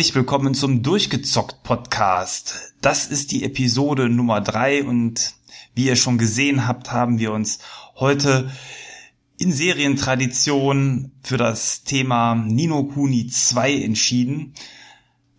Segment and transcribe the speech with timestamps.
[0.00, 2.72] Herzlich willkommen zum Durchgezockt Podcast.
[2.80, 5.34] Das ist die Episode Nummer drei und
[5.74, 7.58] wie ihr schon gesehen habt, haben wir uns
[7.96, 8.50] heute
[9.36, 14.54] in Serientradition für das Thema Nino Kuni 2 entschieden.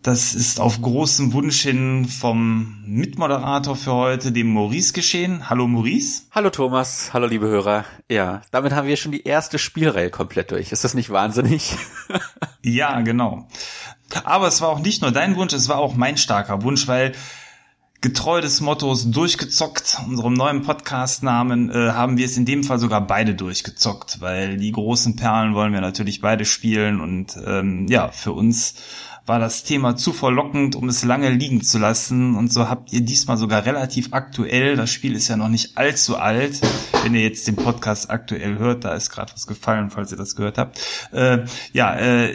[0.02, 5.48] Das ist auf großem Wunsch hin vom Mitmoderator für heute, dem Maurice, geschehen.
[5.48, 6.22] Hallo Maurice.
[6.32, 7.84] Hallo Thomas, hallo liebe Hörer.
[8.10, 10.72] Ja, damit haben wir schon die erste Spielreihe komplett durch.
[10.72, 11.76] Ist das nicht wahnsinnig?
[12.62, 13.46] ja, genau.
[14.24, 17.12] Aber es war auch nicht nur dein Wunsch, es war auch mein starker Wunsch, weil
[18.00, 23.06] getreu des Mottos durchgezockt, unserem neuen Podcast-Namen, äh, haben wir es in dem Fall sogar
[23.06, 28.32] beide durchgezockt, weil die großen Perlen wollen wir natürlich beide spielen und ähm, ja, für
[28.32, 28.74] uns
[29.26, 32.34] war das Thema zu verlockend, um es lange liegen zu lassen.
[32.34, 36.16] Und so habt ihr diesmal sogar relativ aktuell, das Spiel ist ja noch nicht allzu
[36.16, 36.60] alt,
[37.02, 40.36] wenn ihr jetzt den Podcast aktuell hört, da ist gerade was gefallen, falls ihr das
[40.36, 40.80] gehört habt.
[41.12, 42.34] Äh, ja, äh,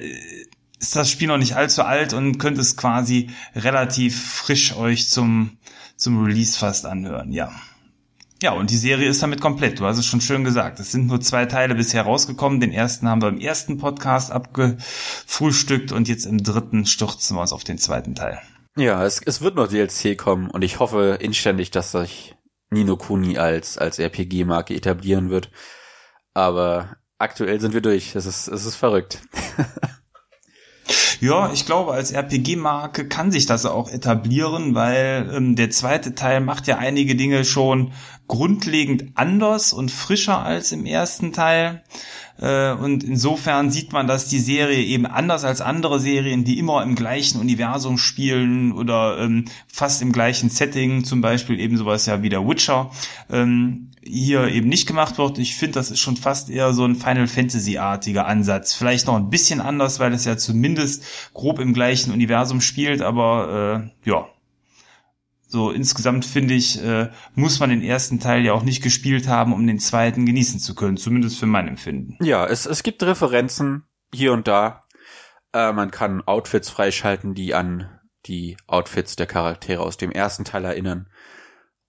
[0.79, 5.57] ist das Spiel noch nicht allzu alt und könnt es quasi relativ frisch euch zum,
[5.95, 7.51] zum Release fast anhören, ja.
[8.41, 9.79] Ja, und die Serie ist damit komplett.
[9.79, 10.79] Du hast es schon schön gesagt.
[10.79, 12.59] Es sind nur zwei Teile bisher rausgekommen.
[12.59, 17.51] Den ersten haben wir im ersten Podcast abgefrühstückt und jetzt im dritten stürzen wir uns
[17.51, 18.39] auf den zweiten Teil.
[18.75, 22.35] Ja, es, es wird noch DLC kommen und ich hoffe inständig, dass sich
[22.69, 25.49] Nino Kuni als, als RPG-Marke etablieren wird.
[26.35, 28.15] Aber aktuell sind wir durch.
[28.15, 29.19] Es ist, es ist verrückt.
[31.19, 36.41] Ja, ich glaube, als RPG-Marke kann sich das auch etablieren, weil ähm, der zweite Teil
[36.41, 37.93] macht ja einige Dinge schon
[38.27, 41.83] grundlegend anders und frischer als im ersten Teil.
[42.39, 46.83] Äh, und insofern sieht man, dass die Serie eben anders als andere Serien, die immer
[46.83, 52.21] im gleichen Universum spielen oder ähm, fast im gleichen Setting, zum Beispiel eben sowas ja
[52.21, 52.91] wie der Witcher,
[53.31, 55.37] ähm, hier eben nicht gemacht wird.
[55.39, 58.73] Ich finde, das ist schon fast eher so ein Final Fantasy-artiger Ansatz.
[58.73, 61.03] Vielleicht noch ein bisschen anders, weil es ja zumindest
[61.33, 64.27] grob im gleichen Universum spielt, aber äh, ja.
[65.47, 69.53] So insgesamt finde ich, äh, muss man den ersten Teil ja auch nicht gespielt haben,
[69.53, 72.17] um den zweiten genießen zu können, zumindest für mein Empfinden.
[72.23, 74.83] Ja, es, es gibt Referenzen hier und da.
[75.53, 77.89] Äh, man kann Outfits freischalten, die an
[78.25, 81.09] die Outfits der Charaktere aus dem ersten Teil erinnern.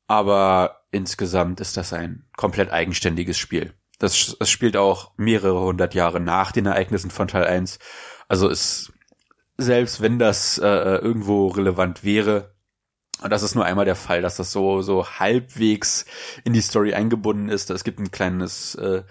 [0.07, 3.75] Aber insgesamt ist das ein komplett eigenständiges Spiel.
[3.99, 7.81] Das, das spielt auch mehrere hundert Jahre nach den Ereignissen von Teil 1.
[8.29, 8.93] Also ist,
[9.57, 12.55] selbst wenn das äh, irgendwo relevant wäre,
[13.23, 16.07] und das ist nur einmal der Fall, dass das so, so halbwegs
[16.45, 17.71] in die Story eingebunden ist.
[17.71, 19.03] Es gibt ein kleines, äh,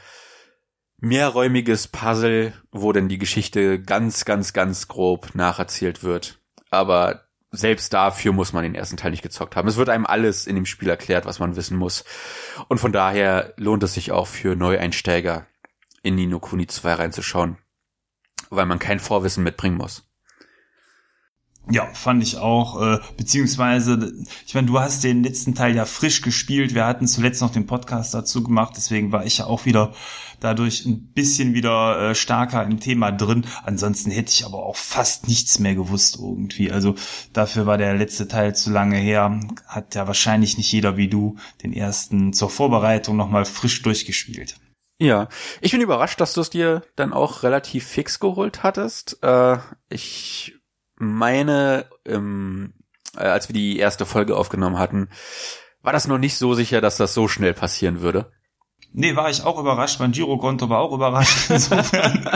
[1.00, 6.40] mehrräumiges Puzzle, wo denn die Geschichte ganz, ganz, ganz grob nacherzählt wird.
[6.70, 9.68] Aber selbst dafür muss man den ersten Teil nicht gezockt haben.
[9.68, 12.04] Es wird einem alles in dem Spiel erklärt, was man wissen muss.
[12.68, 15.48] Und von daher lohnt es sich auch für Neueinsteiger
[16.04, 17.58] in Nino Kuni 2 reinzuschauen,
[18.50, 20.07] weil man kein Vorwissen mitbringen muss.
[21.70, 24.14] Ja, fand ich auch, äh, beziehungsweise,
[24.46, 26.74] ich meine, du hast den letzten Teil ja frisch gespielt.
[26.74, 29.94] Wir hatten zuletzt noch den Podcast dazu gemacht, deswegen war ich ja auch wieder
[30.40, 33.46] dadurch ein bisschen wieder äh, stärker im Thema drin.
[33.64, 36.72] Ansonsten hätte ich aber auch fast nichts mehr gewusst irgendwie.
[36.72, 36.96] Also
[37.34, 39.40] dafür war der letzte Teil zu lange her.
[39.68, 44.58] Hat ja wahrscheinlich nicht jeder wie du den ersten zur Vorbereitung nochmal frisch durchgespielt.
[45.00, 45.28] Ja,
[45.62, 49.22] ich bin überrascht, dass du es dir dann auch relativ fix geholt hattest.
[49.22, 49.58] Äh,
[49.90, 50.57] ich
[50.98, 52.74] meine, ähm,
[53.16, 55.10] äh, als wir die erste Folge aufgenommen hatten,
[55.82, 58.32] war das noch nicht so sicher, dass das so schnell passieren würde.
[58.94, 60.00] Nee, war ich auch überrascht.
[60.00, 61.50] Mein Girokonto war auch überrascht.
[61.50, 62.30] Insofern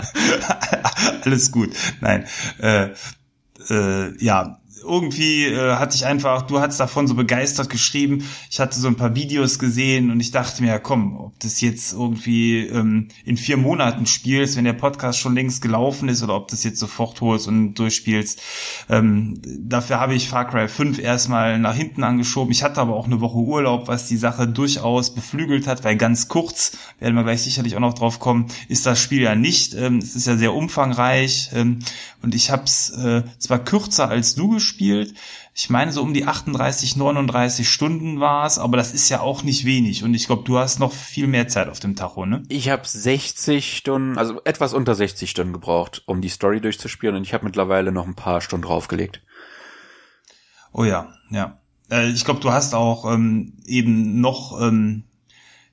[1.24, 1.72] alles gut.
[2.02, 2.28] Nein,
[2.60, 2.90] äh,
[3.70, 8.24] äh, ja, irgendwie äh, hatte ich einfach, du hattest davon so begeistert geschrieben.
[8.50, 11.62] Ich hatte so ein paar Videos gesehen und ich dachte mir, ja, komm, ob das
[11.62, 16.36] jetzt irgendwie ähm, in vier Monaten spielst, wenn der Podcast schon längst gelaufen ist, oder
[16.36, 18.42] ob das jetzt sofort holst und durchspielst.
[18.90, 22.52] Ähm, dafür habe ich Far Cry 5 erstmal nach hinten angeschoben.
[22.52, 26.28] Ich hatte aber auch eine Woche Urlaub, was die Sache durchaus beflügelt hat, weil ganz
[26.28, 29.74] kurz, werden wir gleich sicherlich auch noch drauf kommen, ist das Spiel ja nicht.
[29.74, 31.80] Ähm, es ist ja sehr umfangreich ähm,
[32.22, 35.14] und ich habe es äh, zwar kürzer als du gespielt, gespielt.
[35.54, 39.44] Ich meine, so um die 38, 39 Stunden war es, aber das ist ja auch
[39.44, 40.04] nicht wenig.
[40.04, 42.44] Und ich glaube, du hast noch viel mehr Zeit auf dem Tacho, ne?
[42.48, 47.16] Ich habe 60 Stunden, also etwas unter 60 Stunden gebraucht, um die Story durchzuspielen.
[47.18, 49.22] Und ich habe mittlerweile noch ein paar Stunden draufgelegt.
[50.72, 51.60] Oh ja, ja.
[51.90, 55.04] Äh, ich glaube, du hast auch ähm, eben noch ähm,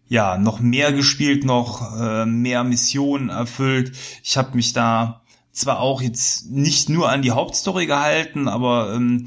[0.08, 3.92] ja noch mehr gespielt, noch äh, mehr Missionen erfüllt.
[4.24, 5.22] Ich habe mich da
[5.58, 9.26] zwar auch jetzt nicht nur an die Hauptstory gehalten, aber ähm,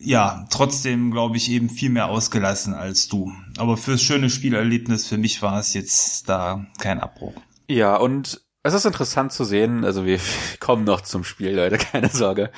[0.00, 3.32] ja, trotzdem glaube ich eben viel mehr ausgelassen als du.
[3.56, 7.34] Aber fürs schöne Spielerlebnis für mich war es jetzt da kein Abbruch.
[7.68, 10.20] Ja, und es ist interessant zu sehen, also wir
[10.60, 12.50] kommen noch zum Spiel, Leute, keine Sorge,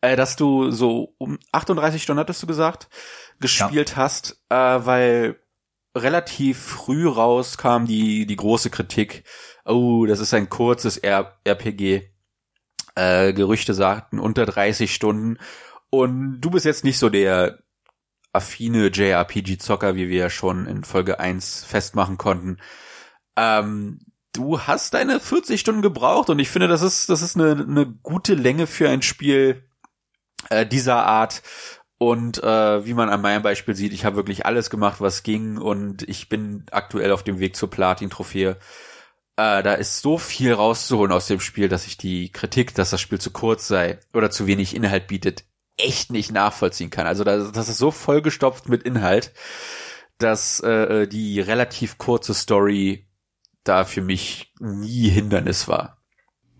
[0.00, 2.88] äh, dass du so um 38 Stunden hattest du gesagt,
[3.40, 3.96] gespielt ja.
[3.96, 5.36] hast, äh, weil
[5.96, 9.24] relativ früh raus kam die, die große Kritik,
[9.64, 12.10] oh, das ist ein kurzes R RPG.
[12.96, 15.38] Äh, Gerüchte sagten unter 30 Stunden.
[15.90, 17.58] Und du bist jetzt nicht so der
[18.32, 22.58] affine JRPG-Zocker, wie wir ja schon in Folge 1 festmachen konnten.
[23.36, 24.00] Ähm,
[24.32, 27.86] du hast deine 40 Stunden gebraucht und ich finde, das ist, das ist eine, eine
[27.86, 29.68] gute Länge für ein Spiel
[30.50, 31.42] äh, dieser Art.
[31.98, 35.56] Und äh, wie man an meinem Beispiel sieht, ich habe wirklich alles gemacht, was ging
[35.56, 38.58] und ich bin aktuell auf dem Weg zur Platin-Trophäe.
[39.36, 43.00] Äh, da ist so viel rauszuholen aus dem Spiel, dass ich die Kritik, dass das
[43.00, 45.44] Spiel zu kurz sei oder zu wenig Inhalt bietet,
[45.76, 47.06] echt nicht nachvollziehen kann.
[47.06, 49.32] Also das, das ist so vollgestopft mit Inhalt,
[50.18, 53.06] dass äh, die relativ kurze Story
[53.62, 55.98] da für mich nie Hindernis war.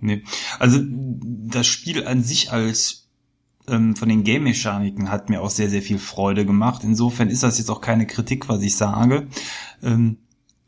[0.00, 0.24] Nee.
[0.58, 3.08] Also das Spiel an sich als
[3.68, 6.82] ähm, von den Game-Mechaniken hat mir auch sehr, sehr viel Freude gemacht.
[6.84, 9.28] Insofern ist das jetzt auch keine Kritik, was ich sage.
[9.82, 10.18] Ähm,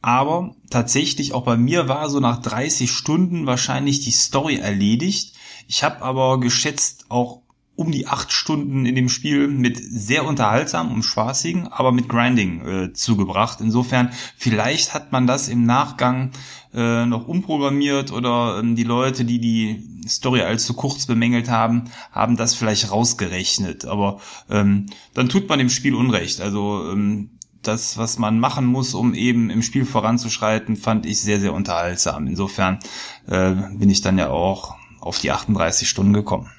[0.01, 5.35] aber tatsächlich auch bei mir war so nach 30 Stunden wahrscheinlich die Story erledigt.
[5.67, 7.43] Ich habe aber geschätzt auch
[7.79, 12.67] um die acht Stunden in dem Spiel mit sehr unterhaltsam und spaßigen, aber mit Grinding
[12.67, 13.61] äh, zugebracht.
[13.61, 16.33] Insofern, vielleicht hat man das im Nachgang
[16.75, 21.85] äh, noch umprogrammiert oder ähm, die Leute, die die Story als zu kurz bemängelt haben,
[22.11, 23.85] haben das vielleicht rausgerechnet.
[23.85, 24.19] Aber
[24.51, 26.41] ähm, dann tut man dem Spiel Unrecht.
[26.41, 31.41] Also ähm, das, was man machen muss, um eben im Spiel voranzuschreiten, fand ich sehr,
[31.41, 32.27] sehr unterhaltsam.
[32.27, 32.79] Insofern
[33.27, 36.51] äh, bin ich dann ja auch auf die 38 Stunden gekommen.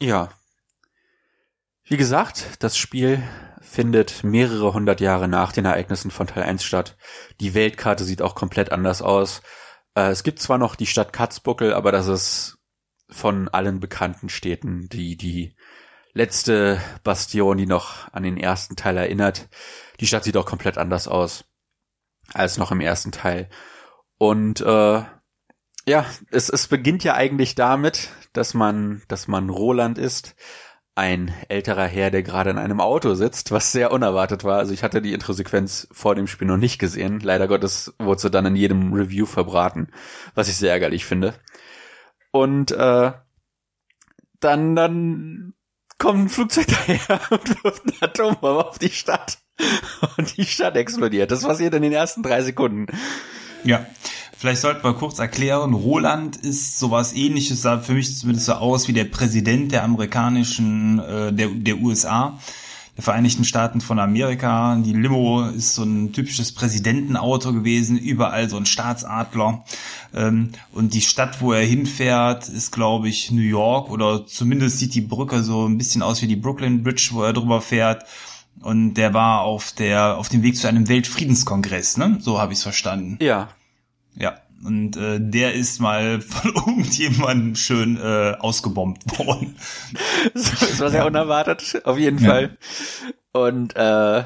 [0.00, 0.30] Ja,
[1.86, 3.22] wie gesagt, das Spiel
[3.60, 6.96] findet mehrere hundert Jahre nach den Ereignissen von Teil 1 statt.
[7.40, 9.42] Die Weltkarte sieht auch komplett anders aus.
[9.94, 12.58] Äh, es gibt zwar noch die Stadt Katzbuckel, aber das ist
[13.10, 15.56] von allen bekannten Städten die, die
[16.14, 19.50] letzte Bastion, die noch an den ersten Teil erinnert.
[20.00, 21.44] Die Stadt sieht auch komplett anders aus
[22.32, 23.48] als noch im ersten Teil.
[24.18, 25.02] Und äh,
[25.86, 30.34] ja, es, es beginnt ja eigentlich damit, dass man, dass man Roland ist,
[30.96, 34.58] ein älterer Herr, der gerade in einem Auto sitzt, was sehr unerwartet war.
[34.58, 37.18] Also ich hatte die Introsequenz vor dem Spiel noch nicht gesehen.
[37.20, 39.88] Leider Gottes wurde sie dann in jedem Review verbraten,
[40.34, 41.34] was ich sehr ärgerlich finde.
[42.30, 43.12] Und äh,
[44.38, 45.53] dann, dann
[46.04, 49.38] kommt ein Flugzeug daher und wirft eine Atombombe auf die Stadt.
[50.18, 51.30] Und die Stadt explodiert.
[51.30, 52.86] Das passiert in den ersten drei Sekunden.
[53.64, 53.86] Ja.
[54.36, 58.88] Vielleicht sollten wir kurz erklären, Roland ist sowas ähnliches, sah für mich zumindest so aus
[58.88, 62.38] wie der Präsident der amerikanischen, äh, der, der USA,
[62.96, 64.76] der Vereinigten Staaten von Amerika.
[64.76, 69.64] Die Limo ist so ein typisches Präsidentenauto gewesen, überall so ein Staatsadler.
[70.14, 74.94] Ähm, und die Stadt, wo er hinfährt, ist, glaube ich, New York oder zumindest sieht
[74.94, 78.04] die Brücke so ein bisschen aus wie die Brooklyn Bridge, wo er drüber fährt.
[78.60, 82.18] Und der war auf der auf dem Weg zu einem Weltfriedenskongress, ne?
[82.20, 83.18] So habe ich es verstanden.
[83.20, 83.48] Ja,
[84.16, 89.56] ja, und äh, der ist mal von irgendjemandem schön äh, ausgebombt worden.
[90.32, 92.30] das war sehr unerwartet, auf jeden ja.
[92.30, 92.58] Fall.
[93.32, 94.24] Und äh,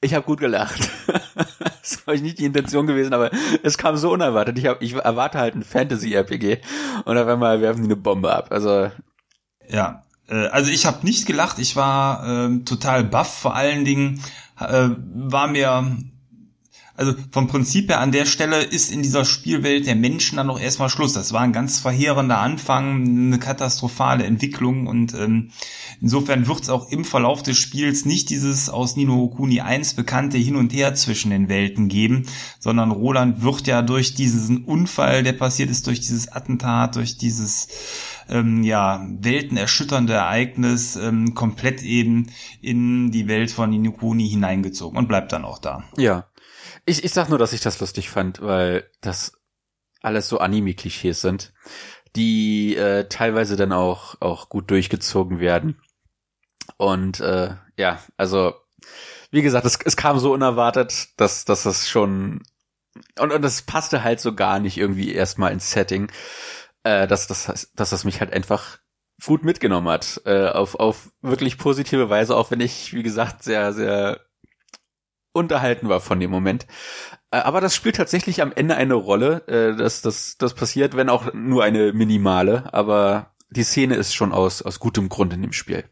[0.00, 0.90] ich habe gut gelacht.
[1.80, 3.30] das war nicht die Intention gewesen, aber
[3.62, 4.58] es kam so unerwartet.
[4.58, 6.58] Ich, hab, ich erwarte halt ein Fantasy-RPG
[7.06, 8.48] und auf einmal werfen die eine Bombe ab.
[8.50, 8.90] Also
[9.68, 11.58] ja, äh, also ich habe nicht gelacht.
[11.58, 13.38] Ich war äh, total baff.
[13.38, 14.20] Vor allen Dingen
[14.60, 15.96] äh, war mir
[16.96, 20.60] also vom Prinzip her an der Stelle ist in dieser Spielwelt der Menschen dann noch
[20.60, 21.12] erstmal Schluss.
[21.12, 25.50] Das war ein ganz verheerender Anfang, eine katastrophale Entwicklung und ähm,
[26.00, 30.38] insofern wird es auch im Verlauf des Spiels nicht dieses aus Nino Okuni 1 bekannte
[30.38, 32.26] Hin und Her zwischen den Welten geben,
[32.60, 37.68] sondern Roland wird ja durch diesen Unfall, der passiert ist, durch dieses Attentat, durch dieses
[38.28, 42.28] ähm, ja, weltenerschütternde Ereignis ähm, komplett eben
[42.60, 45.84] in die Welt von Ninokuni hineingezogen und bleibt dann auch da.
[45.96, 46.26] Ja.
[46.86, 49.32] Ich, ich sag nur, dass ich das lustig fand, weil das
[50.02, 51.52] alles so Anime-Klischees sind,
[52.14, 55.80] die äh, teilweise dann auch, auch gut durchgezogen werden.
[56.76, 58.54] Und äh, ja, also
[59.30, 62.42] wie gesagt, es, es kam so unerwartet, dass, dass das schon
[63.18, 66.10] und, und das passte halt so gar nicht irgendwie erstmal ins Setting,
[66.84, 68.78] äh, dass, dass, dass das mich halt einfach
[69.24, 73.72] gut mitgenommen hat, äh, auf, auf wirklich positive Weise, auch wenn ich, wie gesagt, sehr,
[73.72, 74.20] sehr
[75.34, 76.66] unterhalten war von dem Moment.
[77.30, 79.46] Äh, aber das spielt tatsächlich am Ende eine Rolle.
[79.48, 82.72] Äh, dass das, das passiert, wenn auch nur eine minimale.
[82.72, 85.84] Aber die Szene ist schon aus, aus gutem Grund in dem Spiel.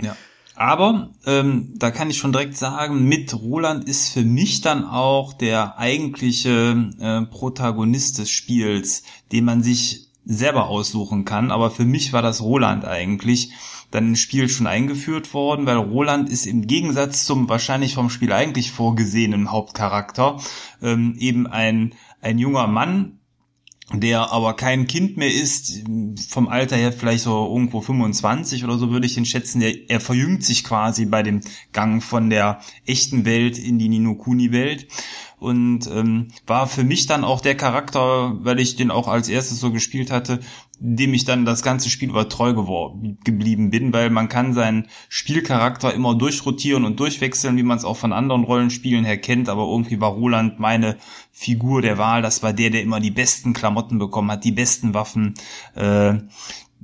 [0.00, 0.16] Ja.
[0.54, 5.32] Aber ähm, da kann ich schon direkt sagen, mit Roland ist für mich dann auch
[5.32, 11.50] der eigentliche äh, Protagonist des Spiels, den man sich selber aussuchen kann.
[11.50, 13.52] Aber für mich war das Roland eigentlich
[13.90, 18.32] dann im Spiel schon eingeführt worden, weil Roland ist im Gegensatz zum wahrscheinlich vom Spiel
[18.32, 20.40] eigentlich vorgesehenen Hauptcharakter
[20.82, 23.20] ähm, eben ein, ein junger Mann,
[23.92, 25.82] der aber kein Kind mehr ist,
[26.28, 30.00] vom Alter her vielleicht so irgendwo 25 oder so würde ich ihn schätzen, der, er
[30.00, 31.40] verjüngt sich quasi bei dem
[31.72, 34.86] Gang von der echten Welt in die Ninokuni-Welt
[35.40, 39.58] und ähm, war für mich dann auch der Charakter, weil ich den auch als erstes
[39.58, 40.40] so gespielt hatte,
[40.78, 42.52] dem ich dann das ganze Spiel über treu
[43.24, 47.96] geblieben bin, weil man kann seinen Spielcharakter immer durchrotieren und durchwechseln, wie man es auch
[47.96, 50.96] von anderen Rollenspielen her kennt, aber irgendwie war Roland meine
[51.32, 54.92] Figur der Wahl, das war der, der immer die besten Klamotten bekommen hat, die besten
[54.92, 55.34] Waffen,
[55.74, 56.18] äh,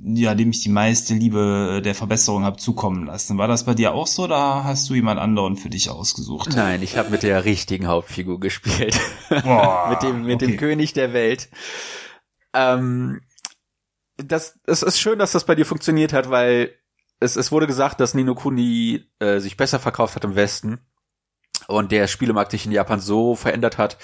[0.03, 3.37] ja, dem ich die meiste Liebe der Verbesserung habe zukommen lassen.
[3.37, 6.55] War das bei dir auch so oder hast du jemand anderen für dich ausgesucht?
[6.55, 8.99] Nein, ich habe mit der richtigen Hauptfigur gespielt.
[9.29, 10.51] Boah, mit dem, mit okay.
[10.51, 11.49] dem König der Welt.
[12.53, 13.21] Ähm,
[14.17, 16.75] das, es ist schön, dass das bei dir funktioniert hat, weil
[17.19, 20.79] es, es wurde gesagt, dass Nino Kuni äh, sich besser verkauft hat im Westen
[21.67, 23.97] und der Spielemarkt sich in Japan so verändert hat,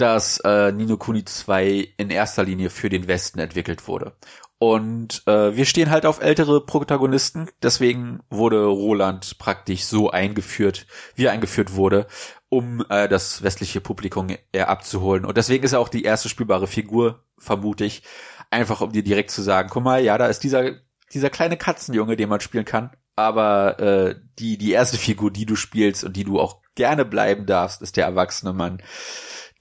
[0.00, 4.16] dass äh, Nino Kuni 2 in erster Linie für den Westen entwickelt wurde.
[4.58, 11.24] Und äh, wir stehen halt auf ältere Protagonisten, deswegen wurde Roland praktisch so eingeführt, wie
[11.24, 12.06] er eingeführt wurde,
[12.50, 15.24] um äh, das westliche Publikum eher abzuholen.
[15.24, 18.02] Und deswegen ist er auch die erste spielbare Figur, vermute ich,
[18.50, 20.72] einfach um dir direkt zu sagen, guck mal, ja, da ist dieser,
[21.12, 22.90] dieser kleine Katzenjunge, den man spielen kann.
[23.16, 27.46] Aber äh, die, die erste Figur, die du spielst und die du auch gerne bleiben
[27.46, 28.82] darfst, ist der erwachsene Mann,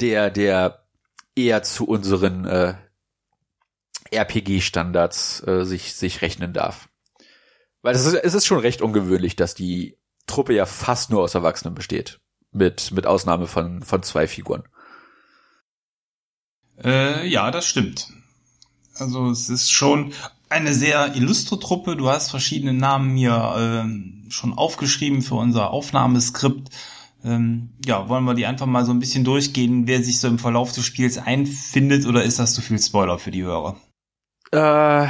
[0.02, 0.86] der, der
[1.36, 2.76] eher zu unseren äh,
[4.12, 6.90] RPG-Standards äh, sich, sich rechnen darf.
[7.82, 11.36] Weil es ist, es ist schon recht ungewöhnlich, dass die Truppe ja fast nur aus
[11.36, 12.20] Erwachsenen besteht.
[12.52, 14.64] Mit, mit Ausnahme von, von zwei Figuren.
[16.84, 18.08] Äh, ja, das stimmt.
[18.96, 20.14] Also es ist schon
[20.50, 21.96] eine sehr illustre Truppe.
[21.96, 26.70] Du hast verschiedene Namen mir äh, schon aufgeschrieben für unser Aufnahmeskript.
[27.24, 30.40] Ähm, ja, wollen wir die einfach mal so ein bisschen durchgehen, wer sich so im
[30.40, 33.76] Verlauf des Spiels einfindet oder ist das zu viel Spoiler für die Hörer?
[34.52, 35.08] Äh,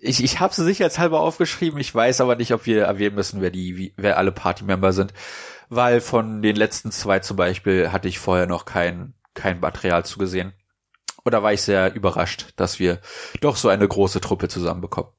[0.00, 1.80] ich ich habe sie sicherheitshalber aufgeschrieben.
[1.80, 5.14] Ich weiß aber nicht, ob wir erwähnen müssen, wer die, wer alle Party-Member sind,
[5.68, 10.52] weil von den letzten zwei zum Beispiel hatte ich vorher noch kein kein Material zugesehen.
[11.24, 13.00] Oder war ich sehr überrascht, dass wir
[13.40, 15.12] doch so eine große Truppe zusammenbekommen.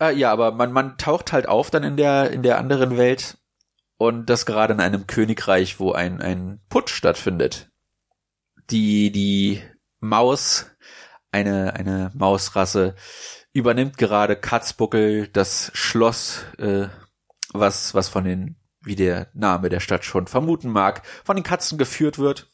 [0.00, 3.38] Äh, ja, aber man man taucht halt auf dann in der in der anderen Welt
[3.96, 7.70] und das gerade in einem Königreich, wo ein ein Putsch stattfindet.
[8.70, 9.62] Die die
[10.00, 10.66] Maus,
[11.32, 12.94] eine, eine Mausrasse,
[13.52, 16.88] übernimmt gerade Katzbuckel das Schloss, äh,
[17.52, 21.78] was, was von den, wie der Name der Stadt schon vermuten mag, von den Katzen
[21.78, 22.50] geführt wird.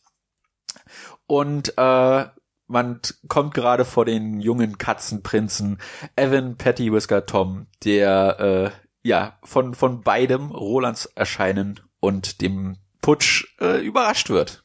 [1.27, 2.27] Und äh,
[2.71, 5.79] man kommt gerade vor den jungen Katzenprinzen
[6.17, 13.47] Evan, Patty, Whisker, Tom, der äh, ja von von beidem Rolands Erscheinen und dem Putsch
[13.61, 14.65] äh, überrascht wird.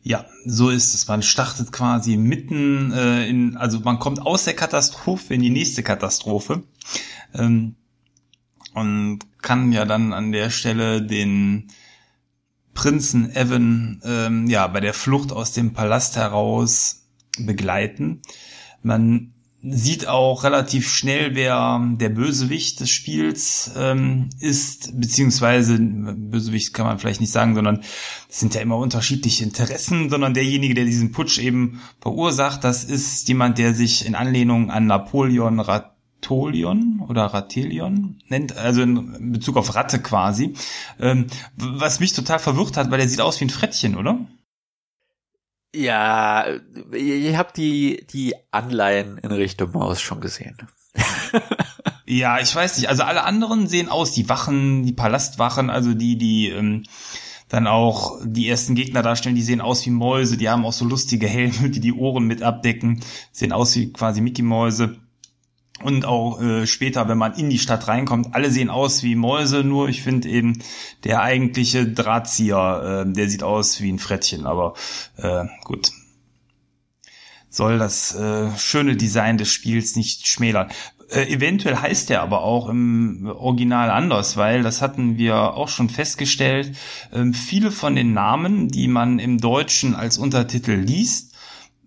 [0.00, 1.08] Ja, so ist es.
[1.08, 5.82] Man startet quasi mitten äh, in, also man kommt aus der Katastrophe in die nächste
[5.82, 6.62] Katastrophe
[7.34, 7.76] ähm,
[8.74, 11.68] und kann ja dann an der Stelle den
[12.74, 17.04] Prinzen Evan ähm, ja bei der Flucht aus dem Palast heraus
[17.38, 18.22] begleiten.
[18.82, 19.34] Man
[19.66, 26.98] sieht auch relativ schnell, wer der Bösewicht des Spiels ähm, ist, beziehungsweise Bösewicht kann man
[26.98, 27.80] vielleicht nicht sagen, sondern
[28.28, 33.26] es sind ja immer unterschiedliche Interessen, sondern derjenige, der diesen Putsch eben verursacht, das ist
[33.28, 35.60] jemand, der sich in Anlehnung an Napoleon
[36.24, 40.54] Ratolion oder Ratelion nennt, also in Bezug auf Ratte quasi,
[40.98, 41.26] ähm,
[41.56, 44.18] was mich total verwirrt hat, weil er sieht aus wie ein Frettchen, oder?
[45.74, 46.46] Ja,
[46.92, 50.56] ihr habt die, die Anleihen in Richtung Maus schon gesehen.
[52.06, 52.88] ja, ich weiß nicht.
[52.88, 56.84] Also alle anderen sehen aus, die Wachen, die Palastwachen, also die, die ähm,
[57.48, 60.84] dann auch die ersten Gegner darstellen, die sehen aus wie Mäuse, die haben auch so
[60.84, 63.00] lustige Helme, die die Ohren mit abdecken,
[63.32, 64.96] sehen aus wie quasi Mickey-Mäuse.
[65.84, 69.62] Und auch äh, später, wenn man in die Stadt reinkommt, alle sehen aus wie Mäuse,
[69.62, 70.62] nur ich finde eben
[71.04, 74.72] der eigentliche Drahtzieher, äh, der sieht aus wie ein Frettchen, aber
[75.18, 75.92] äh, gut.
[77.50, 80.70] Soll das äh, schöne Design des Spiels nicht schmälern.
[81.10, 85.90] Äh, eventuell heißt er aber auch im Original anders, weil das hatten wir auch schon
[85.90, 86.74] festgestellt.
[87.12, 91.33] Äh, viele von den Namen, die man im Deutschen als Untertitel liest,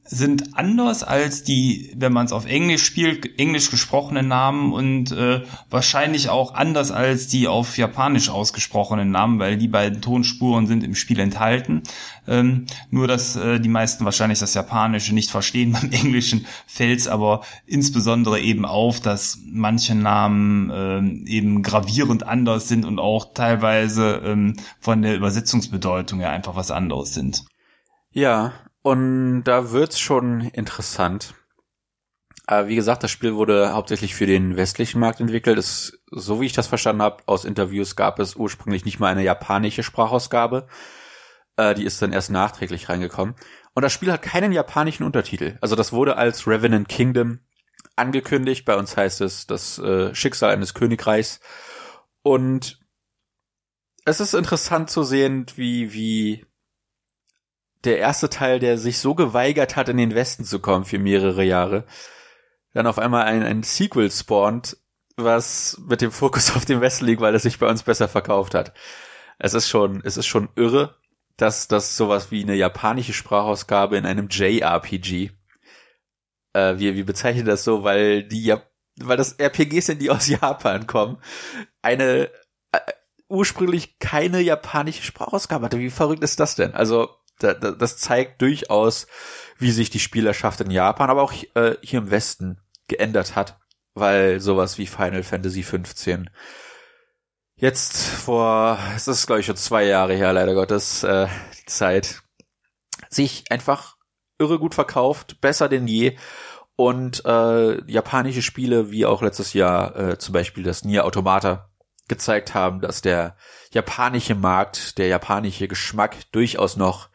[0.08, 5.44] sind anders als die, wenn man es auf Englisch spielt, englisch gesprochenen Namen und äh,
[5.70, 10.96] wahrscheinlich auch anders als die auf Japanisch ausgesprochenen Namen, weil die beiden Tonspuren sind im
[10.96, 11.84] Spiel enthalten.
[12.28, 15.72] Ähm, nur, dass äh, die meisten wahrscheinlich das Japanische nicht verstehen.
[15.82, 20.70] Beim Englischen fällt es aber insbesondere eben auf, dass manche Namen
[21.26, 26.72] äh, eben gravierend anders sind und auch teilweise ähm, von der Übersetzungsbedeutung her einfach was
[26.72, 27.46] anderes sind.
[28.12, 28.54] Ja,
[28.88, 31.34] und da wird's schon interessant.
[32.46, 35.58] Aber wie gesagt, das Spiel wurde hauptsächlich für den westlichen Markt entwickelt.
[35.58, 39.24] Es, so wie ich das verstanden habe, aus Interviews gab es ursprünglich nicht mal eine
[39.24, 40.70] japanische Sprachausgabe.
[41.58, 43.36] Äh, die ist dann erst nachträglich reingekommen.
[43.74, 45.58] Und das Spiel hat keinen japanischen Untertitel.
[45.60, 47.42] Also das wurde als Revenant Kingdom
[47.98, 48.64] angekündigt.
[48.64, 51.42] Bei uns heißt es das äh, Schicksal eines Königreichs.
[52.24, 52.80] Und
[54.06, 56.46] es ist interessant zu sehen, wie, wie
[57.84, 61.44] der erste Teil, der sich so geweigert hat, in den Westen zu kommen für mehrere
[61.44, 61.86] Jahre,
[62.74, 64.78] dann auf einmal ein, ein Sequel spawnt,
[65.16, 68.54] was mit dem Fokus auf dem Westen liegt, weil es sich bei uns besser verkauft
[68.54, 68.74] hat.
[69.40, 70.96] Es ist schon, es ist schon irre,
[71.38, 75.32] dass das sowas wie eine japanische Sprachausgabe in einem JRPG,
[76.54, 78.56] äh, wir, wir bezeichnen das so, weil die,
[79.00, 81.18] weil das RPGs sind, die aus Japan kommen,
[81.82, 82.30] eine
[82.72, 82.80] äh,
[83.30, 85.80] ursprünglich keine japanische Sprachausgabe hatte.
[85.80, 86.74] Wie verrückt ist das denn?
[86.74, 89.08] Also das zeigt durchaus,
[89.58, 93.60] wie sich die Spielerschaft in Japan, aber auch äh, hier im Westen geändert hat,
[93.94, 96.30] weil sowas wie Final Fantasy 15
[97.56, 101.28] jetzt vor, es ist glaube ich schon zwei Jahre her, leider Gottes, äh,
[101.60, 102.22] die Zeit,
[103.10, 103.98] sich einfach
[104.40, 106.18] irre gut verkauft, besser denn je.
[106.76, 111.72] Und äh, japanische Spiele wie auch letztes Jahr äh, zum Beispiel das Nier Automata
[112.08, 113.36] gezeigt haben, dass der
[113.72, 117.10] japanische Markt, der japanische Geschmack durchaus noch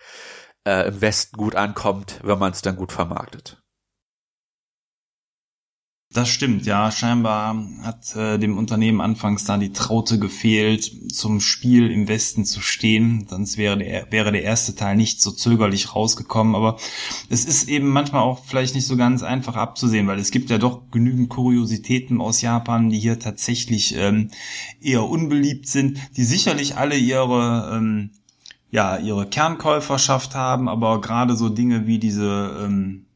[0.64, 3.61] äh, im Westen gut ankommt, wenn man es dann gut vermarktet.
[6.12, 6.90] Das stimmt, ja.
[6.90, 12.60] Scheinbar hat äh, dem Unternehmen anfangs da die Traute gefehlt, zum Spiel im Westen zu
[12.60, 13.26] stehen.
[13.30, 16.54] Sonst wäre der, wäre der erste Teil nicht so zögerlich rausgekommen.
[16.54, 16.76] Aber
[17.30, 20.58] es ist eben manchmal auch vielleicht nicht so ganz einfach abzusehen, weil es gibt ja
[20.58, 24.30] doch genügend Kuriositäten aus Japan, die hier tatsächlich ähm,
[24.82, 28.10] eher unbeliebt sind, die sicherlich alle ihre ähm,
[28.70, 33.06] ja ihre Kernkäuferschaft haben, aber gerade so Dinge wie diese ähm,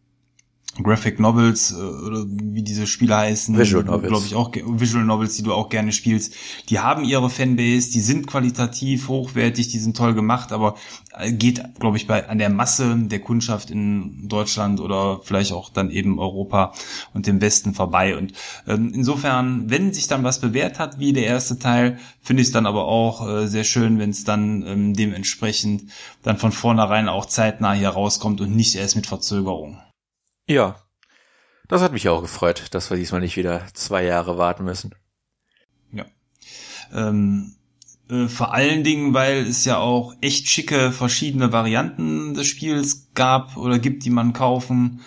[0.83, 5.37] Graphic Novels äh, oder wie diese Spiele heißen, Visual Novels, glaube ich auch Visual Novels,
[5.37, 6.35] die du auch gerne spielst,
[6.69, 10.77] die haben ihre Fanbase, die sind qualitativ hochwertig, die sind toll gemacht, aber
[11.17, 15.71] äh, geht, glaube ich, bei an der Masse der Kundschaft in Deutschland oder vielleicht auch
[15.71, 16.73] dann eben Europa
[17.15, 18.17] und dem Westen vorbei.
[18.17, 18.33] Und
[18.67, 22.53] ähm, insofern, wenn sich dann was bewährt hat, wie der erste Teil, finde ich es
[22.53, 25.91] dann aber auch äh, sehr schön, wenn es dann ähm, dementsprechend
[26.23, 29.79] dann von vornherein auch zeitnah hier rauskommt und nicht erst mit Verzögerung.
[30.49, 30.77] Ja,
[31.69, 34.95] das hat mich auch gefreut, dass wir diesmal nicht wieder zwei Jahre warten müssen.
[35.93, 36.05] Ja.
[36.93, 37.57] Ähm,
[38.09, 43.57] äh, vor allen Dingen, weil es ja auch echt schicke verschiedene Varianten des Spiels gab
[43.57, 45.01] oder gibt, die man kaufen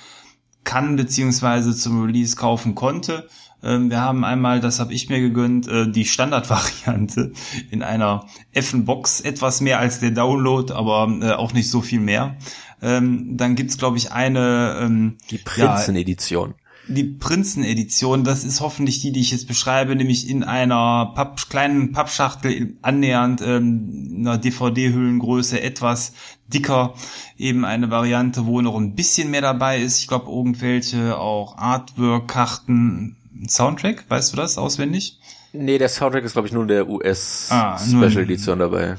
[0.66, 3.28] kann beziehungsweise zum Release kaufen konnte.
[3.64, 7.32] Ähm, wir haben einmal, das habe ich mir gegönnt, äh, die Standardvariante
[7.72, 12.38] in einer F-Box, etwas mehr als der Download, aber äh, auch nicht so viel mehr.
[12.82, 16.52] Ähm, dann gibt's glaube ich eine ähm, die Prinzenedition.
[16.52, 21.50] Ja, die Prinzenedition, das ist hoffentlich die, die ich jetzt beschreibe, nämlich in einer Papp,
[21.50, 26.14] kleinen Pappschachtel annähernd ähm, einer DVD-Hüllengröße etwas
[26.48, 26.96] dicker,
[27.38, 30.00] eben eine Variante, wo noch ein bisschen mehr dabei ist.
[30.00, 35.20] Ich glaube irgendwelche auch Artwork-Karten, Soundtrack, weißt du das auswendig?
[35.54, 38.98] Nee, der Soundtrack ist glaube ich nur der US ah, Special Edition dabei.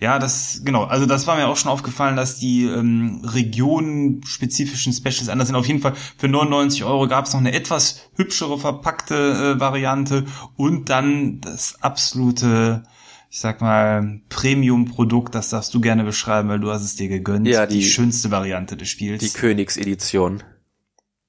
[0.00, 0.84] Ja, das, genau.
[0.84, 5.56] Also das war mir auch schon aufgefallen, dass die ähm, regionenspezifischen Specials anders sind.
[5.56, 10.24] Auf jeden Fall für 99 Euro gab es noch eine etwas hübschere verpackte äh, Variante
[10.56, 12.84] und dann das absolute,
[13.28, 17.48] ich sag mal, Premium-Produkt, das darfst du gerne beschreiben, weil du hast es dir gegönnt.
[17.48, 19.20] Ja, die, die schönste Variante des Spiels.
[19.20, 20.44] Die Königsedition.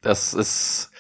[0.01, 0.91] Das ist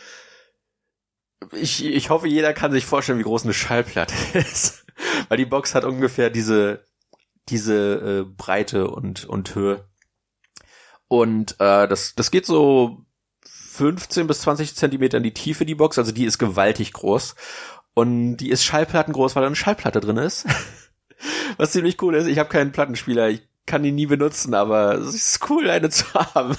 [1.53, 4.85] ich, ich hoffe, jeder kann sich vorstellen, wie groß eine Schallplatte ist.
[5.27, 6.83] Weil die Box hat ungefähr diese
[7.49, 9.85] diese äh, Breite und, und Höhe.
[11.07, 13.05] Und äh, das, das geht so
[13.43, 15.97] 15 bis 20 Zentimeter in die Tiefe, die Box.
[15.97, 17.35] Also die ist gewaltig groß.
[17.93, 20.45] Und die ist schallplattengroß, weil da eine Schallplatte drin ist.
[21.57, 22.27] Was ziemlich cool ist.
[22.27, 23.29] Ich habe keinen Plattenspieler.
[23.29, 26.55] Ich kann die nie benutzen, aber es ist cool, eine zu haben.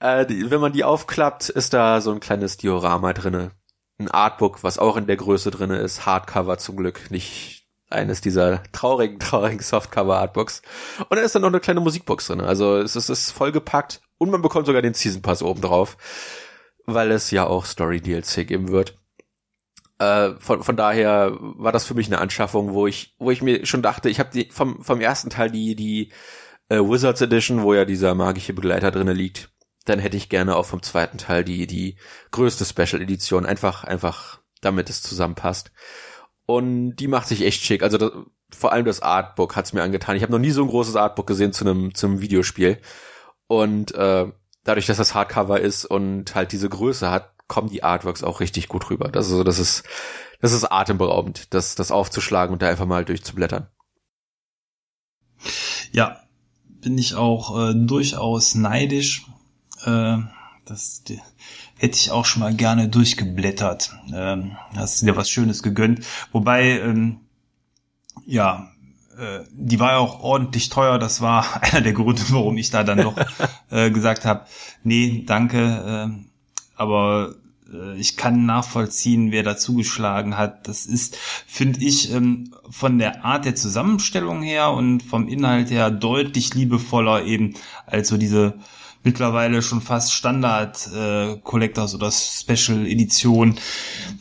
[0.00, 3.52] Äh, die, wenn man die aufklappt, ist da so ein kleines Diorama drinne.
[3.98, 6.06] Ein Artbook, was auch in der Größe drinne ist.
[6.06, 7.61] Hardcover zum Glück, nicht
[7.92, 10.62] eines dieser traurigen, traurigen Softcover-Artbooks.
[11.08, 12.40] Und da ist dann noch eine kleine Musikbox drin.
[12.40, 15.96] Also es ist, ist vollgepackt und man bekommt sogar den Season Pass oben drauf,
[16.86, 18.98] weil es ja auch Story DLC geben wird.
[19.98, 23.66] Äh, von, von daher war das für mich eine Anschaffung, wo ich, wo ich mir
[23.66, 26.12] schon dachte, ich habe vom, vom ersten Teil die, die
[26.68, 29.50] äh, Wizards Edition, wo ja dieser magische Begleiter drinne liegt,
[29.84, 31.96] dann hätte ich gerne auch vom zweiten Teil die, die
[32.30, 35.72] größte Special Edition, einfach, einfach, damit es zusammenpasst.
[36.52, 37.82] Und die macht sich echt schick.
[37.82, 38.12] Also das,
[38.50, 40.16] vor allem das Artbook hat's mir angetan.
[40.16, 42.78] Ich habe noch nie so ein großes Artbook gesehen zu einem, zum Videospiel.
[43.46, 44.30] Und äh,
[44.62, 48.68] dadurch, dass das Hardcover ist und halt diese Größe hat, kommen die Artworks auch richtig
[48.68, 49.08] gut rüber.
[49.08, 49.84] Das, also, das ist,
[50.42, 53.68] das ist atemberaubend, das, das aufzuschlagen und da einfach mal durchzublättern.
[55.90, 56.20] Ja,
[56.66, 59.24] bin ich auch äh, durchaus neidisch.
[59.86, 60.18] Äh,
[60.66, 61.18] das die,
[61.82, 63.92] hätte ich auch schon mal gerne durchgeblättert.
[64.14, 66.06] Ähm, hast dir was Schönes gegönnt.
[66.30, 67.18] Wobei, ähm,
[68.24, 68.70] ja,
[69.18, 71.00] äh, die war ja auch ordentlich teuer.
[71.00, 73.16] Das war einer der Gründe, warum ich da dann noch
[73.70, 74.46] äh, gesagt habe,
[74.84, 76.14] nee, danke.
[76.14, 76.24] Äh,
[76.76, 77.34] aber
[77.72, 80.68] äh, ich kann nachvollziehen, wer da zugeschlagen hat.
[80.68, 85.90] Das ist, finde ich, ähm, von der Art der Zusammenstellung her und vom Inhalt her
[85.90, 87.54] deutlich liebevoller eben
[87.86, 88.54] als so diese
[89.04, 93.56] mittlerweile schon fast Standard äh, Collectors oder Special Edition,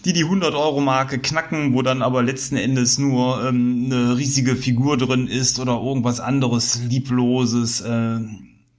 [0.06, 4.56] die die 100 Euro Marke knacken, wo dann aber letzten Endes nur ähm, eine riesige
[4.56, 7.82] Figur drin ist oder irgendwas anderes liebloses.
[7.82, 8.20] Äh,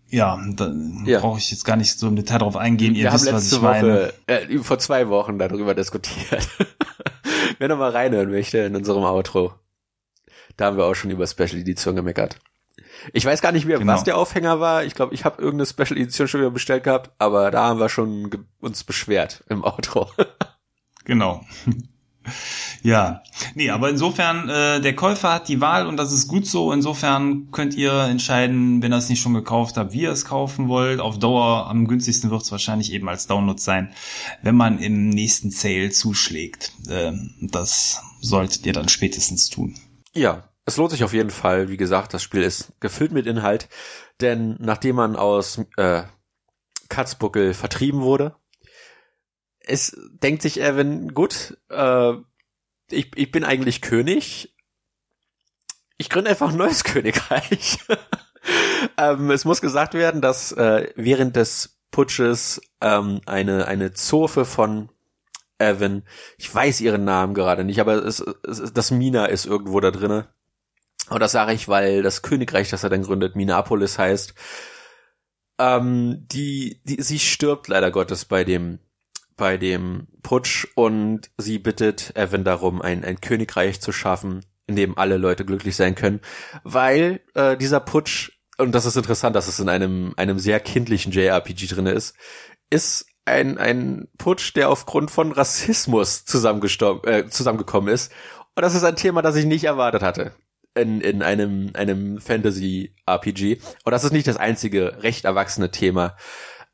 [0.09, 0.73] ja, da
[1.07, 1.21] ja.
[1.21, 2.95] brauche ich jetzt gar nicht so im Detail drauf eingehen.
[2.95, 6.49] Ihr Wir wisst, haben letzte Woche, äh, vor zwei Wochen darüber diskutiert.
[7.59, 9.55] Wer noch mal reinhören möchte in unserem Outro,
[10.57, 12.39] da haben wir auch schon über Special Edition gemeckert.
[13.13, 13.93] Ich weiß gar nicht mehr, genau.
[13.93, 14.85] was der Aufhänger war.
[14.85, 17.89] Ich glaube, ich habe irgendeine Special Edition schon wieder bestellt gehabt, aber da haben wir
[17.89, 20.11] schon uns beschwert im Outro.
[21.05, 21.45] genau.
[22.83, 23.23] Ja,
[23.55, 26.73] nee, aber insofern, äh, der Käufer hat die Wahl und das ist gut so.
[26.73, 30.69] Insofern könnt ihr entscheiden, wenn ihr es nicht schon gekauft habt, wie ihr es kaufen
[30.69, 31.01] wollt.
[31.01, 33.93] Auf Dauer am günstigsten wird es wahrscheinlich eben als Download sein,
[34.43, 36.73] wenn man im nächsten Sale zuschlägt.
[36.89, 39.77] Äh, das solltet ihr dann spätestens tun.
[40.15, 41.69] Ja, es lohnt sich auf jeden Fall.
[41.69, 43.69] Wie gesagt, das Spiel ist gefüllt mit Inhalt,
[44.21, 46.05] denn nachdem man aus äh,
[46.89, 48.37] Katzbuckel vertrieben wurde,
[49.61, 52.13] es denkt sich Evan, gut, äh,
[52.91, 54.55] ich, ich bin eigentlich König.
[55.99, 57.79] Ich gründe einfach ein neues Königreich.
[58.97, 64.89] ähm, es muss gesagt werden, dass äh, während des Putsches ähm, eine, eine Zofe von
[65.59, 66.03] Evan,
[66.39, 70.29] ich weiß ihren Namen gerade nicht, aber es, es, das Mina ist irgendwo da drinne.
[71.09, 74.35] Und das sage ich, weil das Königreich, das er dann gründet, Minapolis heißt.
[75.59, 78.79] Ähm, die, die, sie stirbt leider Gottes bei dem
[79.37, 84.97] bei dem Putsch und sie bittet Evan darum, ein, ein Königreich zu schaffen, in dem
[84.97, 86.21] alle Leute glücklich sein können,
[86.65, 91.13] weil äh, dieser Putsch, und das ist interessant, dass es in einem, einem sehr kindlichen
[91.13, 92.15] JRPG drinne ist,
[92.71, 98.13] ist ein, ein Putsch, der aufgrund von Rassismus äh, zusammengekommen ist.
[98.55, 100.37] Und das ist ein Thema, das ich nicht erwartet hatte
[100.75, 103.61] in, in einem, einem Fantasy-RPG.
[103.85, 106.17] Und das ist nicht das einzige recht erwachsene Thema,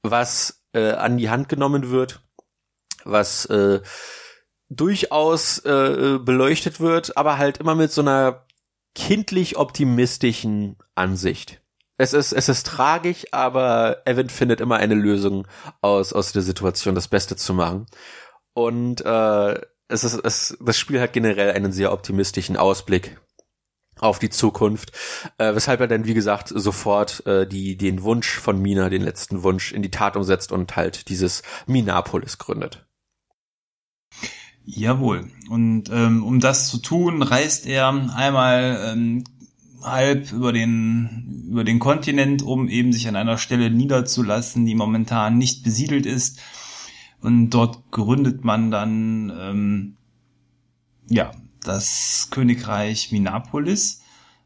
[0.02, 2.20] was äh, an die Hand genommen wird
[3.04, 3.80] was äh,
[4.68, 8.46] durchaus äh, beleuchtet wird, aber halt immer mit so einer
[8.94, 11.62] kindlich optimistischen Ansicht.
[11.96, 15.48] Es ist, es ist tragisch, aber Evan findet immer eine Lösung
[15.80, 17.86] aus, aus der Situation das Beste zu machen.
[18.52, 23.18] Und äh, es ist, es, das Spiel hat generell einen sehr optimistischen Ausblick
[24.00, 24.92] auf die Zukunft,
[25.38, 29.42] äh, weshalb er dann, wie gesagt, sofort äh, die, den Wunsch von Mina, den letzten
[29.42, 32.86] Wunsch, in die Tat umsetzt und halt dieses Minapolis gründet.
[34.64, 35.30] Jawohl.
[35.48, 39.24] Und ähm, um das zu tun, reist er einmal ähm,
[39.82, 45.38] halb über den über den Kontinent, um eben sich an einer Stelle niederzulassen, die momentan
[45.38, 46.40] nicht besiedelt ist.
[47.22, 49.96] Und dort gründet man dann ähm,
[51.08, 51.30] ja
[51.62, 54.02] das Königreich Minapolis.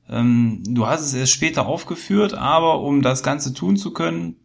[0.08, 4.36] Ähm, du hast es erst später aufgeführt, aber um das Ganze tun zu können,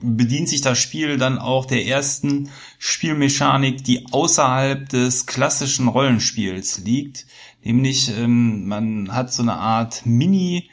[0.00, 7.26] bedient sich das Spiel dann auch der ersten Spielmechanik, die außerhalb des klassischen Rollenspiels liegt.
[7.62, 10.70] Nämlich, ähm, man hat so eine Art Mini,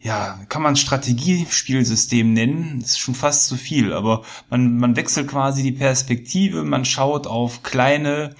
[0.00, 5.28] ja, kann man Strategiespielsystem nennen, das ist schon fast zu viel, aber man, man wechselt
[5.28, 8.34] quasi die Perspektive, man schaut auf kleine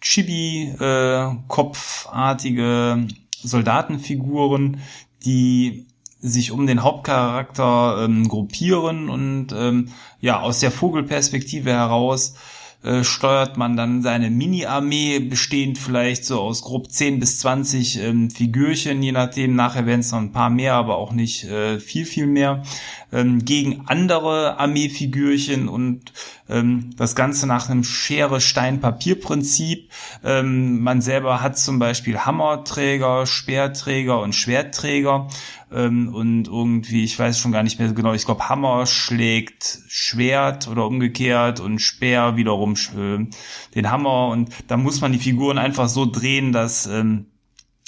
[0.00, 3.06] Chibi-Kopfartige äh,
[3.42, 4.80] Soldatenfiguren,
[5.24, 5.86] die
[6.20, 12.34] sich um den Hauptcharakter ähm, gruppieren und ähm, ja aus der Vogelperspektive heraus
[12.82, 18.30] äh, steuert man dann seine Mini-Armee, bestehend vielleicht so aus grob 10 bis 20 ähm,
[18.30, 22.04] Figürchen, je nachdem, nachher werden es noch ein paar mehr, aber auch nicht äh, viel,
[22.04, 22.62] viel mehr,
[23.12, 26.12] ähm, gegen andere Armeefigürchen und
[26.48, 29.90] ähm, das Ganze nach einem Schere-Stein-Papier-Prinzip.
[30.24, 35.28] Ähm, man selber hat zum Beispiel Hammerträger, Speerträger und Schwertträger
[35.72, 40.68] ähm, und irgendwie, ich weiß schon gar nicht mehr genau, ich glaube Hammer schlägt Schwert
[40.68, 43.26] oder umgekehrt und Speer wiederum äh,
[43.74, 47.26] den Hammer und da muss man die Figuren einfach so drehen, dass ähm,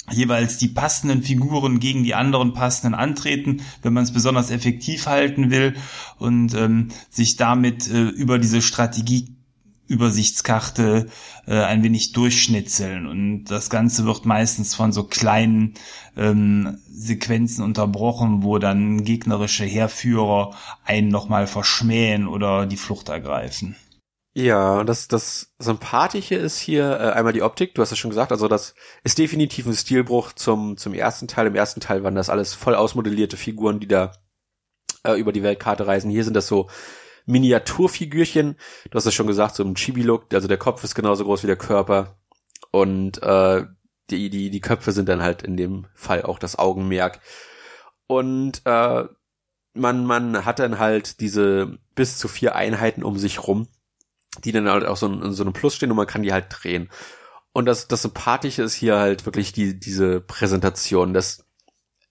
[0.09, 5.51] jeweils die passenden Figuren gegen die anderen passenden antreten, wenn man es besonders effektiv halten
[5.51, 5.75] will
[6.17, 9.35] und ähm, sich damit äh, über diese Strategie
[9.91, 11.09] Übersichtskarte
[11.45, 13.05] äh, ein wenig durchschnitzeln.
[13.07, 15.73] Und das Ganze wird meistens von so kleinen
[16.15, 23.75] ähm, Sequenzen unterbrochen, wo dann gegnerische Heerführer einen nochmal verschmähen oder die Flucht ergreifen.
[24.33, 28.31] Ja, das, das Sympathische ist hier äh, einmal die Optik, du hast es schon gesagt,
[28.31, 31.47] also das ist definitiv ein Stilbruch zum, zum ersten Teil.
[31.47, 34.13] Im ersten Teil waren das alles voll ausmodellierte Figuren, die da
[35.03, 36.09] äh, über die Weltkarte reisen.
[36.09, 36.69] Hier sind das so
[37.25, 38.55] Miniaturfigürchen.
[38.89, 41.47] Du hast es schon gesagt, so ein Chibi-Look, also der Kopf ist genauso groß wie
[41.47, 42.17] der Körper.
[42.71, 43.65] Und äh,
[44.09, 47.19] die, die, die Köpfe sind dann halt in dem Fall auch das Augenmerk.
[48.07, 49.03] Und äh,
[49.73, 53.67] man, man hat dann halt diese bis zu vier Einheiten um sich rum
[54.43, 56.47] die dann halt auch so in, so einem Plus stehen und man kann die halt
[56.49, 56.89] drehen.
[57.53, 61.13] Und das, das Sympathische ist hier halt wirklich die, diese Präsentation.
[61.13, 61.45] Das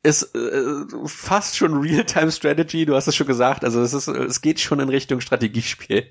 [0.02, 3.64] ist äh, fast schon Real-Time-Strategy, du hast es schon gesagt.
[3.64, 6.10] Also es ist, es geht schon in Richtung Strategiespiel.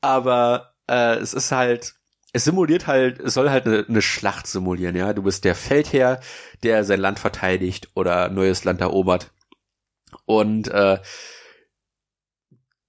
[0.00, 1.94] Aber äh, es ist halt,
[2.32, 5.12] es simuliert halt, es soll halt eine, eine Schlacht simulieren, ja.
[5.12, 6.20] Du bist der Feldherr,
[6.62, 9.32] der sein Land verteidigt oder neues Land erobert.
[10.24, 10.98] Und äh,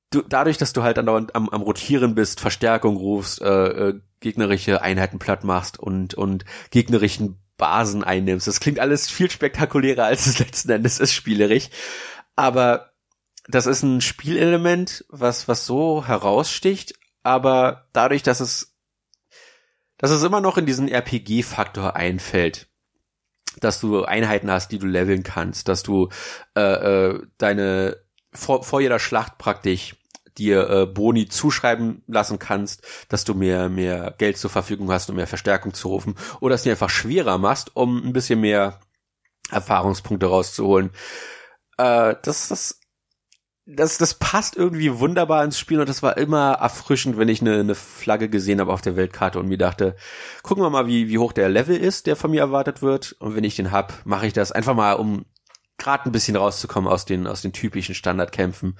[0.10, 4.82] du, dadurch, dass du halt andauernd am, am Rotieren bist, Verstärkung rufst, äh, äh, gegnerische
[4.82, 8.48] Einheiten platt machst und, und gegnerischen Basen einnimmst.
[8.48, 11.69] Das klingt alles viel spektakulärer, als es letzten Endes ist, spielerisch.
[12.36, 12.91] Aber
[13.48, 16.93] das ist ein Spielelement, was, was so heraussticht,
[17.24, 18.76] aber dadurch, dass es,
[19.98, 22.67] dass es immer noch in diesen RPG-Faktor einfällt,
[23.60, 26.10] dass du Einheiten hast, die du leveln kannst, dass du
[26.56, 27.98] äh, äh, deine
[28.32, 29.95] vor, vor jeder Schlacht praktisch
[30.39, 35.17] dir äh, Boni zuschreiben lassen kannst, dass du mehr, mehr Geld zur Verfügung hast, um
[35.17, 38.80] mehr Verstärkung zu rufen, oder dass du einfach schwerer machst, um ein bisschen mehr
[39.52, 40.91] Erfahrungspunkte rauszuholen.
[41.78, 42.80] Äh, das, das,
[43.65, 47.60] das, das passt irgendwie wunderbar ins Spiel und das war immer erfrischend, wenn ich eine,
[47.60, 49.95] eine Flagge gesehen habe auf der Weltkarte und mir dachte,
[50.41, 53.15] gucken wir mal, wie, wie hoch der Level ist, der von mir erwartet wird.
[53.19, 55.25] Und wenn ich den hab, mache ich das einfach mal, um
[55.80, 58.78] gerade ein bisschen rauszukommen aus den aus den typischen Standardkämpfen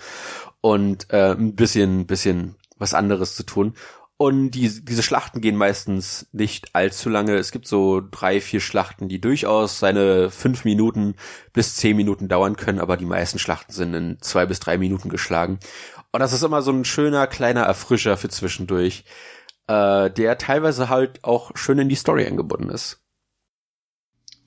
[0.62, 3.74] und äh, ein bisschen bisschen was anderes zu tun.
[4.22, 7.36] Und die, diese Schlachten gehen meistens nicht allzu lange.
[7.38, 11.16] Es gibt so drei, vier Schlachten, die durchaus seine fünf Minuten
[11.54, 15.08] bis zehn Minuten dauern können, aber die meisten Schlachten sind in zwei bis drei Minuten
[15.08, 15.58] geschlagen.
[16.12, 19.06] Und das ist immer so ein schöner kleiner Erfrischer für zwischendurch,
[19.68, 22.99] äh, der teilweise halt auch schön in die Story eingebunden ist.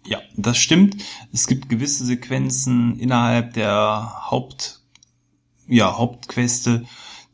[0.04, 0.96] Ja, das stimmt.
[1.32, 4.80] Es gibt gewisse Sequenzen innerhalb der Haupt,
[5.68, 6.84] ja, Hauptqueste,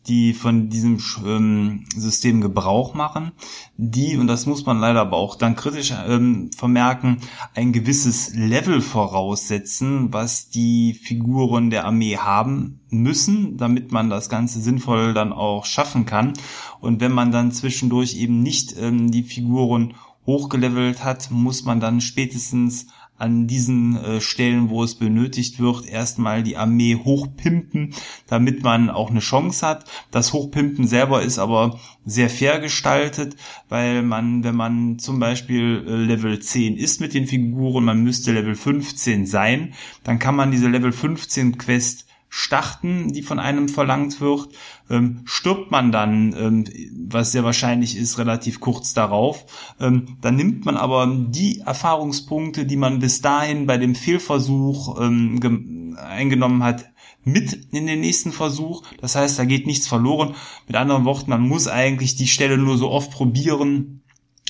[0.08, 3.32] die von diesem ähm, System Gebrauch machen,
[3.76, 7.18] die, und das muss man leider aber auch dann kritisch ähm, vermerken,
[7.54, 14.60] ein gewisses Level voraussetzen, was die Figuren der Armee haben müssen, damit man das Ganze
[14.60, 16.32] sinnvoll dann auch schaffen kann.
[16.80, 19.94] Und wenn man dann zwischendurch eben nicht ähm, die Figuren
[20.28, 22.86] hochgelevelt hat, muss man dann spätestens
[23.16, 27.94] an diesen äh, Stellen, wo es benötigt wird, erstmal die Armee hochpimpen,
[28.28, 29.90] damit man auch eine Chance hat.
[30.10, 33.36] Das Hochpimpen selber ist aber sehr fair gestaltet,
[33.68, 38.32] weil man, wenn man zum Beispiel äh, Level 10 ist mit den Figuren, man müsste
[38.32, 44.20] Level 15 sein, dann kann man diese Level 15 Quest starten, die von einem verlangt
[44.20, 44.48] wird,
[44.90, 46.64] ähm, stirbt man dann, ähm,
[47.08, 49.46] was sehr wahrscheinlich ist, relativ kurz darauf,
[49.80, 55.96] ähm, dann nimmt man aber die Erfahrungspunkte, die man bis dahin bei dem Fehlversuch ähm,
[55.98, 56.86] eingenommen hat,
[57.24, 58.82] mit in den nächsten Versuch.
[59.00, 60.34] Das heißt, da geht nichts verloren.
[60.66, 64.02] Mit anderen Worten, man muss eigentlich die Stelle nur so oft probieren,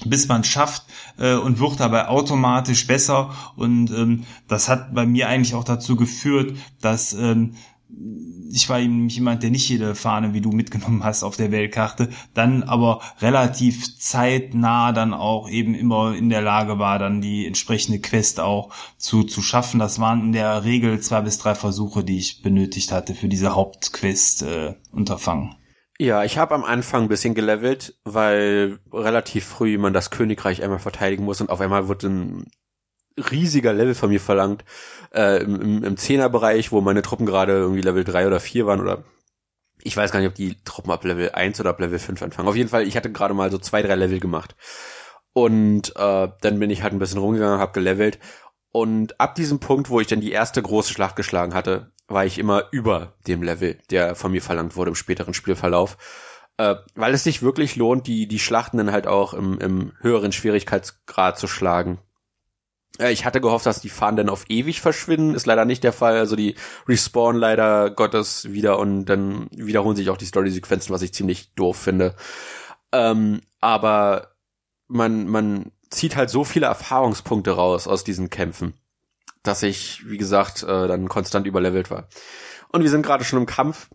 [0.05, 0.85] bis man schafft
[1.19, 3.35] äh, und wird dabei automatisch besser.
[3.57, 7.55] Und ähm, das hat bei mir eigentlich auch dazu geführt, dass ähm,
[8.51, 12.11] ich war nämlich jemand, der nicht jede Fahne wie du mitgenommen hast auf der Weltkarte,
[12.35, 18.01] dann aber relativ zeitnah dann auch eben immer in der Lage war, dann die entsprechende
[18.01, 19.81] Quest auch zu, zu schaffen.
[19.81, 23.55] Das waren in der Regel zwei bis drei Versuche, die ich benötigt hatte für diese
[23.55, 25.55] Hauptquest äh, unterfangen.
[25.99, 30.79] Ja, ich habe am Anfang ein bisschen gelevelt, weil relativ früh man das Königreich einmal
[30.79, 32.47] verteidigen muss und auf einmal wird ein
[33.31, 34.65] riesiger Level von mir verlangt
[35.15, 39.05] äh, im, im, Zehnerbereich, wo meine Truppen gerade irgendwie Level 3 oder 4 waren oder
[39.83, 42.49] ich weiß gar nicht, ob die Truppen ab Level 1 oder ab Level 5 anfangen.
[42.49, 44.57] Auf jeden Fall, ich hatte gerade mal so zwei, drei Level gemacht.
[45.33, 48.19] Und äh, dann bin ich halt ein bisschen rumgegangen, habe gelevelt.
[48.73, 52.39] Und ab diesem Punkt, wo ich dann die erste große Schlacht geschlagen hatte, war ich
[52.39, 55.97] immer über dem Level, der von mir verlangt wurde im späteren Spielverlauf.
[56.57, 60.33] Äh, weil es sich wirklich lohnt, die, die Schlachten dann halt auch im, im höheren
[60.33, 61.99] Schwierigkeitsgrad zu schlagen.
[62.99, 65.35] Äh, ich hatte gehofft, dass die Fahnen dann auf ewig verschwinden.
[65.35, 66.17] Ist leider nicht der Fall.
[66.17, 66.57] Also die
[66.87, 71.77] respawnen leider Gottes wieder und dann wiederholen sich auch die Story-Sequenzen, was ich ziemlich doof
[71.77, 72.15] finde.
[72.93, 74.33] Ähm, aber
[74.89, 78.75] man, man zieht halt so viele Erfahrungspunkte raus aus diesen Kämpfen,
[79.43, 82.09] dass ich, wie gesagt, äh, dann konstant überlevelt war.
[82.71, 83.89] Und wir sind gerade schon im Kampf.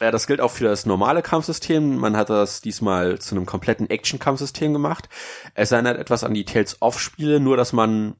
[0.00, 1.96] Ja, das gilt auch für das normale Kampfsystem.
[1.96, 5.08] Man hat das diesmal zu einem kompletten Action-Kampfsystem gemacht.
[5.54, 8.14] Es erinnert etwas an die Tales-of-Spiele, nur dass man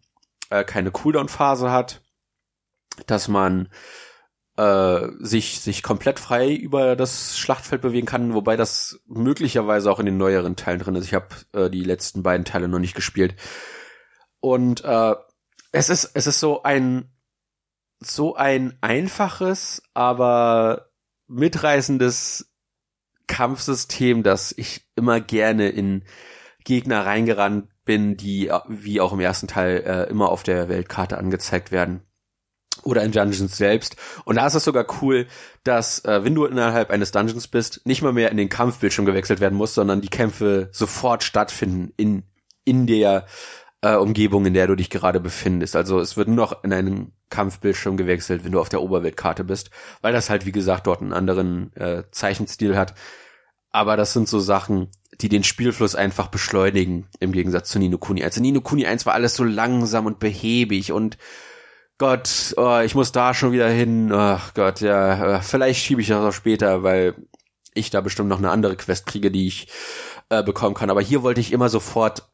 [0.50, 2.02] äh, keine Cooldown-Phase hat,
[3.06, 3.68] dass man
[4.56, 10.06] äh, sich, sich komplett frei über das Schlachtfeld bewegen kann, wobei das möglicherweise auch in
[10.06, 11.06] den neueren Teilen drin ist.
[11.06, 13.34] Ich habe äh, die letzten beiden Teile noch nicht gespielt.
[14.40, 15.14] Und äh,
[15.72, 17.10] es ist, es ist so ein
[18.02, 20.90] so ein einfaches, aber
[21.28, 22.50] mitreißendes
[23.26, 26.04] Kampfsystem, dass ich immer gerne in
[26.64, 31.72] Gegner reingerannt bin, die wie auch im ersten Teil äh, immer auf der Weltkarte angezeigt
[31.72, 32.02] werden
[32.82, 33.96] oder in Dungeons selbst.
[34.24, 35.26] Und da ist es sogar cool,
[35.64, 39.40] dass äh, wenn du innerhalb eines Dungeons bist, nicht mal mehr in den Kampfbildschirm gewechselt
[39.40, 42.24] werden muss, sondern die Kämpfe sofort stattfinden in
[42.64, 43.26] in der
[43.82, 45.76] äh, Umgebung, in der du dich gerade befindest.
[45.76, 49.70] Also es wird nur noch in einen Kampfbildschirm gewechselt, wenn du auf der Oberweltkarte bist,
[50.02, 52.94] weil das halt wie gesagt dort einen anderen äh, Zeichenstil hat.
[53.70, 54.88] Aber das sind so Sachen,
[55.22, 58.36] die den Spielfluss einfach beschleunigen im Gegensatz zu Nino Kuni 1.
[58.38, 61.18] In Nino Kuni 1 war alles so langsam und behäbig und
[61.98, 64.10] Gott, oh, ich muss da schon wieder hin.
[64.10, 67.14] Ach Gott, ja, äh, vielleicht schiebe ich das auch später, weil
[67.74, 69.68] ich da bestimmt noch eine andere Quest kriege, die ich
[70.30, 70.88] äh, bekommen kann.
[70.88, 72.30] Aber hier wollte ich immer sofort,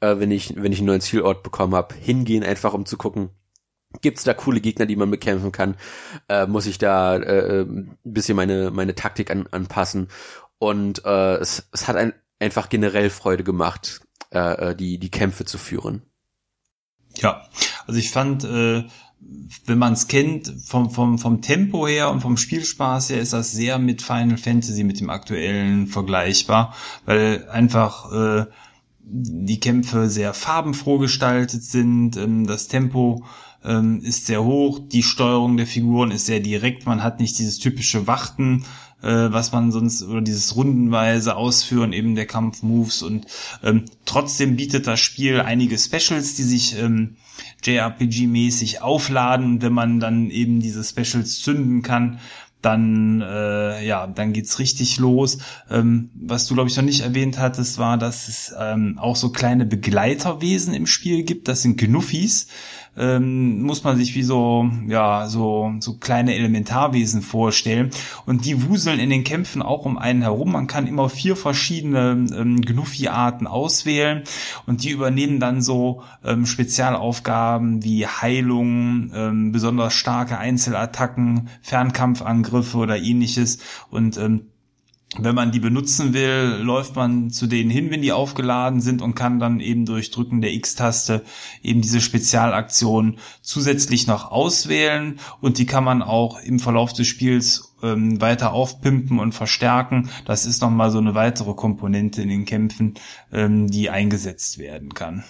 [0.00, 3.30] äh, wenn ich wenn ich einen neuen Zielort bekommen habe, hingehen, einfach um zu gucken,
[4.00, 5.76] gibt's da coole Gegner, die man bekämpfen kann?
[6.28, 10.08] Äh, muss ich da äh, ein bisschen meine meine Taktik an, anpassen?
[10.58, 12.14] Und äh, es, es hat ein,
[12.44, 16.02] einfach generell Freude gemacht, äh, äh die die Kämpfe zu führen.
[17.16, 17.48] Ja,
[17.86, 18.84] also ich fand äh,
[19.66, 23.52] wenn man es kennt, vom, vom, vom Tempo her und vom Spielspaß her ist das
[23.52, 26.74] sehr mit Final Fantasy, mit dem aktuellen vergleichbar,
[27.06, 28.46] weil einfach äh,
[29.00, 33.24] die Kämpfe sehr farbenfroh gestaltet sind, ähm, das Tempo
[33.62, 37.58] ähm, ist sehr hoch, die Steuerung der Figuren ist sehr direkt, man hat nicht dieses
[37.58, 38.64] typische Warten,
[39.04, 43.26] äh, was man sonst, oder dieses rundenweise Ausführen eben der Kampfmoves und
[43.62, 47.16] ähm, trotzdem bietet das Spiel einige Specials, die sich ähm,
[47.62, 49.62] JRPG-mäßig aufladen.
[49.62, 52.20] wenn man dann eben diese Specials zünden kann,
[52.62, 55.38] dann äh, ja, dann geht's richtig los.
[55.70, 59.30] Ähm, was du glaube ich noch nicht erwähnt hattest, war, dass es ähm, auch so
[59.30, 61.48] kleine Begleiterwesen im Spiel gibt.
[61.48, 62.46] Das sind Gnuffis
[62.96, 67.90] ähm, muss man sich wie so, ja, so, so kleine Elementarwesen vorstellen.
[68.26, 70.52] Und die wuseln in den Kämpfen auch um einen herum.
[70.52, 74.22] Man kann immer vier verschiedene ähm, Gnuffi-Arten auswählen
[74.66, 82.98] und die übernehmen dann so ähm, Spezialaufgaben wie Heilung, ähm, besonders starke Einzelattacken, Fernkampfangriffe oder
[82.98, 83.58] ähnliches.
[83.90, 84.46] Und ähm,
[85.18, 89.14] wenn man die benutzen will, läuft man zu denen hin, wenn die aufgeladen sind und
[89.14, 91.24] kann dann eben durch Drücken der X-Taste
[91.62, 97.74] eben diese Spezialaktion zusätzlich noch auswählen und die kann man auch im Verlauf des Spiels
[97.82, 100.10] ähm, weiter aufpimpen und verstärken.
[100.24, 102.94] Das ist nochmal so eine weitere Komponente in den Kämpfen,
[103.32, 105.24] ähm, die eingesetzt werden kann.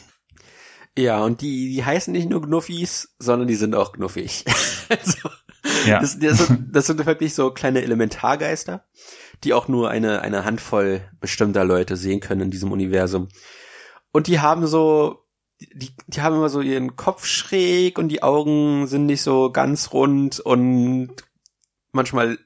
[0.97, 4.45] Ja, und die, die heißen nicht nur Gnuffis, sondern die sind auch knuffig.
[4.89, 5.29] also,
[5.87, 6.01] ja.
[6.01, 8.85] das, das, das sind wirklich so kleine Elementargeister
[9.45, 13.29] die auch nur eine, eine Handvoll bestimmter Leute sehen können in diesem Universum.
[14.13, 15.25] Und die haben so,
[15.61, 19.93] die, die haben immer so ihren Kopf schräg und die Augen sind nicht so ganz
[19.93, 21.11] rund und
[21.93, 22.39] manchmal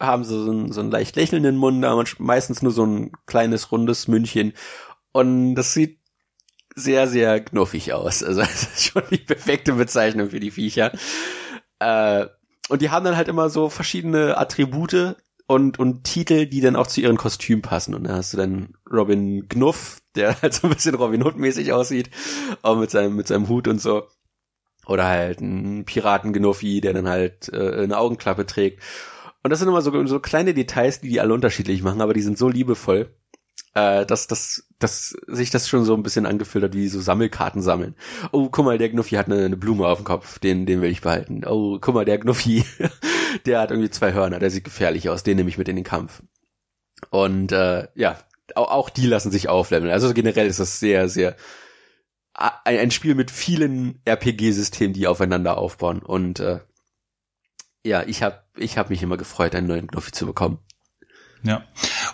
[0.00, 3.72] haben sie so einen, so einen leicht lächelnden Mund, aber meistens nur so ein kleines
[3.72, 4.52] rundes Mündchen.
[5.12, 6.00] Und das sieht
[6.74, 8.22] sehr, sehr knuffig aus.
[8.22, 10.92] Also das ist schon die perfekte Bezeichnung für die Viecher.
[11.78, 12.26] Äh,
[12.68, 15.16] und die haben dann halt immer so verschiedene Attribute,
[15.46, 17.94] und, und Titel, die dann auch zu ihren Kostümen passen.
[17.94, 22.10] Und da hast du dann Robin Knuff, der halt so ein bisschen Robin Hood-mäßig aussieht,
[22.62, 24.04] auch mit seinem, mit seinem Hut und so.
[24.86, 28.82] Oder halt ein Piraten Gnuffi, der dann halt äh, eine Augenklappe trägt.
[29.42, 32.22] Und das sind immer so, so kleine Details, die die alle unterschiedlich machen, aber die
[32.22, 33.14] sind so liebevoll,
[33.74, 37.62] äh, dass, dass, dass sich das schon so ein bisschen angefühlt hat, wie so Sammelkarten
[37.62, 37.94] sammeln.
[38.32, 40.90] Oh, guck mal, der Gnuffi hat eine, eine Blume auf dem Kopf, den, den will
[40.90, 41.44] ich behalten.
[41.46, 42.64] Oh, guck mal, der Gnuffi,
[43.44, 45.84] der hat irgendwie zwei Hörner, der sieht gefährlich aus, den nehme ich mit in den
[45.84, 46.22] Kampf.
[47.10, 48.18] Und äh, ja,
[48.54, 49.92] auch, auch die lassen sich aufleveln.
[49.92, 51.36] Also generell ist das sehr, sehr
[52.34, 56.00] ein, ein Spiel mit vielen RPG-Systemen, die aufeinander aufbauen.
[56.00, 56.60] Und äh,
[57.84, 60.58] ja, ich habe ich hab mich immer gefreut, einen neuen Gnuffi zu bekommen.
[61.42, 61.64] Ja.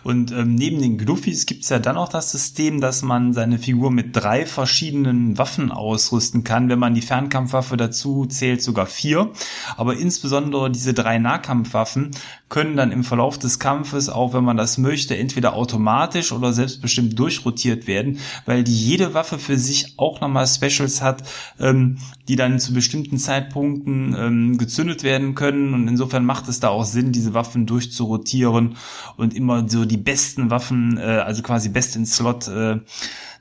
[0.05, 3.91] Und ähm, neben den Gnuffis gibt's ja dann auch das System, dass man seine Figur
[3.91, 6.69] mit drei verschiedenen Waffen ausrüsten kann.
[6.69, 9.31] Wenn man die Fernkampfwaffe dazu zählt, sogar vier.
[9.77, 12.11] Aber insbesondere diese drei Nahkampfwaffen
[12.53, 17.19] können dann im Verlauf des Kampfes, auch wenn man das möchte, entweder automatisch oder selbstbestimmt
[17.19, 21.23] durchrotiert werden, weil die jede Waffe für sich auch nochmal Specials hat,
[21.59, 21.97] ähm,
[22.29, 25.73] die dann zu bestimmten Zeitpunkten ähm, gezündet werden können.
[25.73, 28.77] Und insofern macht es da auch Sinn, diese Waffen durchzurotieren
[29.17, 32.81] und immer so die besten Waffen, äh, also quasi best in Slot äh,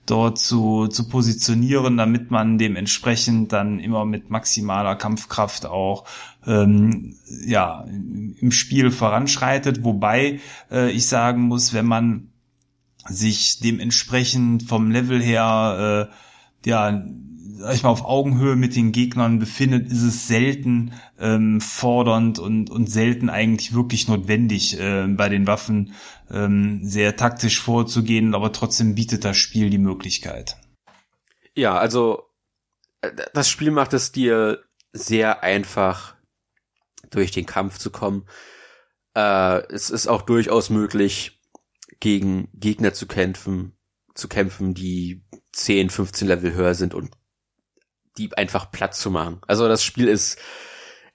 [0.06, 6.06] dort zu, zu positionieren, damit man dementsprechend dann immer mit maximaler Kampfkraft auch
[6.46, 7.16] ähm,
[7.46, 9.84] ja im Spiel voranschreitet.
[9.84, 10.39] Wobei
[10.72, 12.30] äh, ich sagen muss, wenn man
[13.08, 17.04] sich dementsprechend vom Level her äh, ja
[17.62, 22.70] sag ich mal, auf Augenhöhe mit den Gegnern befindet, ist es selten ähm, fordernd und,
[22.70, 25.93] und selten eigentlich wirklich notwendig, äh, bei den Waffen
[26.30, 30.57] ähm, sehr taktisch vorzugehen, aber trotzdem bietet das Spiel die Möglichkeit.
[31.55, 32.24] Ja, also
[33.01, 36.16] äh, das Spiel macht es dir sehr einfach,
[37.09, 38.26] durch den Kampf zu kommen.
[39.16, 41.39] Äh, es ist auch durchaus möglich,
[41.99, 43.78] gegen Gegner zu kämpfen,
[44.16, 47.12] zu kämpfen, die 10, 15 Level höher sind und
[48.18, 49.41] die einfach Platz zu machen.
[49.47, 50.38] Also das Spiel ist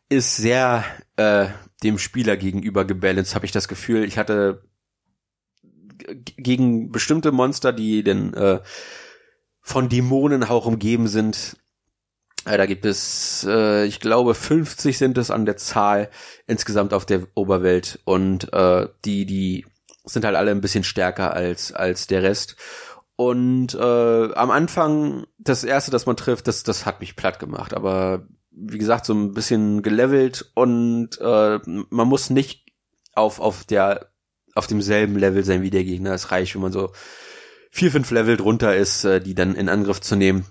[0.08, 0.84] ist sehr
[1.16, 1.48] äh,
[1.82, 4.04] dem Spieler gegenüber gebalanced, habe ich das Gefühl.
[4.04, 4.62] Ich hatte
[6.36, 8.60] gegen bestimmte Monster, die denn äh,
[9.60, 11.56] von Dämonenhauch umgeben sind.
[12.44, 16.10] Äh, da gibt es, äh, ich glaube, 50 sind es an der Zahl
[16.46, 19.66] insgesamt auf der Oberwelt und äh, die, die
[20.04, 22.56] sind halt alle ein bisschen stärker als als der Rest.
[23.16, 27.72] Und äh, am Anfang, das erste, das man trifft, das, das hat mich platt gemacht.
[27.72, 32.66] Aber wie gesagt, so ein bisschen gelevelt und äh, man muss nicht
[33.14, 34.10] auf, auf der,
[34.54, 36.12] auf demselben Level sein wie der Gegner.
[36.12, 36.92] Es reicht, wenn man so
[37.70, 40.46] vier, fünf Level drunter ist, äh, die dann in Angriff zu nehmen.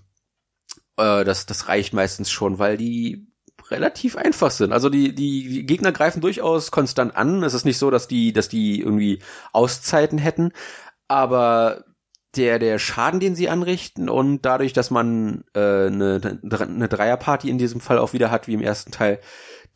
[0.97, 3.27] Äh, das, das reicht meistens schon, weil die
[3.69, 4.71] relativ einfach sind.
[4.71, 7.43] Also die, die Gegner greifen durchaus konstant an.
[7.43, 9.19] Es ist nicht so, dass die, dass die irgendwie
[9.51, 10.51] Auszeiten hätten.
[11.07, 11.85] Aber
[12.37, 17.57] der, der Schaden, den sie anrichten und dadurch, dass man äh, eine, eine Dreierparty in
[17.57, 19.19] diesem Fall auch wieder hat, wie im ersten Teil,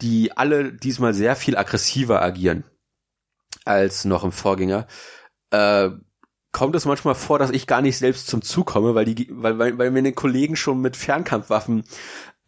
[0.02, 2.64] die alle diesmal sehr viel aggressiver agieren
[3.66, 4.88] als noch im Vorgänger,
[5.52, 5.90] äh,
[6.52, 9.60] kommt es manchmal vor, dass ich gar nicht selbst zum Zug komme, weil die, weil,
[9.60, 11.84] weil, weil den Kollegen schon mit Fernkampfwaffen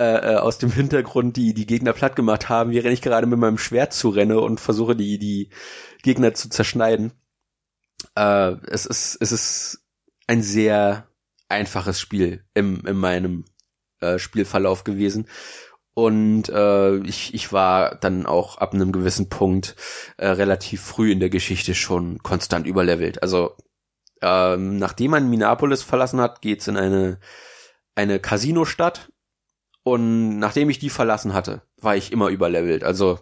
[0.01, 3.37] äh, äh, aus dem Hintergrund die die Gegner platt gemacht haben, während ich gerade mit
[3.37, 5.49] meinem Schwert zurenne und versuche die die
[6.01, 7.13] Gegner zu zerschneiden.
[8.15, 9.80] Äh, es ist es ist
[10.31, 11.09] ein sehr
[11.49, 13.43] einfaches Spiel im, in meinem
[13.99, 15.27] äh, Spielverlauf gewesen.
[15.93, 19.75] Und äh, ich, ich war dann auch ab einem gewissen Punkt
[20.15, 23.21] äh, relativ früh in der Geschichte schon konstant überlevelt.
[23.21, 23.57] Also
[24.21, 27.19] ähm, nachdem man Minneapolis verlassen hat, geht's in eine,
[27.95, 29.11] eine Casino-Stadt.
[29.83, 32.85] Und nachdem ich die verlassen hatte, war ich immer überlevelt.
[32.85, 33.19] Also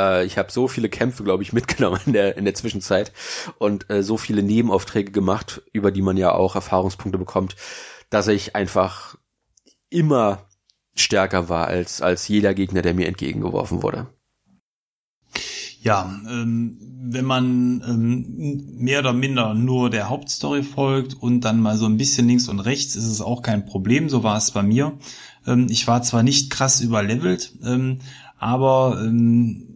[0.00, 3.12] äh, ich habe so viele Kämpfe, glaube ich, mitgenommen in der, in der Zwischenzeit
[3.58, 7.56] und äh, so viele Nebenaufträge gemacht, über die man ja auch Erfahrungspunkte bekommt,
[8.08, 9.16] dass ich einfach
[9.90, 10.46] immer
[10.94, 14.08] stärker war als, als jeder Gegner, der mir entgegengeworfen wurde.
[15.82, 21.78] Ja, ähm, wenn man ähm, mehr oder minder nur der Hauptstory folgt und dann mal
[21.78, 24.10] so ein bisschen links und rechts, ist es auch kein Problem.
[24.10, 24.98] So war es bei mir.
[25.46, 28.00] Ähm, ich war zwar nicht krass überlevelt, ähm,
[28.38, 29.69] aber ähm,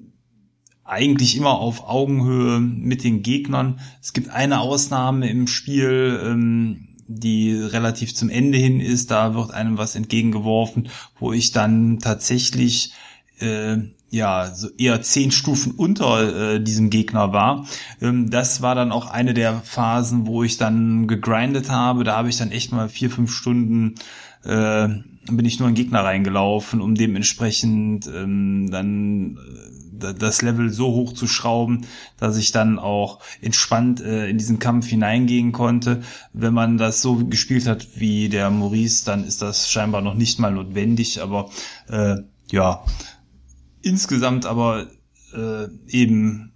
[0.85, 3.81] eigentlich immer auf Augenhöhe mit den Gegnern.
[4.03, 9.11] Es gibt eine Ausnahme im Spiel, ähm, die relativ zum Ende hin ist.
[9.11, 12.93] Da wird einem was entgegengeworfen, wo ich dann tatsächlich
[13.41, 13.79] äh,
[14.11, 17.67] ja so eher zehn Stufen unter äh, diesem Gegner war.
[18.01, 22.05] Ähm, das war dann auch eine der Phasen, wo ich dann gegrindet habe.
[22.05, 23.97] Da habe ich dann echt mal vier, fünf Stunden
[24.45, 24.89] äh,
[25.31, 31.13] bin ich nur in Gegner reingelaufen, um dementsprechend ähm, dann äh, das Level so hoch
[31.13, 31.87] zu schrauben,
[32.19, 36.03] dass ich dann auch entspannt äh, in diesen Kampf hineingehen konnte.
[36.33, 40.39] Wenn man das so gespielt hat wie der Maurice, dann ist das scheinbar noch nicht
[40.39, 41.51] mal notwendig, aber
[41.89, 42.17] äh,
[42.51, 42.85] ja,
[43.83, 44.87] insgesamt aber
[45.35, 46.54] äh, eben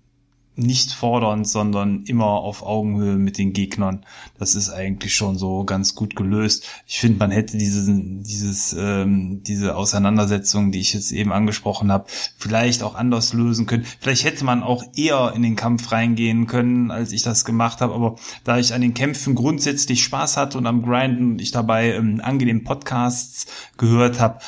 [0.59, 4.05] nicht fordernd, sondern immer auf Augenhöhe mit den Gegnern.
[4.39, 6.67] Das ist eigentlich schon so ganz gut gelöst.
[6.87, 12.07] Ich finde, man hätte diese, dieses, ähm, diese Auseinandersetzung, die ich jetzt eben angesprochen habe,
[12.39, 13.87] vielleicht auch anders lösen können.
[14.01, 17.95] Vielleicht hätte man auch eher in den Kampf reingehen können, als ich das gemacht habe.
[17.95, 21.95] Aber da ich an den Kämpfen grundsätzlich Spaß hatte und am Grinden und ich dabei
[21.95, 23.47] ähm, angenehm Podcasts
[23.77, 24.41] gehört habe,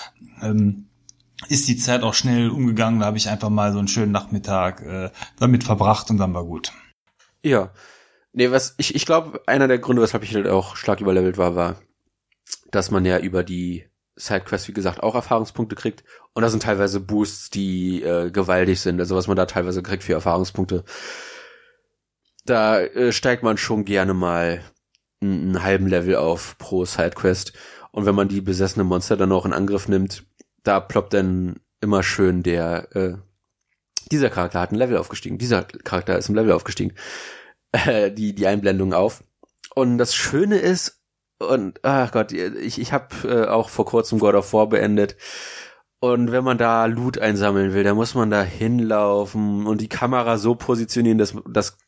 [0.43, 0.87] ähm,
[1.49, 3.01] ist die Zeit auch schnell umgegangen.
[3.01, 6.45] Da habe ich einfach mal so einen schönen Nachmittag äh, damit verbracht und dann war
[6.45, 6.73] gut.
[7.43, 7.73] Ja.
[8.33, 11.57] Nee, was ich, ich glaube, einer der Gründe, weshalb ich halt auch stark überlevelt war,
[11.57, 11.77] war,
[12.71, 13.87] dass man ja über die
[14.17, 16.05] Sidequests, wie gesagt, auch Erfahrungspunkte kriegt.
[16.35, 19.01] Und da sind teilweise Boosts, die äh, gewaltig sind.
[19.01, 20.85] Also was man da teilweise kriegt für Erfahrungspunkte.
[22.45, 24.63] Da äh, steigt man schon gerne mal
[25.21, 27.53] einen, einen halben Level auf pro Sidequest.
[27.93, 30.25] Und wenn man die besessenen Monster dann auch in Angriff nimmt,
[30.63, 33.15] da ploppt dann immer schön der, äh,
[34.11, 36.95] dieser Charakter hat ein Level aufgestiegen, dieser Charakter ist im Level aufgestiegen,
[37.73, 39.23] äh, die, die Einblendung auf.
[39.75, 41.01] Und das Schöne ist,
[41.39, 45.17] und ach Gott, ich, ich habe äh, auch vor kurzem God of War beendet.
[46.01, 50.39] Und wenn man da Loot einsammeln will, dann muss man da hinlaufen und die Kamera
[50.39, 51.79] so positionieren, dass, dass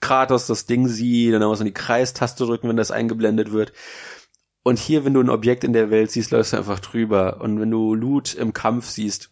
[0.00, 3.72] Kratos das Ding sieht, und dann muss man die Kreistaste drücken, wenn das eingeblendet wird.
[4.64, 7.40] Und hier, wenn du ein Objekt in der Welt siehst, läufst du einfach drüber.
[7.40, 9.30] Und wenn du Loot im Kampf siehst,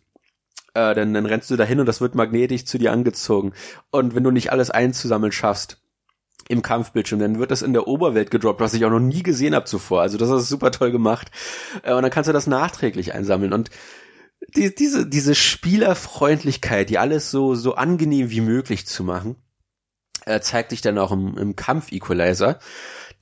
[0.75, 3.53] äh, dann, dann rennst du dahin und das wird magnetisch zu dir angezogen.
[3.91, 5.83] Und wenn du nicht alles einzusammeln schaffst,
[6.49, 9.55] im Kampfbildschirm, dann wird das in der Oberwelt gedroppt, was ich auch noch nie gesehen
[9.55, 10.03] habe zuvor.
[10.03, 11.31] Also das ist super toll gemacht.
[11.83, 13.53] Äh, und dann kannst du das nachträglich einsammeln.
[13.53, 13.71] Und
[14.55, 19.37] die, diese, diese Spielerfreundlichkeit, die alles so, so angenehm wie möglich zu machen,
[20.27, 22.59] äh, zeigt sich dann auch im, im Kampf-Equalizer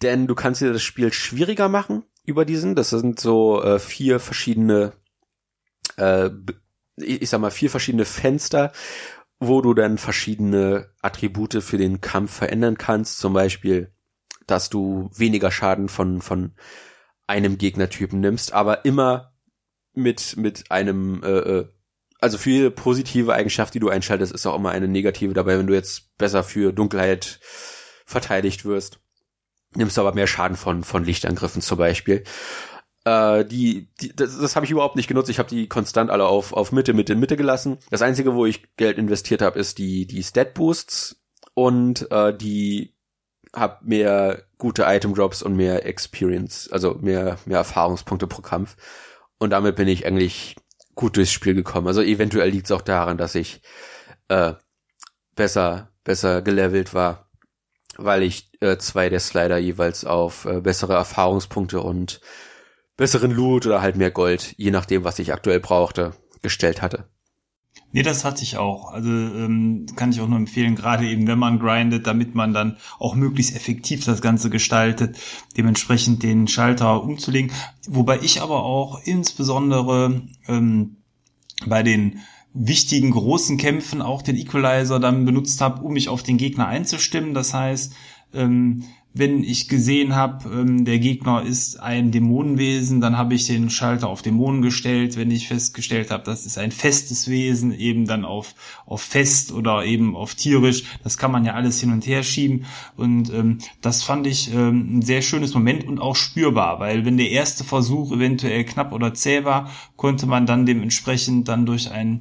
[0.02, 2.74] denn du kannst dir das Spiel schwieriger machen über diesen.
[2.74, 4.92] Das sind so äh, vier verschiedene,
[5.96, 6.30] äh,
[6.96, 8.72] ich sag mal, vier verschiedene Fenster,
[9.38, 13.18] wo du dann verschiedene Attribute für den Kampf verändern kannst.
[13.18, 13.92] Zum Beispiel,
[14.46, 16.54] dass du weniger Schaden von, von
[17.26, 19.32] einem Gegnertypen nimmst, aber immer
[19.92, 21.68] mit, mit einem, äh, äh
[22.22, 25.66] also für jede positive Eigenschaft, die du einschaltest, ist auch immer eine negative dabei, wenn
[25.66, 27.40] du jetzt besser für Dunkelheit
[28.04, 29.00] verteidigt wirst
[29.74, 32.24] nimmst du aber mehr Schaden von, von Lichtangriffen zum Beispiel.
[33.04, 35.30] Äh, die, die, das, das habe ich überhaupt nicht genutzt.
[35.30, 37.78] Ich habe die konstant alle auf, auf Mitte, Mitte, Mitte gelassen.
[37.90, 41.20] Das Einzige, wo ich Geld investiert habe, ist die, die Stat Boosts
[41.54, 42.94] und äh, die
[43.52, 48.76] hab mehr gute Item Drops und mehr Experience, also mehr, mehr Erfahrungspunkte pro Kampf.
[49.38, 50.56] Und damit bin ich eigentlich
[50.94, 51.86] gut durchs Spiel gekommen.
[51.86, 53.62] Also eventuell liegt es auch daran, dass ich
[54.28, 54.52] äh,
[55.34, 57.29] besser, besser gelevelt war
[58.04, 62.20] weil ich äh, zwei der Slider jeweils auf äh, bessere Erfahrungspunkte und
[62.96, 67.08] besseren Loot oder halt mehr Gold, je nachdem, was ich aktuell brauchte, gestellt hatte.
[67.92, 68.92] Nee, das hatte ich auch.
[68.92, 72.76] Also ähm, kann ich auch nur empfehlen, gerade eben, wenn man grindet, damit man dann
[72.98, 75.18] auch möglichst effektiv das Ganze gestaltet,
[75.56, 77.50] dementsprechend den Schalter umzulegen.
[77.88, 80.98] Wobei ich aber auch insbesondere ähm,
[81.66, 82.20] bei den
[82.52, 87.34] wichtigen großen Kämpfen auch den Equalizer dann benutzt habe, um mich auf den Gegner einzustimmen.
[87.34, 87.94] Das heißt,
[88.34, 93.68] ähm, wenn ich gesehen habe, ähm, der Gegner ist ein Dämonenwesen, dann habe ich den
[93.68, 95.16] Schalter auf Dämonen gestellt.
[95.16, 98.54] Wenn ich festgestellt habe, das ist ein festes Wesen, eben dann auf,
[98.86, 100.84] auf fest oder eben auf tierisch.
[101.02, 102.66] Das kann man ja alles hin und her schieben.
[102.96, 107.16] Und ähm, das fand ich ähm, ein sehr schönes Moment und auch spürbar, weil wenn
[107.16, 112.20] der erste Versuch eventuell knapp oder zäh war, konnte man dann dementsprechend dann durch ein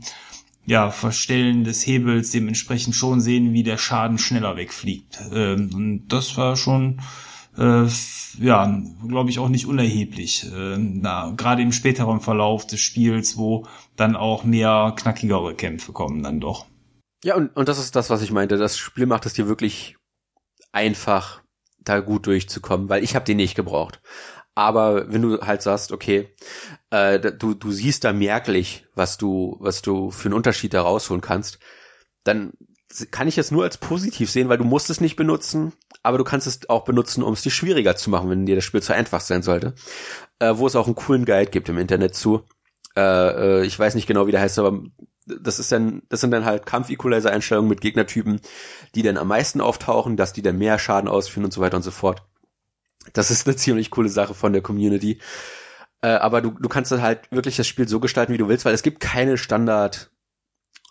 [0.65, 5.19] ja, Verstellen des Hebels dementsprechend schon sehen, wie der Schaden schneller wegfliegt.
[5.33, 7.01] Ähm, und das war schon,
[7.57, 7.85] äh,
[8.39, 10.45] ja, glaube ich auch nicht unerheblich.
[10.45, 16.23] Äh, na, gerade im späteren Verlauf des Spiels, wo dann auch mehr knackigere Kämpfe kommen
[16.23, 16.65] dann doch.
[17.23, 18.57] Ja, und, und das ist das, was ich meinte.
[18.57, 19.97] Das Spiel macht es dir wirklich
[20.71, 21.41] einfach,
[21.79, 24.01] da gut durchzukommen, weil ich habe den nicht gebraucht.
[24.55, 26.29] Aber wenn du halt sagst, okay,
[26.89, 31.21] äh, du, du siehst da merklich, was du, was du für einen Unterschied da rausholen
[31.21, 31.59] kannst,
[32.23, 32.53] dann
[33.11, 36.23] kann ich es nur als positiv sehen, weil du musst es nicht benutzen, aber du
[36.23, 38.93] kannst es auch benutzen, um es dir schwieriger zu machen, wenn dir das Spiel zu
[38.93, 39.75] einfach sein sollte.
[40.39, 42.45] Äh, wo es auch einen coolen Guide gibt im Internet zu.
[42.95, 43.01] Äh,
[43.61, 44.81] äh, ich weiß nicht genau, wie der heißt, aber
[45.25, 48.41] das ist dann, das sind dann halt Kampf-Equalizer-Einstellungen mit Gegnertypen,
[48.95, 51.83] die dann am meisten auftauchen, dass die dann mehr Schaden ausführen und so weiter und
[51.83, 52.23] so fort.
[53.13, 55.19] Das ist eine ziemlich coole Sache von der Community.
[56.01, 58.73] Äh, aber du, du kannst halt wirklich das Spiel so gestalten, wie du willst, weil
[58.73, 60.11] es gibt keine Standard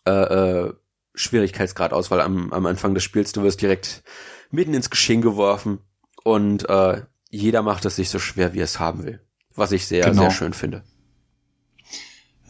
[0.07, 0.75] äh, äh,
[1.15, 3.33] Schwierigkeitsgradauswahl am, am Anfang des Spiels.
[3.33, 4.03] Du wirst direkt
[4.51, 5.81] mitten ins Geschehen geworfen
[6.25, 9.21] und äh, jeder macht es sich so schwer, wie er es haben will.
[9.55, 10.23] Was ich sehr, genau.
[10.23, 10.83] sehr schön finde.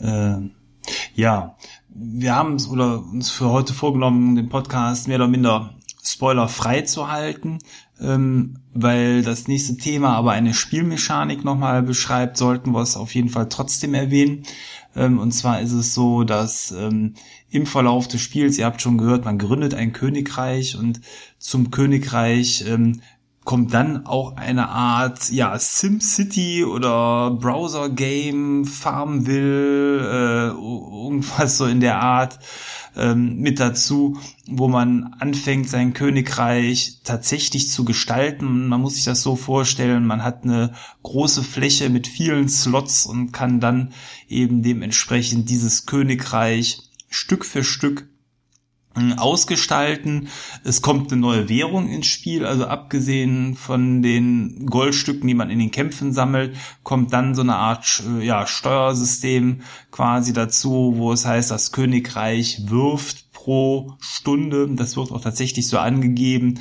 [0.01, 0.51] Äh,
[1.15, 1.57] ja,
[1.89, 5.78] wir haben es oder uns für heute vorgenommen, den Podcast mehr oder minder
[6.13, 7.59] spoilerfrei zu halten,
[8.01, 13.29] ähm, weil das nächste Thema aber eine Spielmechanik nochmal beschreibt, sollten wir es auf jeden
[13.29, 14.45] Fall trotzdem erwähnen.
[14.97, 17.15] Ähm, und zwar ist es so, dass ähm,
[17.51, 21.01] im Verlauf des Spiels, ihr habt schon gehört, man gründet ein Königreich und
[21.39, 23.01] zum Königreich ähm,
[23.49, 31.81] kommt dann auch eine Art ja SimCity oder Browser Game Farmville äh, irgendwas so in
[31.81, 32.39] der Art
[32.95, 38.69] ähm, mit dazu, wo man anfängt sein Königreich tatsächlich zu gestalten.
[38.69, 43.33] Man muss sich das so vorstellen, man hat eine große Fläche mit vielen Slots und
[43.33, 43.95] kann dann
[44.29, 48.11] eben dementsprechend dieses Königreich Stück für Stück
[49.17, 50.29] ausgestalten.
[50.65, 55.59] Es kommt eine neue Währung ins Spiel, also abgesehen von den Goldstücken, die man in
[55.59, 61.51] den Kämpfen sammelt, kommt dann so eine Art ja, Steuersystem quasi dazu, wo es heißt,
[61.51, 66.59] das Königreich wirft pro Stunde, das wird auch tatsächlich so angegeben,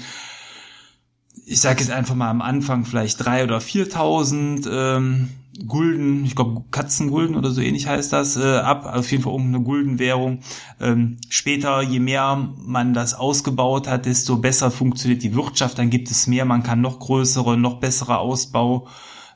[1.49, 5.29] ich sage jetzt einfach mal am Anfang vielleicht drei oder viertausend ähm,
[5.65, 9.63] Gulden, ich glaube Katzengulden oder so ähnlich heißt das, äh, ab, auf jeden Fall irgendeine
[9.63, 10.39] Guldenwährung.
[10.79, 16.11] Ähm, später, je mehr man das ausgebaut hat, desto besser funktioniert die Wirtschaft, dann gibt
[16.11, 18.87] es mehr, man kann noch größere, noch bessere Ausbau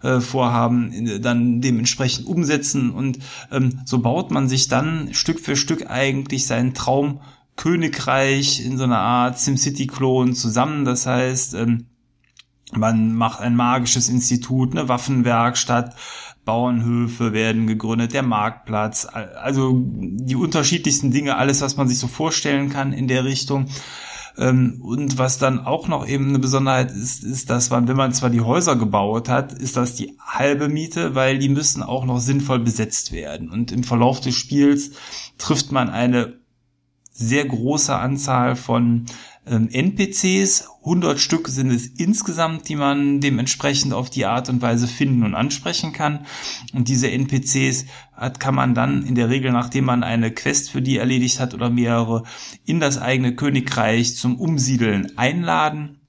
[0.04, 3.20] äh, Vorhaben dann dementsprechend umsetzen und
[3.52, 7.22] ähm, so baut man sich dann Stück für Stück eigentlich seinen Traum
[7.56, 10.86] Königreich in so einer Art SimCity-Klon zusammen.
[10.86, 11.86] Das heißt, ähm,
[12.72, 15.96] man macht ein magisches Institut, eine Waffenwerkstatt,
[16.46, 22.70] Bauernhöfe werden gegründet, der Marktplatz, also die unterschiedlichsten Dinge, alles, was man sich so vorstellen
[22.70, 23.68] kann in der Richtung.
[24.38, 28.14] Ähm, und was dann auch noch eben eine Besonderheit ist, ist, dass man, wenn man
[28.14, 32.20] zwar die Häuser gebaut hat, ist das die halbe Miete, weil die müssen auch noch
[32.20, 33.50] sinnvoll besetzt werden.
[33.50, 34.92] Und im Verlauf des Spiels
[35.38, 36.40] trifft man eine
[37.12, 39.06] sehr große Anzahl von
[39.52, 40.70] NPCs.
[40.84, 45.36] 100 Stück sind es insgesamt, die man dementsprechend auf die Art und Weise finden und
[45.36, 46.26] ansprechen kann.
[46.74, 50.82] Und diese NPCs hat, kann man dann in der Regel, nachdem man eine Quest für
[50.82, 52.24] die erledigt hat oder mehrere,
[52.66, 56.01] in das eigene Königreich zum Umsiedeln einladen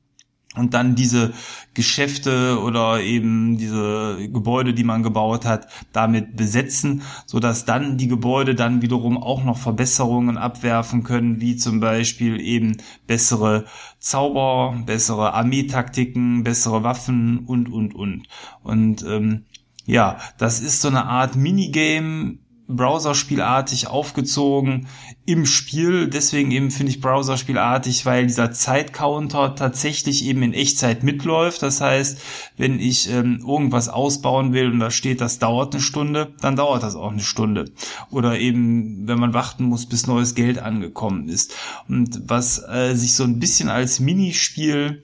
[0.55, 1.33] und dann diese
[1.75, 8.09] Geschäfte oder eben diese Gebäude, die man gebaut hat, damit besetzen, so dass dann die
[8.09, 12.77] Gebäude dann wiederum auch noch Verbesserungen abwerfen können, wie zum Beispiel eben
[13.07, 13.65] bessere
[13.99, 18.29] Zauber, bessere Armeetaktiken, bessere Waffen und und und.
[18.63, 19.47] Und ähm,
[19.87, 22.39] ja, das ist so eine Art Minigame
[22.73, 24.89] Browserspielartig aufgezogen
[25.25, 26.09] im Spiel.
[26.09, 31.63] Deswegen eben finde ich Browserspielartig, weil dieser Zeitcounter tatsächlich eben in Echtzeit mitläuft.
[31.63, 32.21] Das heißt,
[32.57, 36.83] wenn ich ähm, irgendwas ausbauen will und da steht, das dauert eine Stunde, dann dauert
[36.83, 37.67] das auch eine Stunde.
[38.11, 41.55] Oder eben, wenn man warten muss, bis neues Geld angekommen ist.
[41.89, 45.03] Und was äh, sich so ein bisschen als Minispiel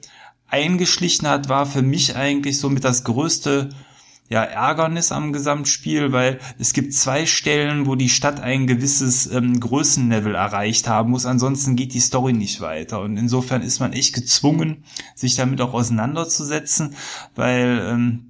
[0.48, 3.70] eingeschlichen hat, war für mich eigentlich so mit das größte
[4.28, 9.58] ja, Ärgernis am Gesamtspiel, weil es gibt zwei Stellen, wo die Stadt ein gewisses ähm,
[9.58, 11.24] Größenlevel erreicht haben muss.
[11.24, 13.00] Ansonsten geht die Story nicht weiter.
[13.00, 16.94] Und insofern ist man echt gezwungen, sich damit auch auseinanderzusetzen,
[17.34, 18.28] weil ähm,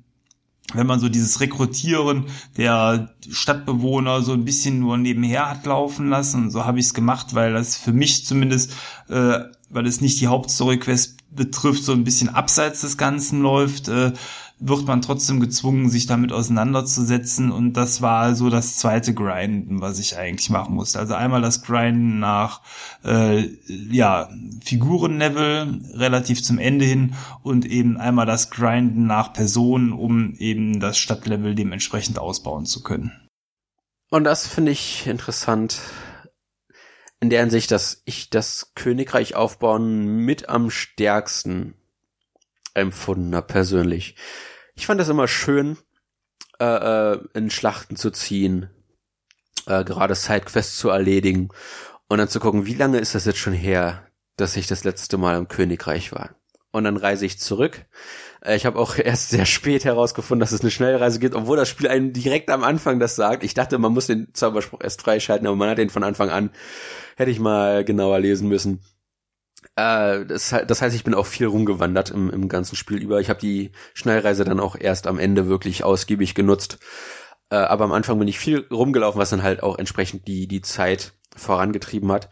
[0.74, 2.26] wenn man so dieses Rekrutieren
[2.56, 7.34] der Stadtbewohner so ein bisschen nur nebenher hat laufen lassen, so habe ich es gemacht,
[7.34, 8.72] weil das für mich zumindest,
[9.08, 9.40] äh,
[9.70, 14.12] weil es nicht die Hauptstory-Quest betrifft, so ein bisschen abseits des Ganzen läuft, äh,
[14.60, 17.52] wird man trotzdem gezwungen, sich damit auseinanderzusetzen.
[17.52, 20.98] Und das war so das zweite Grinden, was ich eigentlich machen musste.
[20.98, 22.62] Also einmal das Grinden nach
[23.04, 24.28] äh, ja,
[24.64, 30.98] Figurenlevel relativ zum Ende hin und eben einmal das Grinden nach Personen, um eben das
[30.98, 33.12] Stadtlevel dementsprechend ausbauen zu können.
[34.10, 35.80] Und das finde ich interessant
[37.20, 41.74] in der Hinsicht, dass ich das Königreich aufbauen mit am stärksten
[42.74, 44.16] empfunden habe persönlich.
[44.78, 45.76] Ich fand das immer schön,
[46.60, 48.70] äh, äh, in Schlachten zu ziehen,
[49.66, 51.48] äh, gerade Sidequests zu erledigen
[52.08, 54.06] und dann zu gucken, wie lange ist das jetzt schon her,
[54.36, 56.36] dass ich das letzte Mal im Königreich war.
[56.70, 57.86] Und dann reise ich zurück.
[58.40, 61.68] Äh, ich habe auch erst sehr spät herausgefunden, dass es eine Schnellreise gibt, obwohl das
[61.68, 63.42] Spiel einem direkt am Anfang das sagt.
[63.42, 66.50] Ich dachte, man muss den Zauberspruch erst freischalten, aber man hat den von Anfang an.
[67.16, 68.80] Hätte ich mal genauer lesen müssen.
[69.78, 73.20] Äh, das, das, heißt, ich bin auch viel rumgewandert im, im ganzen Spiel über.
[73.20, 76.78] Ich habe die Schnellreise dann auch erst am Ende wirklich ausgiebig genutzt.
[77.50, 80.62] Äh, aber am Anfang bin ich viel rumgelaufen, was dann halt auch entsprechend die, die
[80.62, 82.28] Zeit vorangetrieben hat.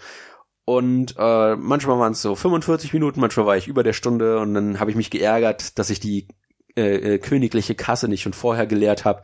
[0.64, 4.52] Und äh, manchmal waren es so 45 Minuten, manchmal war ich über der Stunde und
[4.52, 6.26] dann habe ich mich geärgert, dass ich die
[6.76, 9.22] äh, äh, königliche Kasse nicht schon vorher geleert habe.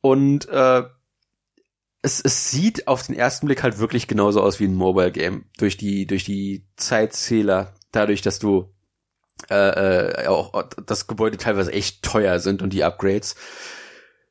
[0.00, 0.84] Und äh,
[2.04, 5.46] es, es sieht auf den ersten Blick halt wirklich genauso aus wie ein Mobile Game.
[5.56, 8.74] Durch die, durch die Zeitzähler, dadurch, dass du
[9.50, 10.52] äh, äh, auch
[10.84, 13.36] das Gebäude teilweise echt teuer sind und die Upgrades,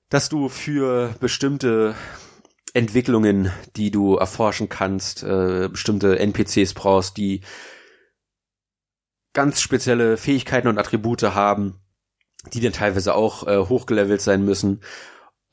[0.09, 1.95] dass du für bestimmte
[2.75, 7.41] Entwicklungen, die du erforschen kannst, äh, bestimmte NPCs brauchst, die
[9.33, 11.79] ganz spezielle Fähigkeiten und Attribute haben,
[12.53, 14.81] die dann teilweise auch äh, hochgelevelt sein müssen.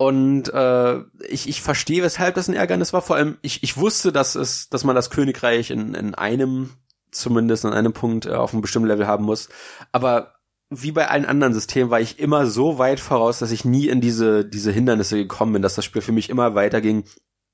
[0.01, 3.03] Und äh, ich, ich verstehe, weshalb das ein Ärgernis war.
[3.03, 6.71] Vor allem, ich, ich wusste, dass es, dass man das Königreich in, in einem,
[7.11, 9.51] zumindest an einem Punkt äh, auf einem bestimmten Level haben muss.
[9.93, 10.37] Aber
[10.71, 14.01] wie bei allen anderen Systemen war ich immer so weit voraus, dass ich nie in
[14.01, 17.05] diese, diese Hindernisse gekommen bin, dass das Spiel für mich immer weiterging,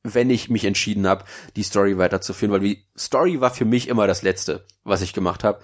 [0.05, 1.24] wenn ich mich entschieden habe,
[1.57, 5.42] die Story weiterzuführen, weil die Story war für mich immer das Letzte, was ich gemacht
[5.42, 5.59] habe,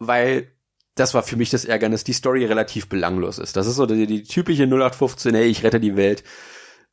[0.00, 0.50] weil
[0.98, 3.56] das war für mich das Ärgernis, die Story relativ belanglos ist.
[3.56, 6.24] Das ist so die, die typische 0815, hey, ich rette die Welt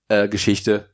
[0.07, 0.89] äh, Geschichte.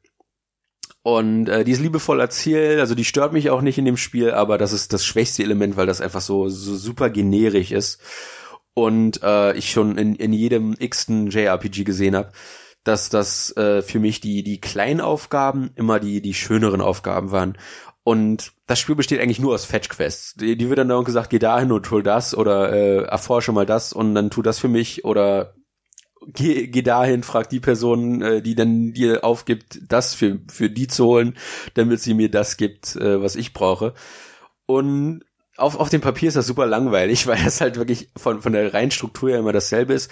[1.03, 4.32] Und äh, die ist liebevoll erzählt, also die stört mich auch nicht in dem Spiel,
[4.32, 7.99] aber das ist das schwächste Element, weil das einfach so, so super generisch ist.
[8.74, 12.32] Und äh, ich schon in, in jedem x-ten JRPG gesehen habe,
[12.84, 17.57] dass das äh, für mich die, die kleinen Aufgaben immer die, die schöneren Aufgaben waren.
[18.03, 20.36] Und das Spiel besteht eigentlich nur aus Fetch-Quests.
[20.36, 23.66] Die, die wird dann auch gesagt, geh dahin und hol das oder äh, erforsche mal
[23.66, 25.56] das und dann tu das für mich oder
[26.26, 30.88] geh, geh dahin, frag die Person, äh, die dann dir aufgibt, das für, für die
[30.88, 31.38] zu holen,
[31.74, 33.94] damit sie mir das gibt, äh, was ich brauche.
[34.68, 35.26] Und
[35.58, 38.74] auf, auf dem Papier ist das super langweilig, weil das halt wirklich von, von der
[38.74, 40.10] reinen Struktur ja immer dasselbe ist.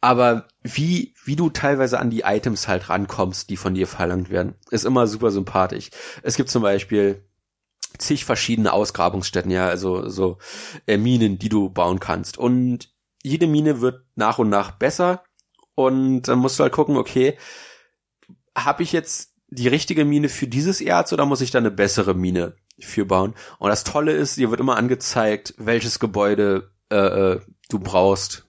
[0.00, 4.54] Aber wie, wie du teilweise an die Items halt rankommst, die von dir verlangt werden,
[4.72, 5.90] ist immer super sympathisch.
[6.24, 7.22] Es gibt zum Beispiel
[7.98, 10.38] zig verschiedene Ausgrabungsstätten, ja, also so
[10.86, 12.38] äh, Minen, die du bauen kannst.
[12.38, 15.22] Und jede Mine wird nach und nach besser
[15.74, 17.36] und dann musst du halt gucken, okay,
[18.56, 22.14] habe ich jetzt die richtige Mine für dieses Erz oder muss ich da eine bessere
[22.14, 23.34] Mine für bauen?
[23.58, 28.46] Und das Tolle ist, dir wird immer angezeigt, welches Gebäude äh, äh du brauchst,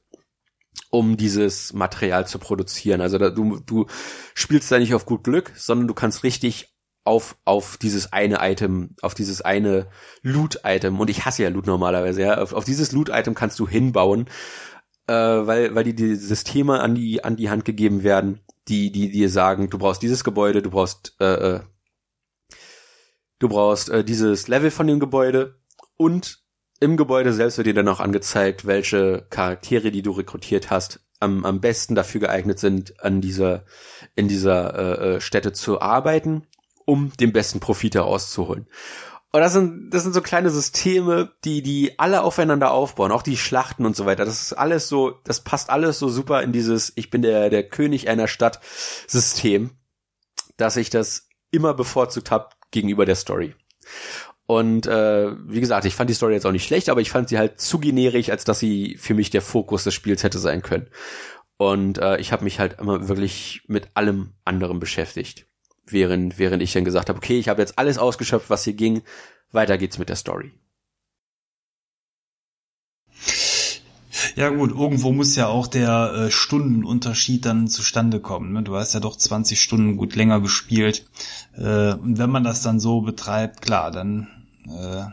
[0.89, 2.99] um dieses Material zu produzieren.
[3.01, 3.85] Also da, du, du
[4.33, 6.70] spielst da nicht auf gut Glück, sondern du kannst richtig
[7.03, 9.87] auf, auf dieses eine Item, auf dieses eine
[10.21, 14.27] Loot-Item, und ich hasse ja Loot normalerweise, ja, auf, auf dieses Loot-Item kannst du hinbauen,
[15.07, 19.11] äh, weil, weil die, die Systeme an die, an die Hand gegeben werden, die, die
[19.11, 21.59] dir sagen, du brauchst dieses Gebäude, du brauchst, äh, äh,
[23.39, 25.59] du brauchst äh, dieses Level von dem Gebäude.
[25.97, 26.43] Und
[26.79, 31.45] im Gebäude selbst wird dir dann auch angezeigt, welche Charaktere, die du rekrutiert hast, am,
[31.45, 33.65] am besten dafür geeignet sind, an dieser,
[34.15, 36.47] in dieser äh, äh Stätte zu arbeiten
[36.91, 38.67] um den besten Profit herauszuholen.
[39.31, 43.37] Und das sind, das sind so kleine Systeme, die, die alle aufeinander aufbauen, auch die
[43.37, 44.25] Schlachten und so weiter.
[44.25, 47.63] Das ist alles so, das passt alles so super in dieses, ich bin der, der
[47.63, 48.59] König einer Stadt
[49.07, 49.69] System,
[50.57, 53.55] dass ich das immer bevorzugt habe gegenüber der Story.
[54.45, 57.29] Und äh, wie gesagt, ich fand die Story jetzt auch nicht schlecht, aber ich fand
[57.29, 60.61] sie halt zu generisch, als dass sie für mich der Fokus des Spiels hätte sein
[60.61, 60.89] können.
[61.55, 65.47] Und äh, ich habe mich halt immer wirklich mit allem anderen beschäftigt
[65.91, 69.01] während, während ich dann gesagt habe, okay, ich habe jetzt alles ausgeschöpft, was hier ging,
[69.51, 70.51] weiter geht's mit der Story.
[74.35, 78.53] Ja gut, irgendwo muss ja auch der äh, Stundenunterschied dann zustande kommen.
[78.53, 78.63] Ne?
[78.63, 81.05] Du hast ja doch 20 Stunden gut länger gespielt.
[81.55, 84.27] Äh, und wenn man das dann so betreibt, klar, dann
[84.67, 85.05] äh,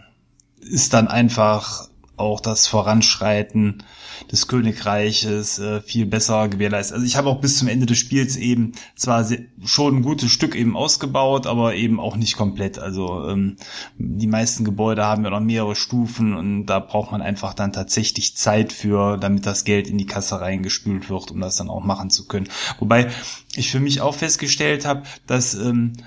[0.60, 1.88] ist dann einfach
[2.18, 3.82] auch das Voranschreiten
[4.30, 6.94] des Königreiches äh, viel besser gewährleistet.
[6.94, 10.30] Also ich habe auch bis zum Ende des Spiels eben zwar sehr, schon ein gutes
[10.30, 12.78] Stück eben ausgebaut, aber eben auch nicht komplett.
[12.78, 13.56] Also ähm,
[13.96, 18.36] die meisten Gebäude haben ja noch mehrere Stufen und da braucht man einfach dann tatsächlich
[18.36, 22.10] Zeit für, damit das Geld in die Kasse reingespült wird, um das dann auch machen
[22.10, 22.48] zu können.
[22.78, 23.08] Wobei
[23.54, 26.02] ich für mich auch festgestellt habe, dass ähm, äh,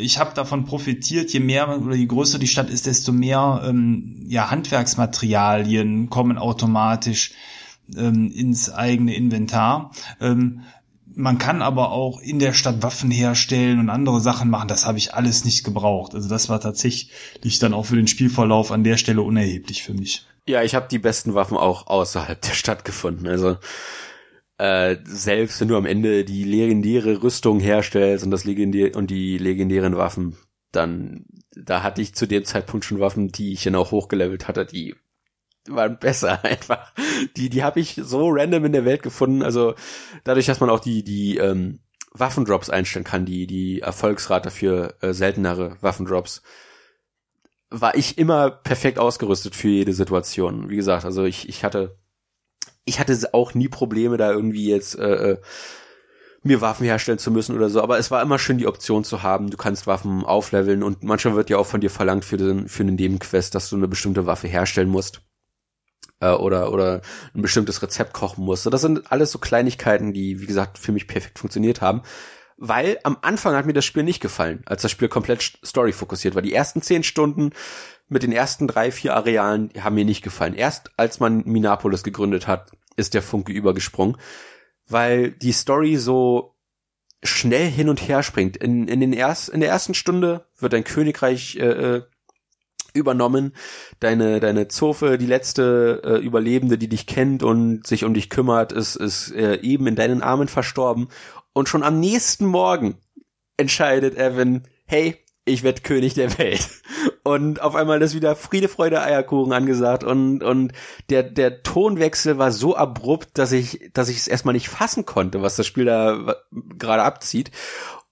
[0.00, 4.24] ich habe davon profitiert, je mehr oder je größer die Stadt ist, desto mehr ähm,
[4.26, 7.32] ja, Handwerksmaterialien kommen automatisch
[7.96, 9.92] ähm, ins eigene Inventar.
[10.20, 10.62] Ähm,
[11.16, 14.68] man kann aber auch in der Stadt Waffen herstellen und andere Sachen machen.
[14.68, 16.14] Das habe ich alles nicht gebraucht.
[16.14, 20.26] Also das war tatsächlich dann auch für den Spielverlauf an der Stelle unerheblich für mich.
[20.48, 23.28] Ja, ich habe die besten Waffen auch außerhalb der Stadt gefunden.
[23.28, 23.56] Also
[24.58, 29.38] äh, selbst wenn du am Ende die legendäre Rüstung herstellst und das legendär und die
[29.38, 30.36] legendären Waffen,
[30.72, 31.24] dann
[31.56, 34.94] da hatte ich zu dem Zeitpunkt schon Waffen, die ich dann auch hochgelevelt hatte, die
[35.68, 36.92] waren besser einfach.
[37.36, 39.74] Die die habe ich so random in der Welt gefunden, also
[40.24, 41.80] dadurch, dass man auch die die ähm,
[42.12, 46.42] Waffendrops einstellen kann, die die Erfolgsrate für äh, seltenere Waffendrops
[47.70, 50.70] war ich immer perfekt ausgerüstet für jede Situation.
[50.70, 51.98] Wie gesagt, also ich ich hatte
[52.84, 55.40] ich hatte auch nie Probleme, da irgendwie jetzt äh, äh,
[56.42, 59.22] mir Waffen herstellen zu müssen oder so, aber es war immer schön die Option zu
[59.22, 62.68] haben, du kannst Waffen aufleveln und manchmal wird ja auch von dir verlangt für den
[62.68, 65.22] für den Nebenquest, dass du eine bestimmte Waffe herstellen musst
[66.20, 67.00] äh, oder oder
[67.34, 68.66] ein bestimmtes Rezept kochen musst.
[68.66, 72.02] Das sind alles so Kleinigkeiten, die wie gesagt für mich perfekt funktioniert haben,
[72.58, 76.34] weil am Anfang hat mir das Spiel nicht gefallen, als das Spiel komplett Story fokussiert
[76.34, 76.42] war.
[76.42, 77.50] Die ersten zehn Stunden
[78.08, 80.54] mit den ersten drei, vier Arealen haben mir nicht gefallen.
[80.54, 84.16] Erst als man Minapolis gegründet hat, ist der Funke übergesprungen
[84.88, 86.54] weil die Story so
[87.22, 88.56] schnell hin und her springt.
[88.56, 92.02] In, in, den erst, in der ersten Stunde wird dein Königreich äh, äh,
[92.92, 93.54] übernommen.
[94.00, 98.72] Deine, deine Zofe, die letzte äh, Überlebende, die dich kennt und sich um dich kümmert,
[98.72, 101.08] ist, ist äh, eben in deinen Armen verstorben.
[101.54, 102.98] Und schon am nächsten Morgen
[103.56, 106.68] entscheidet Evan, hey, ich werde König der Welt.
[107.22, 110.72] Und auf einmal ist wieder Friede, Freude, Eierkuchen angesagt und, und
[111.10, 115.42] der, der Tonwechsel war so abrupt, dass ich, dass ich es erstmal nicht fassen konnte,
[115.42, 117.50] was das Spiel da gerade abzieht.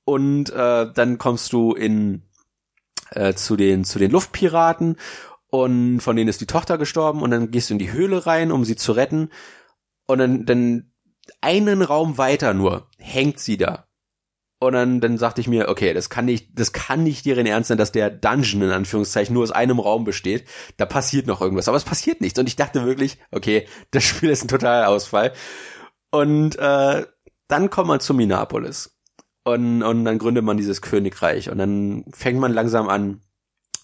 [0.04, 2.22] Und äh, dann kommst du in
[3.10, 4.96] äh, zu den, zu den Luftpiraten
[5.48, 8.50] und von denen ist die Tochter gestorben und dann gehst du in die Höhle rein,
[8.50, 9.30] um sie zu retten.
[10.06, 10.92] Und dann, dann
[11.40, 13.86] einen Raum weiter nur hängt sie da
[14.62, 17.66] und dann, dann sagte ich mir, okay, das kann nicht, das kann nicht deren Ernst
[17.66, 20.44] sein, dass der Dungeon in Anführungszeichen nur aus einem Raum besteht.
[20.76, 22.38] Da passiert noch irgendwas, aber es passiert nichts.
[22.38, 25.32] Und ich dachte wirklich, okay, das Spiel ist ein totaler Ausfall.
[26.12, 27.06] Und äh,
[27.48, 28.96] dann kommt man zu Minapolis.
[29.42, 31.50] Und, und dann gründet man dieses Königreich.
[31.50, 33.20] Und dann fängt man langsam an,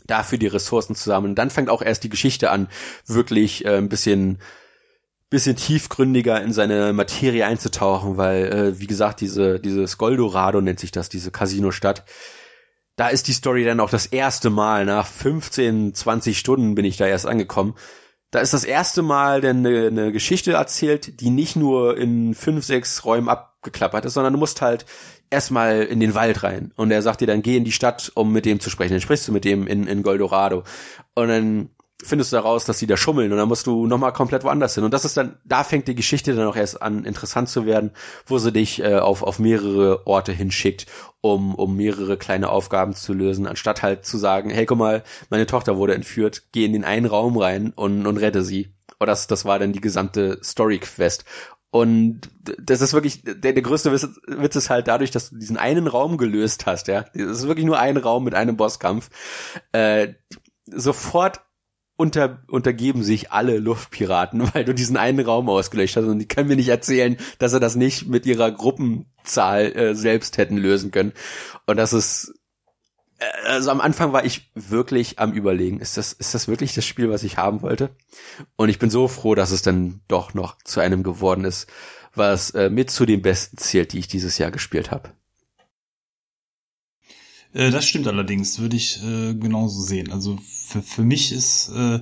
[0.06, 1.32] dafür die Ressourcen zu sammeln.
[1.32, 2.68] Und dann fängt auch erst die Geschichte an,
[3.04, 4.38] wirklich äh, ein bisschen
[5.30, 10.90] bisschen tiefgründiger in seine Materie einzutauchen, weil, äh, wie gesagt, diese, dieses Goldorado nennt sich
[10.90, 12.04] das, diese Casino-Stadt.
[12.96, 16.96] Da ist die Story dann auch das erste Mal, nach 15, 20 Stunden bin ich
[16.96, 17.74] da erst angekommen.
[18.30, 22.64] Da ist das erste Mal denn eine, eine Geschichte erzählt, die nicht nur in fünf,
[22.64, 24.84] sechs Räumen abgeklappert ist, sondern du musst halt
[25.30, 26.72] erstmal in den Wald rein.
[26.76, 28.92] Und er sagt dir dann, geh in die Stadt, um mit dem zu sprechen.
[28.92, 30.64] Dann sprichst du mit dem in, in Goldorado.
[31.14, 31.70] Und dann
[32.02, 34.84] findest du heraus, dass die da schummeln und dann musst du nochmal komplett woanders hin.
[34.84, 37.90] Und das ist dann, da fängt die Geschichte dann auch erst an, interessant zu werden,
[38.26, 40.86] wo sie dich äh, auf, auf mehrere Orte hinschickt,
[41.20, 45.46] um, um mehrere kleine Aufgaben zu lösen, anstatt halt zu sagen, hey, guck mal, meine
[45.46, 48.72] Tochter wurde entführt, geh in den einen Raum rein und, und rette sie.
[49.00, 51.24] Und das, das war dann die gesamte Story-Quest.
[51.70, 55.58] Und das ist wirklich, der, der größte Witz, Witz ist halt dadurch, dass du diesen
[55.58, 57.04] einen Raum gelöst hast, ja.
[57.12, 59.10] Das ist wirklich nur ein Raum mit einem Bosskampf.
[59.72, 60.14] Äh,
[60.66, 61.40] sofort
[61.98, 66.48] unter, untergeben sich alle Luftpiraten, weil du diesen einen Raum ausgelöscht hast und die können
[66.48, 71.12] mir nicht erzählen, dass sie das nicht mit ihrer Gruppenzahl äh, selbst hätten lösen können.
[71.66, 72.32] Und das ist
[73.18, 76.86] äh, also am Anfang war ich wirklich am überlegen, ist das ist das wirklich das
[76.86, 77.90] Spiel, was ich haben wollte?
[78.56, 81.66] Und ich bin so froh, dass es dann doch noch zu einem geworden ist,
[82.14, 85.10] was äh, mit zu den besten zählt, die ich dieses Jahr gespielt habe.
[87.52, 90.12] Äh, das stimmt allerdings, würde ich äh, genauso sehen.
[90.12, 92.00] Also für, für mich ist äh,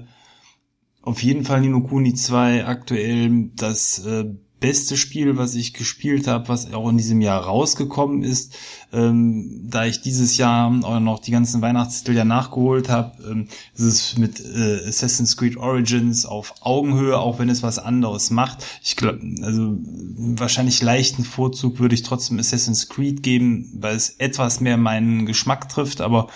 [1.03, 4.25] auf jeden Fall Nino Kuni 2 aktuell das äh,
[4.61, 8.57] beste Spiel, was ich gespielt habe, was auch in diesem Jahr rausgekommen ist.
[8.93, 13.83] Ähm, da ich dieses Jahr auch noch die ganzen Weihnachtstitel ja nachgeholt habe, ähm, ist
[13.83, 18.65] es mit äh, Assassin's Creed Origins auf Augenhöhe, auch wenn es was anderes macht.
[18.83, 19.77] Ich glaube, also
[20.17, 25.69] wahrscheinlich leichten Vorzug würde ich trotzdem Assassin's Creed geben, weil es etwas mehr meinen Geschmack
[25.69, 26.29] trifft, aber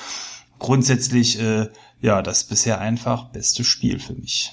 [0.58, 1.68] grundsätzlich äh,
[2.02, 4.52] ja das bisher einfach beste Spiel für mich.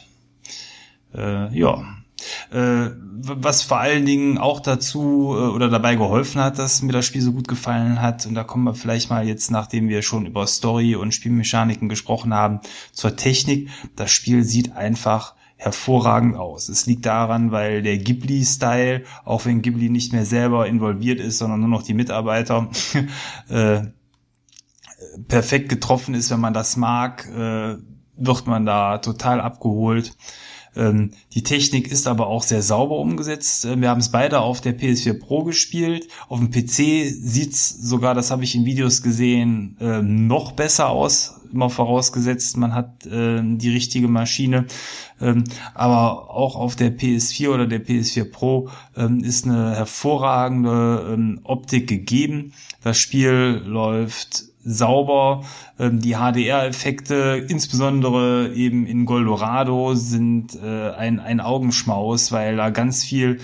[1.13, 1.97] Äh, ja,
[2.51, 7.22] was vor allen Dingen auch dazu äh, oder dabei geholfen hat, dass mir das Spiel
[7.22, 8.26] so gut gefallen hat.
[8.26, 12.34] Und da kommen wir vielleicht mal jetzt, nachdem wir schon über Story und Spielmechaniken gesprochen
[12.34, 12.61] haben,
[12.91, 13.70] zur Technik.
[13.95, 16.70] Das Spiel sieht einfach hervorragend aus.
[16.70, 21.59] Es liegt daran, weil der Ghibli-Style, auch wenn Ghibli nicht mehr selber involviert ist, sondern
[21.59, 22.70] nur noch die Mitarbeiter,
[23.49, 23.82] äh,
[25.28, 27.78] perfekt getroffen ist, wenn man das mag, äh,
[28.18, 30.15] wird man da total abgeholt.
[30.78, 33.65] Ähm, die Technik ist aber auch sehr sauber umgesetzt.
[33.65, 36.07] Äh, wir haben es beide auf der PS4 Pro gespielt.
[36.30, 41.34] Auf dem PC sieht's sogar, das habe ich in Videos gesehen, äh, noch besser aus.
[41.51, 44.65] Immer vorausgesetzt, man hat äh, die richtige Maschine.
[45.19, 51.39] Ähm, aber auch auf der PS4 oder der PS4 Pro ähm, ist eine hervorragende ähm,
[51.43, 52.53] Optik gegeben.
[52.84, 55.43] Das Spiel läuft sauber.
[55.80, 63.03] Ähm, die HDR-Effekte, insbesondere eben in Goldorado, sind äh, ein, ein Augenschmaus, weil da ganz
[63.03, 63.39] viel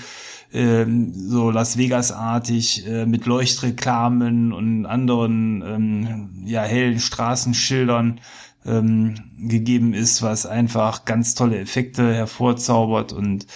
[0.52, 8.20] ähm, so Las Vegas-artig äh, mit Leuchtreklamen und anderen ähm, ja hellen Straßenschildern
[8.66, 13.48] ähm, gegeben ist, was einfach ganz tolle Effekte hervorzaubert und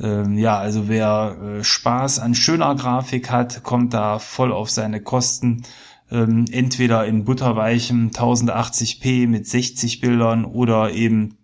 [0.00, 5.00] ähm, ja, also wer äh, Spaß an schöner Grafik hat, kommt da voll auf seine
[5.00, 5.62] Kosten.
[6.10, 11.38] Ähm, entweder in butterweichem 1080p mit 60 Bildern oder eben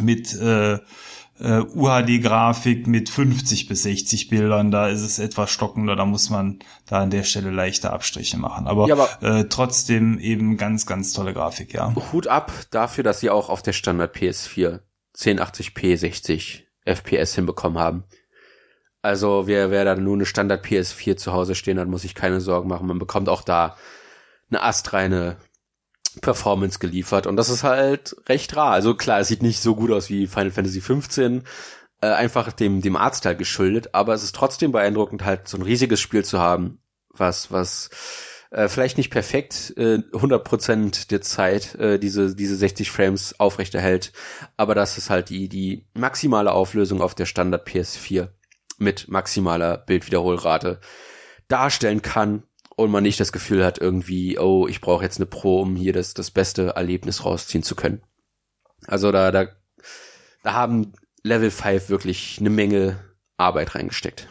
[0.00, 0.78] mit äh,
[1.40, 6.58] äh, UHD-Grafik mit 50 bis 60 Bildern, da ist es etwas stockender, da muss man
[6.86, 8.66] da an der Stelle leichte Abstriche machen.
[8.66, 11.94] Aber, ja, aber äh, trotzdem eben ganz, ganz tolle Grafik, ja.
[12.12, 14.80] Hut ab dafür, dass sie auch auf der Standard PS4
[15.16, 18.04] 1080p 60 FPS hinbekommen haben.
[19.02, 22.40] Also wer, wer da nur eine Standard PS4 zu Hause stehen hat, muss sich keine
[22.40, 22.86] Sorgen machen.
[22.86, 23.76] Man bekommt auch da
[24.50, 25.38] eine astreine
[26.20, 28.72] Performance geliefert und das ist halt recht rar.
[28.72, 31.44] Also klar, es sieht nicht so gut aus wie Final Fantasy 15,
[32.00, 36.00] äh, einfach dem dem Artstyle geschuldet, aber es ist trotzdem beeindruckend halt so ein riesiges
[36.00, 36.80] Spiel zu haben,
[37.10, 37.90] was was
[38.50, 44.12] äh, vielleicht nicht perfekt äh, 100% der Zeit äh, diese diese 60 Frames aufrechterhält,
[44.56, 48.30] aber das ist halt die die maximale Auflösung auf der Standard PS4
[48.80, 50.80] mit maximaler Bildwiederholrate
[51.48, 52.44] darstellen kann
[52.76, 55.92] und man nicht das Gefühl hat irgendwie, oh, ich brauche jetzt eine Pro, um hier
[55.92, 58.02] das, das beste Erlebnis rausziehen zu können.
[58.86, 59.48] Also da, da,
[60.42, 63.04] da haben Level 5 wirklich eine Menge
[63.36, 64.28] Arbeit reingesteckt.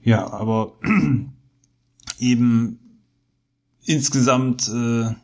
[0.00, 0.78] Ja, aber
[2.18, 3.02] eben
[3.84, 5.14] insgesamt äh,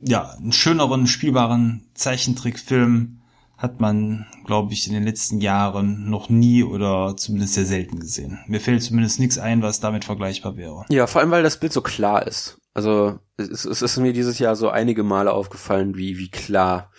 [0.00, 3.19] ja einen schöneren spielbaren Zeichentrickfilm
[3.60, 8.38] hat man, glaube ich, in den letzten Jahren noch nie oder zumindest sehr selten gesehen.
[8.46, 10.86] Mir fällt zumindest nichts ein, was damit vergleichbar wäre.
[10.88, 12.58] Ja, vor allem, weil das Bild so klar ist.
[12.72, 16.90] Also es, es ist mir dieses Jahr so einige Male aufgefallen, wie, wie klar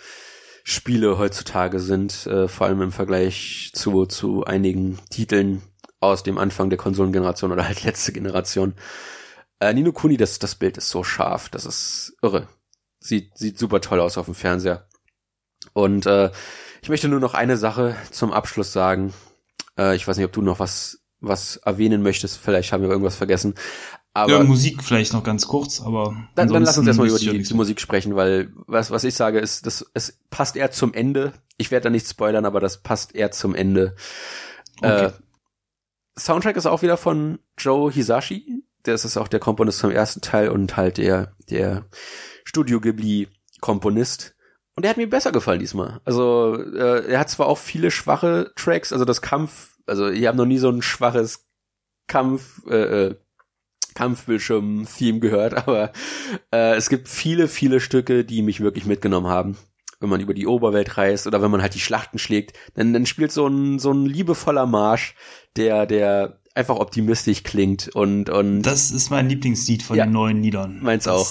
[0.62, 5.62] Spiele heutzutage sind, äh, vor allem im Vergleich zu, zu einigen Titeln
[5.98, 8.74] aus dem Anfang der Konsolengeneration oder halt letzte Generation.
[9.58, 12.46] Äh, Nino Kuni, das, das Bild ist so scharf, das ist irre.
[13.00, 14.86] Sieht, sieht super toll aus auf dem Fernseher.
[15.72, 16.30] Und äh,
[16.82, 19.12] ich möchte nur noch eine Sache zum Abschluss sagen.
[19.78, 22.38] Äh, ich weiß nicht, ob du noch was was erwähnen möchtest.
[22.38, 23.54] Vielleicht haben wir irgendwas vergessen.
[24.14, 27.42] Aber ja, Musik vielleicht noch ganz kurz, aber dann, dann lass uns erstmal über die,
[27.42, 31.32] die Musik sprechen, weil was was ich sage ist, das es passt eher zum Ende.
[31.56, 33.94] Ich werde da nicht spoilern, aber das passt eher zum Ende.
[34.78, 35.06] Okay.
[35.06, 35.12] Äh,
[36.18, 38.64] Soundtrack ist auch wieder von Joe Hisashi.
[38.84, 41.86] Der ist auch der Komponist zum ersten Teil und halt der der
[42.44, 43.28] Studio Ghibli
[43.62, 44.34] Komponist.
[44.74, 46.00] Und er hat mir besser gefallen diesmal.
[46.04, 50.36] Also äh, er hat zwar auch viele schwache Tracks, also das Kampf, also ich habe
[50.36, 51.46] noch nie so ein schwaches
[52.06, 53.16] Kampf, äh, äh,
[53.94, 55.92] Kampfbildschirm-Theme gehört, aber
[56.52, 59.58] äh, es gibt viele, viele Stücke, die mich wirklich mitgenommen haben.
[60.00, 63.06] Wenn man über die Oberwelt reist oder wenn man halt die Schlachten schlägt, dann, dann
[63.06, 65.14] spielt so ein, so ein liebevoller Marsch,
[65.54, 70.42] der, der einfach optimistisch klingt und und das ist mein Lieblingslied von ja, den neuen
[70.42, 70.80] Liedern.
[70.82, 71.28] Meins auch.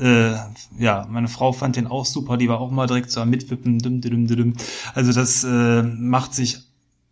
[0.00, 0.34] äh,
[0.78, 3.78] ja, meine Frau fand den auch super, die war auch mal direkt so am mitwippen.
[3.78, 4.54] Düm, düm, düm.
[4.94, 6.58] Also das äh, macht sich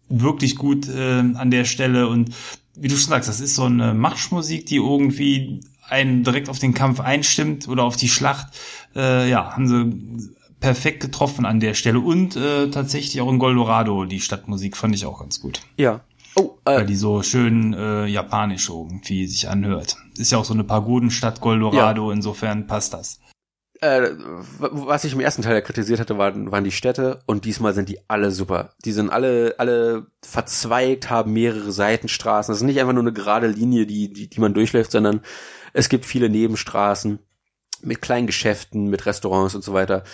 [0.09, 2.35] wirklich gut äh, an der Stelle und
[2.75, 6.75] wie du schon sagst, das ist so eine Marschmusik, die irgendwie einen direkt auf den
[6.75, 8.49] Kampf einstimmt oder auf die Schlacht.
[8.95, 10.31] Äh, ja, haben sie
[10.61, 15.07] perfekt getroffen an der Stelle und äh, tatsächlich auch in Goldorado die Stadtmusik fand ich
[15.07, 15.63] auch ganz gut.
[15.77, 16.01] Ja,
[16.37, 19.97] Oh, äh, weil die so schön äh, japanisch irgendwie sich anhört.
[20.17, 22.15] Ist ja auch so eine Pagodenstadt Goldorado, ja.
[22.15, 23.21] insofern passt das.
[23.81, 24.11] Äh,
[24.59, 27.89] was ich im ersten Teil ja kritisiert hatte, waren, waren die Städte und diesmal sind
[27.89, 28.75] die alle super.
[28.85, 32.53] Die sind alle, alle verzweigt, haben mehrere Seitenstraßen.
[32.53, 35.23] Das ist nicht einfach nur eine gerade Linie, die, die, die man durchläuft, sondern
[35.73, 37.21] es gibt viele Nebenstraßen
[37.83, 40.05] mit kleinen Geschäften, mit Restaurants und so weiter.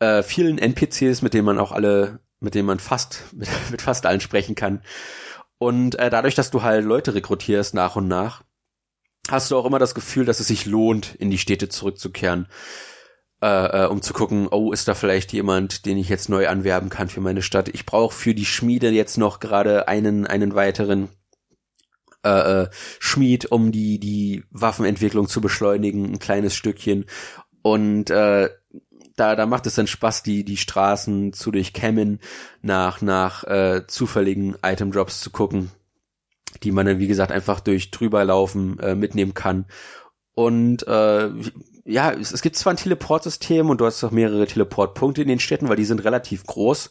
[0.00, 4.06] Äh, vielen NPCs, mit denen man auch alle, mit denen man fast, mit, mit fast
[4.06, 4.82] allen sprechen kann.
[5.64, 8.42] Und äh, dadurch, dass du halt Leute rekrutierst nach und nach,
[9.30, 12.48] hast du auch immer das Gefühl, dass es sich lohnt, in die Städte zurückzukehren,
[13.40, 16.90] äh, äh, um zu gucken, oh, ist da vielleicht jemand, den ich jetzt neu anwerben
[16.90, 17.70] kann für meine Stadt.
[17.70, 21.08] Ich brauche für die Schmiede jetzt noch gerade einen, einen weiteren
[22.26, 27.06] äh, äh, Schmied, um die, die Waffenentwicklung zu beschleunigen, ein kleines Stückchen.
[27.62, 28.50] Und äh,
[29.16, 32.20] da, da macht es dann Spaß, die, die Straßen zu durchkämmen,
[32.62, 35.70] nach, nach äh, zufälligen Item-Drops zu gucken,
[36.62, 39.66] die man dann, wie gesagt, einfach durch drüberlaufen äh, mitnehmen kann.
[40.34, 41.30] Und äh,
[41.84, 45.40] ja, es, es gibt zwar ein Teleportsystem und du hast auch mehrere Teleportpunkte in den
[45.40, 46.90] Städten, weil die sind relativ groß.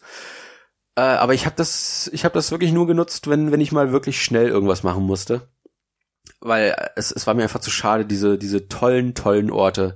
[0.96, 3.92] Äh, aber ich habe das, ich habe das wirklich nur genutzt, wenn, wenn ich mal
[3.92, 5.50] wirklich schnell irgendwas machen musste.
[6.40, 9.96] Weil es, es war mir einfach zu schade, diese, diese tollen, tollen Orte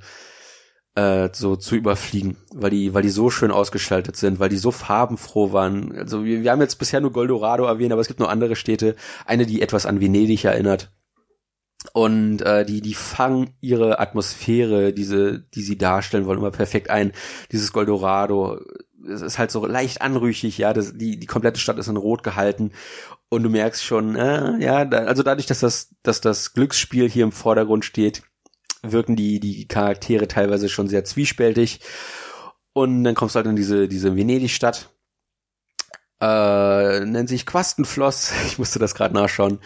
[0.97, 4.71] äh, so zu überfliegen, weil die, weil die so schön ausgestaltet sind, weil die so
[4.71, 5.95] farbenfroh waren.
[5.95, 8.95] Also wir, wir haben jetzt bisher nur Goldorado erwähnt, aber es gibt noch andere Städte.
[9.23, 10.91] Eine, die etwas an Venedig erinnert.
[11.93, 17.11] Und äh, die, die fangen ihre Atmosphäre, diese, die sie darstellen wollen, immer perfekt ein.
[17.51, 18.59] Dieses Goldorado,
[19.07, 22.23] es ist halt so leicht anrüchig, ja, das, die, die komplette Stadt ist in Rot
[22.23, 22.71] gehalten.
[23.29, 27.23] Und du merkst schon, äh, ja, da, also dadurch, dass das, dass das Glücksspiel hier
[27.23, 28.23] im Vordergrund steht,
[28.83, 31.79] wirken die, die Charaktere teilweise schon sehr zwiespältig.
[32.73, 34.89] Und dann kommst du halt in diese, diese Venedig-Stadt
[36.19, 38.31] äh, nennt sich Quastenfloss.
[38.47, 39.59] Ich musste das gerade nachschauen.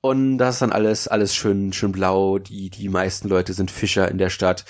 [0.00, 2.38] Und das ist dann alles, alles schön, schön blau.
[2.38, 4.64] Die, die meisten Leute sind Fischer in der Stadt.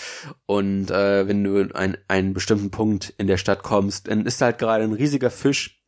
[0.47, 4.59] Und äh, wenn du an einen bestimmten Punkt in der Stadt kommst, dann ist halt
[4.59, 5.84] gerade ein riesiger Fisch,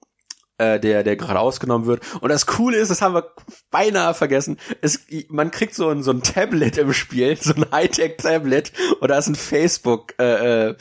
[0.58, 2.02] äh, der, der gerade ausgenommen wird.
[2.20, 3.32] Und das Coole ist, das haben wir
[3.70, 8.72] beinahe vergessen, es, man kriegt so ein, so ein Tablet im Spiel, so ein Hightech-Tablet,
[9.00, 10.76] und da ist ein Facebook, äh, äh,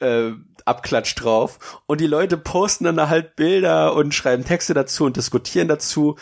[0.00, 0.34] äh,
[0.64, 5.16] Abklatsch drauf und die Leute posten dann da halt Bilder und schreiben Texte dazu und
[5.16, 6.16] diskutieren dazu.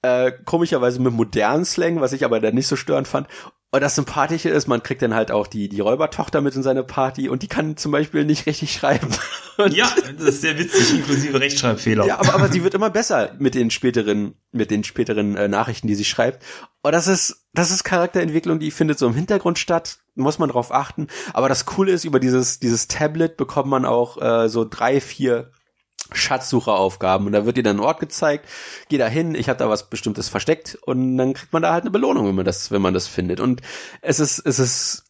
[0.00, 3.28] Äh, komischerweise mit modernen Slang, was ich aber dann nicht so störend fand.
[3.74, 6.84] Und das Sympathische ist, man kriegt dann halt auch die, die Räubertochter mit in seine
[6.84, 9.08] Party und die kann zum Beispiel nicht richtig schreiben.
[9.58, 9.86] Und ja,
[10.18, 12.06] das ist sehr witzig, inklusive Rechtschreibfehler.
[12.06, 15.88] Ja, aber, aber sie wird immer besser mit den späteren, mit den späteren äh, Nachrichten,
[15.88, 16.42] die sie schreibt.
[16.82, 20.72] Und das ist, das ist Charakterentwicklung, die findet so im Hintergrund statt, muss man drauf
[20.72, 21.08] achten.
[21.34, 25.50] Aber das Coole ist, über dieses, dieses Tablet bekommt man auch äh, so drei, vier
[26.14, 28.48] Schatzsucheraufgaben und da wird dir dann ein Ort gezeigt,
[28.88, 31.82] geh da hin, ich habe da was bestimmtes versteckt und dann kriegt man da halt
[31.82, 33.40] eine Belohnung, wenn man das, wenn man das findet.
[33.40, 33.62] Und
[34.00, 35.04] es ist, es ist,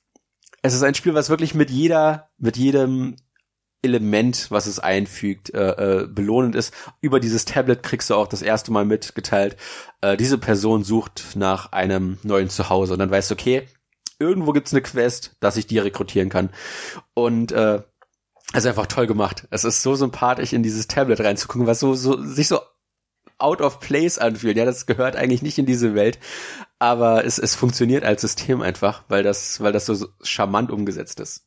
[0.63, 3.17] es ist ein Spiel, was wirklich mit jeder, mit jedem
[3.83, 6.73] Element, was es einfügt, äh, äh, belohnend ist.
[7.01, 9.57] Über dieses Tablet kriegst du auch das erste Mal mitgeteilt,
[10.01, 13.67] äh, diese Person sucht nach einem neuen Zuhause und dann weißt du, okay,
[14.21, 16.51] irgendwo gibt's eine Quest, dass ich die rekrutieren kann.
[17.15, 17.83] Und äh,
[18.53, 19.47] es ist einfach toll gemacht.
[19.51, 22.61] Es ist so sympathisch, in dieses Tablet reinzugucken, was so, so sich so
[23.39, 24.57] out of place anfühlt.
[24.57, 26.19] Ja, das gehört eigentlich nicht in diese Welt,
[26.79, 31.47] aber es, es funktioniert als System einfach, weil das, weil das so charmant umgesetzt ist.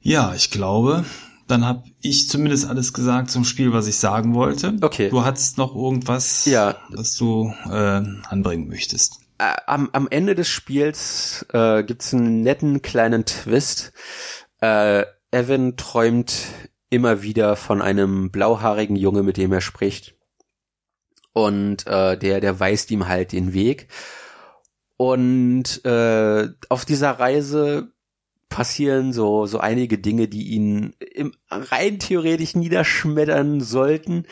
[0.00, 1.04] Ja, ich glaube,
[1.46, 4.76] dann habe ich zumindest alles gesagt zum Spiel, was ich sagen wollte.
[4.80, 5.10] Okay.
[5.10, 6.76] Du hattest noch irgendwas, ja.
[6.90, 9.25] was du äh, anbringen möchtest.
[9.38, 13.92] Äh, am, am Ende des Spiels äh, gibt's einen netten kleinen Twist.
[14.60, 16.46] Äh, Evan träumt
[16.88, 20.14] immer wieder von einem blauhaarigen Junge, mit dem er spricht.
[21.32, 23.88] Und äh, der, der weist ihm halt den Weg.
[24.96, 27.92] Und äh, auf dieser Reise
[28.48, 34.26] passieren so, so einige Dinge, die ihn im, rein theoretisch niederschmettern sollten,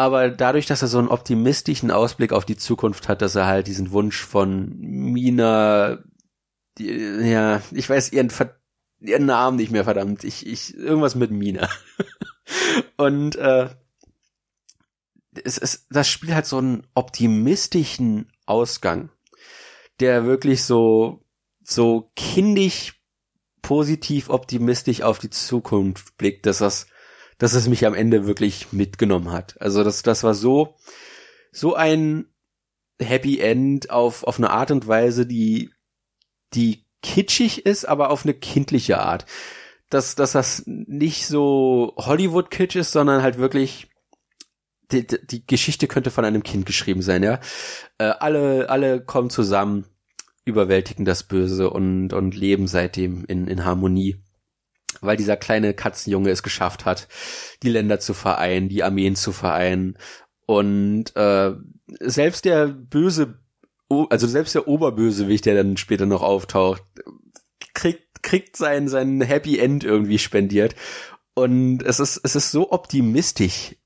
[0.00, 3.66] aber dadurch, dass er so einen optimistischen Ausblick auf die Zukunft hat, dass er halt
[3.66, 5.98] diesen Wunsch von Mina,
[6.78, 8.32] die, ja, ich weiß ihren,
[9.00, 11.68] ihren Namen nicht mehr, verdammt, ich, ich, irgendwas mit Mina.
[12.96, 13.68] Und äh,
[15.44, 19.10] es, es, das Spiel hat so einen optimistischen Ausgang,
[20.00, 21.26] der wirklich so,
[21.62, 23.02] so kindisch
[23.60, 26.86] positiv optimistisch auf die Zukunft blickt, dass das
[27.40, 29.60] dass es mich am Ende wirklich mitgenommen hat.
[29.60, 30.76] Also das, das war so,
[31.50, 32.26] so ein
[33.00, 35.70] Happy End auf, auf eine Art und Weise, die,
[36.52, 39.24] die kitschig ist, aber auf eine kindliche Art.
[39.88, 43.88] Dass, dass das nicht so Hollywood-Kitsch ist, sondern halt wirklich,
[44.92, 47.40] die, die Geschichte könnte von einem Kind geschrieben sein, ja.
[47.96, 49.86] Äh, alle, alle kommen zusammen,
[50.44, 54.22] überwältigen das Böse und, und leben seitdem in, in Harmonie
[55.00, 57.08] weil dieser kleine Katzenjunge es geschafft hat,
[57.62, 59.98] die Länder zu vereinen, die Armeen zu vereinen.
[60.46, 61.52] Und äh,
[62.00, 63.38] selbst der böse,
[63.88, 66.82] also selbst der Oberbösewicht, der dann später noch auftaucht,
[67.74, 70.74] kriegt, kriegt sein, sein Happy End irgendwie spendiert.
[71.34, 73.76] Und es ist, es ist so optimistisch.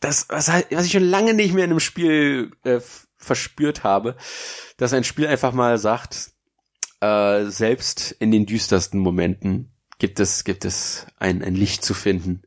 [0.00, 2.80] Das, was, halt, was ich schon lange nicht mehr in einem Spiel äh,
[3.16, 4.16] verspürt habe,
[4.76, 6.32] dass ein Spiel einfach mal sagt,
[7.00, 12.42] äh, selbst in den düstersten Momenten gibt es, gibt es ein, ein Licht zu finden.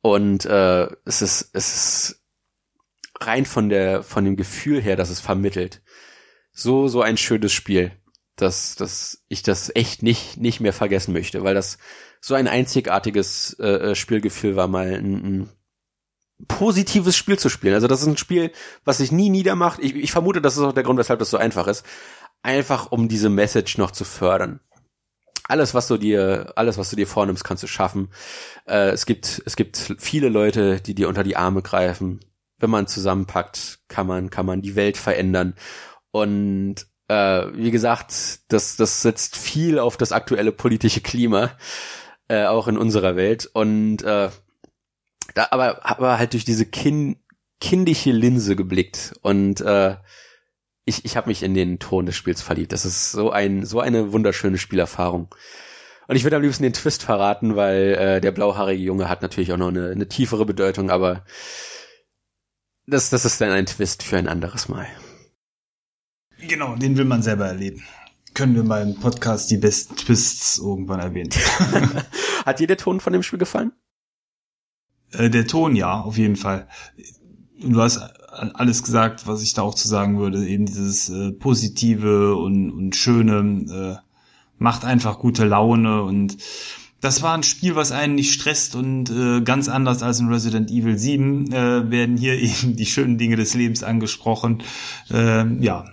[0.00, 2.22] Und äh, es ist, es ist
[3.20, 5.82] rein von der, von dem Gefühl her, dass es vermittelt.
[6.52, 7.92] So, so ein schönes Spiel,
[8.36, 11.78] dass, dass ich das echt nicht, nicht mehr vergessen möchte, weil das
[12.20, 15.48] so ein einzigartiges äh, äh Spielgefühl war, mal ein, ein
[16.48, 17.74] positives Spiel zu spielen.
[17.74, 18.50] Also das ist ein Spiel,
[18.84, 19.78] was sich nie niedermacht.
[19.80, 21.86] Ich, ich vermute, das ist auch der Grund, weshalb das so einfach ist.
[22.42, 24.60] Einfach um diese Message noch zu fördern
[25.48, 28.08] alles, was du dir, alles, was du dir vornimmst, kannst du schaffen.
[28.66, 32.20] Äh, es gibt, es gibt viele Leute, die dir unter die Arme greifen.
[32.58, 35.54] Wenn man zusammenpackt, kann man, kann man die Welt verändern.
[36.10, 41.50] Und äh, wie gesagt, das, das setzt viel auf das aktuelle politische Klima,
[42.28, 43.50] äh, auch in unserer Welt.
[43.52, 44.30] Und äh,
[45.34, 47.16] da, aber, aber halt durch diese kin
[47.60, 49.94] kindische Linse geblickt und äh,
[50.84, 52.72] ich, ich habe mich in den Ton des Spiels verliebt.
[52.72, 55.34] Das ist so ein so eine wunderschöne Spielerfahrung.
[56.08, 59.52] Und ich würde am liebsten den Twist verraten, weil äh, der blauhaarige Junge hat natürlich
[59.52, 61.24] auch noch eine, eine tiefere Bedeutung, aber
[62.86, 64.86] das, das ist dann ein Twist für ein anderes Mal.
[66.38, 67.84] Genau, den will man selber erleben.
[68.34, 71.30] Können wir mal im Podcast die besten Twists irgendwann erwähnen.
[72.44, 73.72] Hat dir der Ton von dem Spiel gefallen?
[75.12, 76.68] Äh, der Ton, ja, auf jeden Fall.
[77.60, 78.00] Du hast
[78.32, 80.46] alles gesagt, was ich da auch zu sagen würde.
[80.46, 84.06] Eben dieses äh, Positive und, und Schöne äh,
[84.58, 86.36] macht einfach gute Laune und
[87.00, 90.70] das war ein Spiel, was einen nicht stresst und äh, ganz anders als in Resident
[90.70, 94.62] Evil 7 äh, werden hier eben die schönen Dinge des Lebens angesprochen.
[95.10, 95.84] Äh, ja,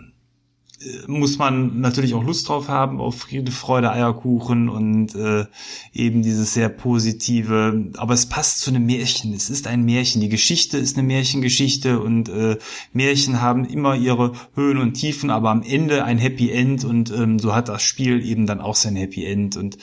[1.08, 5.46] muss man natürlich auch Lust drauf haben, auf Friede, Freude, Eierkuchen und äh,
[5.94, 9.34] eben dieses sehr positive, aber es passt zu einem Märchen.
[9.34, 10.22] Es ist ein Märchen.
[10.22, 12.58] Die Geschichte ist eine Märchengeschichte und äh,
[12.94, 17.40] Märchen haben immer ihre Höhen und Tiefen, aber am Ende ein Happy End und ähm,
[17.40, 19.58] so hat das Spiel eben dann auch sein Happy End.
[19.58, 19.78] Und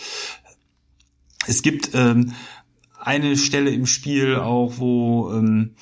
[1.46, 2.32] es gibt ähm,
[2.98, 5.74] eine Stelle im Spiel auch, wo ähm,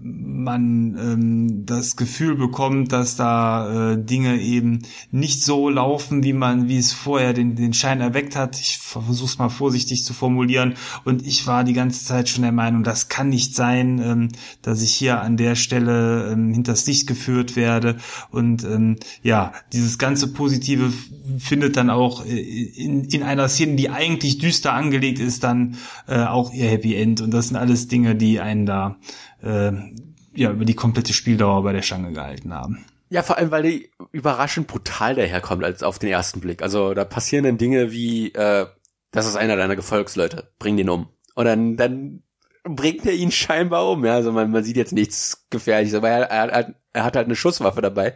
[0.00, 6.68] man ähm, das Gefühl bekommt, dass da äh, Dinge eben nicht so laufen, wie man,
[6.68, 8.58] wie es vorher den, den Schein erweckt hat.
[8.60, 10.74] Ich versuche es mal vorsichtig zu formulieren.
[11.04, 14.28] Und ich war die ganze Zeit schon der Meinung, das kann nicht sein, ähm,
[14.62, 17.96] dass ich hier an der Stelle ähm, hinters Licht geführt werde.
[18.30, 20.92] Und ähm, ja, dieses ganze Positive
[21.38, 25.76] findet dann auch äh, in, in einer Szene, die eigentlich düster angelegt ist, dann
[26.06, 27.20] äh, auch ihr Happy End.
[27.20, 28.96] Und das sind alles Dinge, die einen da
[29.42, 29.72] äh,
[30.34, 32.84] ja, über die komplette Spieldauer bei der Stange gehalten haben.
[33.10, 36.62] Ja, vor allem, weil die überraschend brutal daherkommt als auf den ersten Blick.
[36.62, 38.66] Also da passieren dann Dinge wie, äh,
[39.10, 41.08] das ist einer deiner Gefolgsleute, bring den um.
[41.34, 42.22] Und dann, dann
[42.64, 44.04] bringt er ihn scheinbar um.
[44.04, 47.36] Ja, also man, man sieht jetzt nichts Gefährliches, aber er, er, er hat halt eine
[47.36, 48.14] Schusswaffe dabei.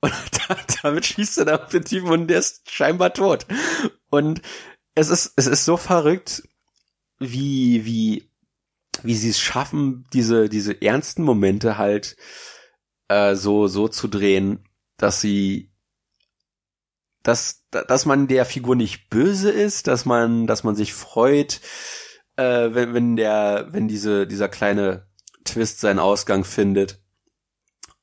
[0.00, 0.12] Und
[0.82, 3.46] damit schießt er dann auf den Typen und der ist scheinbar tot.
[4.08, 4.40] Und
[4.94, 6.42] es ist, es ist so verrückt,
[7.18, 8.29] wie, wie
[9.02, 12.16] wie sie es schaffen, diese, diese ernsten Momente halt
[13.08, 14.64] äh, so, so zu drehen,
[14.96, 15.72] dass sie,
[17.22, 21.60] dass, dass man der Figur nicht böse ist, dass man, dass man sich freut,
[22.36, 25.06] äh, wenn, wenn der, wenn diese, dieser kleine
[25.44, 27.02] Twist seinen Ausgang findet.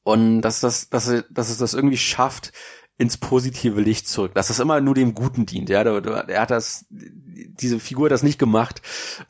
[0.03, 2.53] Und dass das, dass, dass es das irgendwie schafft,
[2.97, 5.69] ins positive Licht zurück, dass das immer nur dem Guten dient.
[5.69, 8.81] Ja, er hat das, diese Figur das nicht gemacht,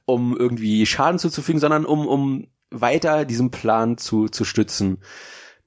[0.06, 5.00] um irgendwie Schaden zuzufügen, sondern um, um weiter diesen Plan zu, zu stützen,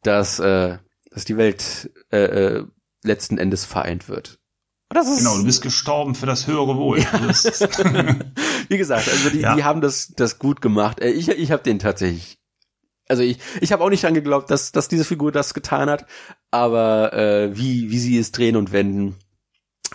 [0.02, 0.78] dass, äh,
[1.10, 2.66] dass die Welt äh, äh,
[3.02, 4.38] letzten Endes vereint wird.
[5.18, 7.00] genau, du bist gestorben für das höhere Wohl.
[7.00, 7.12] Ja.
[8.68, 9.54] Wie gesagt, also die, ja.
[9.54, 11.00] die haben das, das gut gemacht.
[11.00, 12.39] Äh, ich, ich habe den tatsächlich
[13.10, 16.06] also ich, ich habe auch nicht dran geglaubt, dass, dass diese Figur das getan hat,
[16.50, 19.16] aber äh, wie, wie sie es drehen und wenden,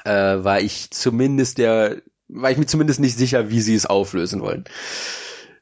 [0.03, 0.11] äh,
[0.43, 4.65] war ich zumindest der, war ich mir zumindest nicht sicher, wie sie es auflösen wollen.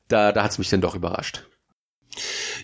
[0.07, 1.47] Da, da hat's mich dann doch überrascht.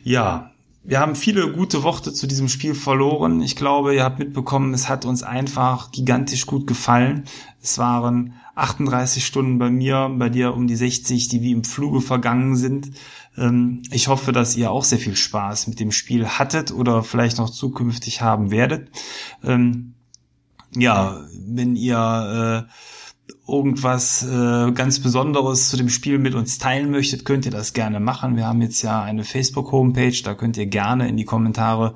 [0.03, 0.51] Ja,
[0.83, 3.41] wir haben viele gute Worte zu diesem Spiel verloren.
[3.41, 7.25] Ich glaube, ihr habt mitbekommen, es hat uns einfach gigantisch gut gefallen.
[7.61, 12.01] Es waren 38 Stunden bei mir, bei dir um die 60, die wie im Fluge
[12.01, 12.91] vergangen sind.
[13.37, 17.37] Ähm, ich hoffe, dass ihr auch sehr viel Spaß mit dem Spiel hattet oder vielleicht
[17.37, 18.89] noch zukünftig haben werdet.
[19.43, 19.95] Ähm,
[20.75, 22.71] ja, wenn ihr äh,
[23.47, 27.99] irgendwas äh, ganz Besonderes zu dem Spiel mit uns teilen möchtet, könnt ihr das gerne
[27.99, 28.35] machen.
[28.35, 31.95] Wir haben jetzt ja eine Facebook-Homepage, da könnt ihr gerne in die Kommentare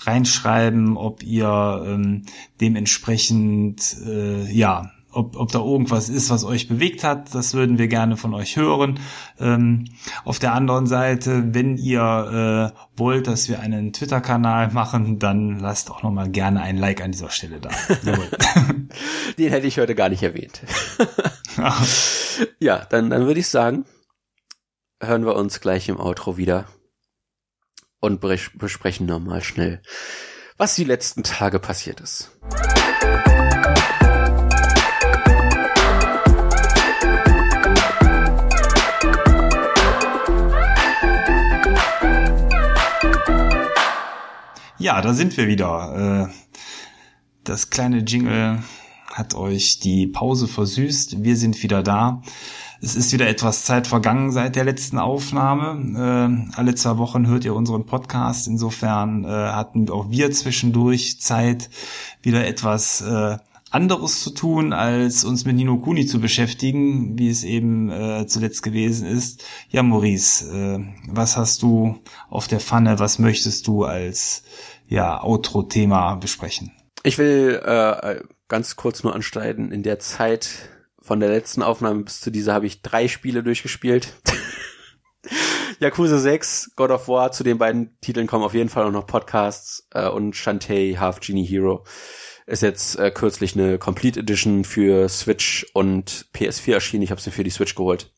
[0.00, 2.22] reinschreiben, ob ihr ähm,
[2.60, 7.34] dementsprechend äh, ja ob, ob da irgendwas ist, was euch bewegt hat.
[7.34, 9.00] Das würden wir gerne von euch hören.
[9.38, 9.86] Ähm,
[10.24, 15.90] auf der anderen Seite, wenn ihr äh, wollt, dass wir einen Twitter-Kanal machen, dann lasst
[15.90, 17.70] auch nochmal gerne ein Like an dieser Stelle da.
[19.38, 20.62] Den hätte ich heute gar nicht erwähnt.
[22.58, 23.84] ja, dann, dann würde ich sagen,
[25.00, 26.66] hören wir uns gleich im Outro wieder
[28.00, 29.80] und besprechen nochmal schnell,
[30.56, 32.30] was die letzten Tage passiert ist.
[44.84, 46.28] Ja, da sind wir wieder.
[46.28, 46.32] Äh,
[47.42, 48.58] das kleine Jingle
[49.10, 51.24] hat euch die Pause versüßt.
[51.24, 52.20] Wir sind wieder da.
[52.82, 56.50] Es ist wieder etwas Zeit vergangen seit der letzten Aufnahme.
[56.52, 58.46] Äh, alle zwei Wochen hört ihr unseren Podcast.
[58.46, 61.70] Insofern äh, hatten auch wir zwischendurch Zeit,
[62.20, 63.02] wieder etwas
[63.70, 67.90] anderes zu tun, als uns mit Nino Kuni zu beschäftigen, wie es eben
[68.28, 69.42] zuletzt gewesen ist.
[69.68, 71.98] Ja, Maurice, was hast du
[72.30, 73.00] auf der Pfanne?
[73.00, 74.44] Was möchtest du als
[74.86, 76.72] ja, Outro-Thema besprechen?
[77.02, 79.72] Ich will äh, ganz kurz nur anschneiden.
[79.72, 80.70] In der Zeit
[81.00, 84.14] von der letzten Aufnahme bis zu dieser habe ich drei Spiele durchgespielt.
[85.80, 89.06] Yakuza 6, God of War, zu den beiden Titeln kommen auf jeden Fall auch noch
[89.06, 91.84] Podcasts äh, und Shantae Half Genie Hero
[92.46, 97.02] ist jetzt äh, kürzlich eine Complete Edition für Switch und PS4 erschienen.
[97.02, 98.12] Ich habe sie für die Switch geholt.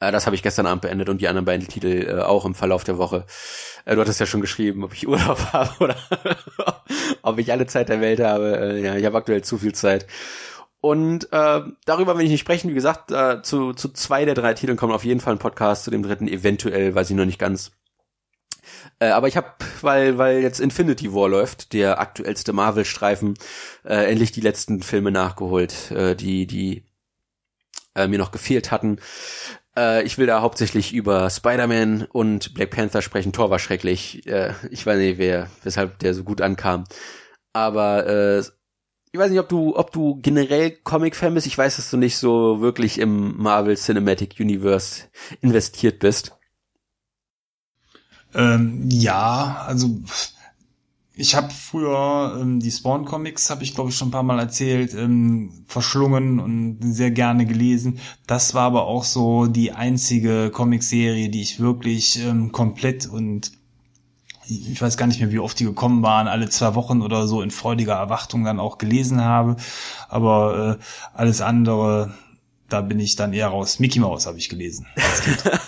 [0.00, 2.54] Äh, das habe ich gestern Abend beendet und die anderen beiden Titel äh, auch im
[2.54, 3.26] Verlauf der Woche.
[3.84, 5.96] Äh, du hattest ja schon geschrieben, ob ich Urlaub habe oder
[7.22, 8.58] ob ich alle Zeit der Welt habe.
[8.58, 10.06] Äh, ja, ich habe aktuell zu viel Zeit.
[10.80, 12.70] Und äh, darüber will ich nicht sprechen.
[12.70, 15.84] Wie gesagt, äh, zu, zu zwei der drei Titeln kommen auf jeden Fall ein Podcast,
[15.84, 17.72] zu dem dritten eventuell, weiß ich noch nicht ganz.
[19.00, 19.48] Äh, aber ich habe,
[19.80, 23.34] weil weil jetzt Infinity War läuft, der aktuellste Marvel-Streifen,
[23.84, 26.84] äh, endlich die letzten Filme nachgeholt, äh, die die
[27.94, 29.00] äh, mir noch gefehlt hatten.
[29.78, 33.32] Äh, ich will da hauptsächlich über Spider-Man und Black Panther sprechen.
[33.32, 34.26] Thor war schrecklich.
[34.26, 36.84] Äh, ich weiß nicht, wer, weshalb der so gut ankam.
[37.52, 38.38] Aber äh,
[39.12, 41.46] ich weiß nicht, ob du, ob du generell Comic-Fan bist.
[41.46, 45.04] Ich weiß, dass du nicht so wirklich im Marvel Cinematic Universe
[45.40, 46.36] investiert bist.
[48.34, 50.00] Ähm, ja, also
[51.18, 54.38] ich habe früher ähm, die Spawn Comics, habe ich glaube ich schon ein paar Mal
[54.38, 57.98] erzählt, ähm, verschlungen und sehr gerne gelesen.
[58.28, 63.52] Das war aber auch so die einzige Comicserie, die ich wirklich ähm, komplett und
[64.46, 67.42] ich weiß gar nicht mehr, wie oft die gekommen waren, alle zwei Wochen oder so
[67.42, 69.56] in freudiger Erwartung dann auch gelesen habe.
[70.08, 72.14] Aber äh, alles andere,
[72.68, 73.78] da bin ich dann eher raus.
[73.78, 74.86] Mickey Mouse habe ich gelesen.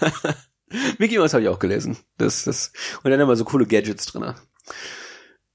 [0.99, 1.99] Mickey Mouse habe ich auch gelesen.
[2.17, 2.73] Das, das,
[3.03, 4.33] und dann immer so coole Gadgets drin.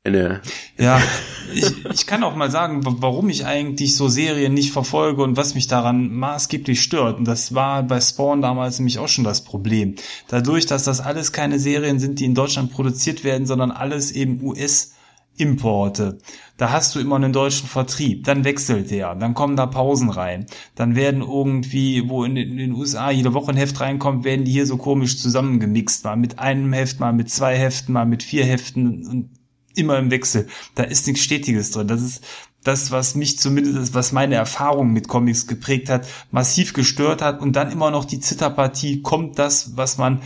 [0.05, 0.41] Eine
[0.77, 1.01] ja,
[1.53, 5.55] ich, ich kann auch mal sagen, warum ich eigentlich so Serien nicht verfolge und was
[5.55, 7.17] mich daran maßgeblich stört.
[7.17, 9.95] Und das war bei Spawn damals nämlich auch schon das Problem.
[10.27, 14.41] Dadurch, dass das alles keine Serien sind, die in Deutschland produziert werden, sondern alles eben
[14.41, 14.91] US-
[15.37, 16.19] Importe.
[16.57, 20.45] Da hast du immer einen deutschen Vertrieb, dann wechselt der, dann kommen da Pausen rein,
[20.75, 24.65] dann werden irgendwie, wo in den USA jede Woche ein Heft reinkommt, werden die hier
[24.65, 29.05] so komisch zusammengemixt, mal mit einem Heft, mal mit zwei Heften, mal mit vier Heften
[29.05, 29.44] und
[29.77, 30.47] immer im Wechsel.
[30.75, 31.87] Da ist nichts Stetiges drin.
[31.87, 32.23] Das ist
[32.63, 37.55] das, was mich zumindest, was meine Erfahrung mit Comics geprägt hat, massiv gestört hat und
[37.55, 40.21] dann immer noch die Zitterpartie, kommt das, was man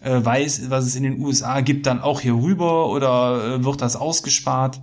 [0.00, 3.82] äh, weiß, was es in den USA gibt, dann auch hier rüber oder äh, wird
[3.82, 4.80] das ausgespart?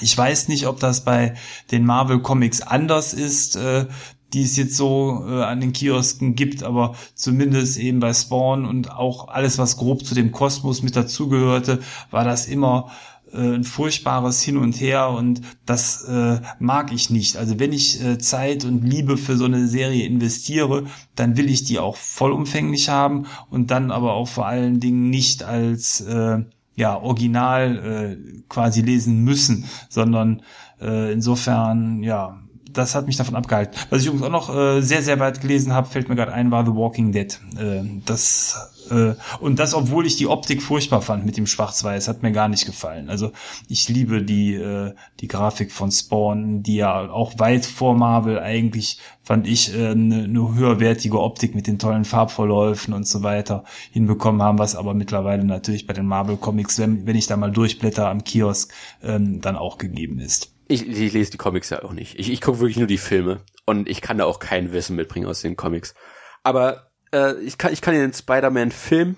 [0.00, 1.34] Ich weiß nicht, ob das bei
[1.70, 3.86] den Marvel Comics anders ist, äh,
[4.32, 8.90] die es jetzt so äh, an den Kiosken gibt, aber zumindest eben bei Spawn und
[8.90, 11.80] auch alles, was grob zu dem Kosmos mit dazugehörte,
[12.10, 12.90] war das immer
[13.34, 17.36] äh, ein furchtbares Hin und Her und das äh, mag ich nicht.
[17.36, 20.84] Also wenn ich äh, Zeit und Liebe für so eine Serie investiere,
[21.16, 25.42] dann will ich die auch vollumfänglich haben und dann aber auch vor allen Dingen nicht
[25.42, 26.44] als äh,
[26.76, 30.42] ja original äh, quasi lesen müssen, sondern
[30.80, 32.40] äh, insofern ja
[32.74, 33.74] das hat mich davon abgehalten.
[33.90, 36.50] Was ich übrigens auch noch äh, sehr, sehr weit gelesen habe, fällt mir gerade ein,
[36.50, 37.38] war The Walking Dead.
[37.58, 42.22] Äh, das äh, und das, obwohl ich die Optik furchtbar fand mit dem Schwarz-Weiß, hat
[42.22, 43.08] mir gar nicht gefallen.
[43.08, 43.32] Also
[43.68, 48.98] ich liebe die, äh, die Grafik von Spawn, die ja auch weit vor Marvel eigentlich,
[49.22, 53.64] fand ich, eine äh, ne, ne höherwertige Optik mit den tollen Farbverläufen und so weiter
[53.90, 58.08] hinbekommen haben, was aber mittlerweile natürlich bei den Marvel-Comics, wenn, wenn ich da mal durchblätter
[58.08, 58.72] am Kiosk,
[59.02, 60.53] ähm, dann auch gegeben ist.
[60.68, 62.18] Ich, ich lese die Comics ja auch nicht.
[62.18, 65.26] Ich, ich gucke wirklich nur die Filme und ich kann da auch kein Wissen mitbringen
[65.26, 65.94] aus den Comics.
[66.42, 69.16] Aber äh, ich kann ich kann den Spider-Man-Film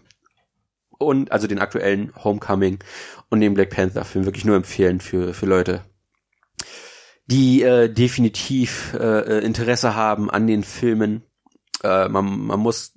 [0.98, 2.78] und also den aktuellen Homecoming
[3.28, 5.84] und den Black Panther-Film wirklich nur empfehlen für für Leute,
[7.26, 11.22] die äh, definitiv äh, Interesse haben an den Filmen.
[11.84, 12.94] Äh, man, man muss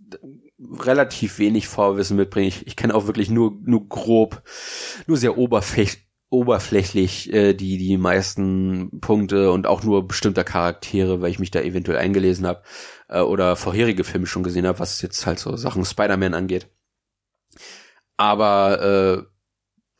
[0.60, 2.48] relativ wenig Vorwissen mitbringen.
[2.48, 4.42] Ich, ich kenne auch wirklich nur nur grob,
[5.08, 11.32] nur sehr oberflächlich oberflächlich äh, die die meisten Punkte und auch nur bestimmter Charaktere, weil
[11.32, 12.62] ich mich da eventuell eingelesen habe
[13.08, 16.68] äh, oder vorherige Filme schon gesehen habe, was jetzt halt so Sachen Spider-Man angeht.
[18.18, 19.24] Aber äh,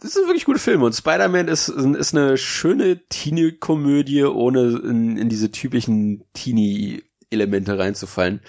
[0.02, 5.30] das sind wirklich gute Filme und Spider-Man ist ist eine schöne Teenie-Komödie, ohne in, in
[5.30, 8.42] diese typischen Teenie-Elemente reinzufallen.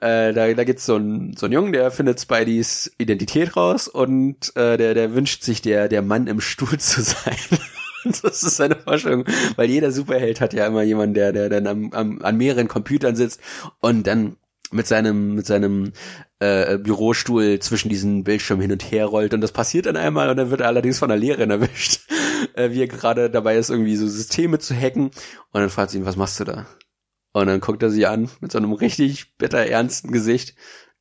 [0.00, 4.54] Äh, da, da gibt's so einen so einen Jungen, der findet Spideys Identität raus und
[4.56, 7.36] äh, der der wünscht sich der der Mann im Stuhl zu sein.
[8.04, 9.24] das ist seine Vorstellung,
[9.56, 13.16] weil jeder Superheld hat ja immer jemanden, der der dann am, am, an mehreren Computern
[13.16, 13.40] sitzt
[13.80, 14.36] und dann
[14.70, 15.92] mit seinem mit seinem
[16.38, 20.36] äh, Bürostuhl zwischen diesen Bildschirmen hin und her rollt und das passiert dann einmal und
[20.36, 22.02] dann wird er allerdings von der Lehrerin erwischt.
[22.54, 25.04] äh, wie er gerade dabei ist, irgendwie so Systeme zu hacken.
[25.04, 25.14] Und
[25.52, 26.66] dann fragt sie ihn, was machst du da?
[27.40, 30.54] Und dann guckt er sie an mit so einem richtig bitter ernsten Gesicht.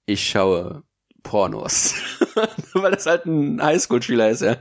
[0.06, 0.84] Ich schaue
[1.24, 1.96] Pornos.
[2.74, 4.58] Weil das halt ein Highschool-Schüler ist, ja.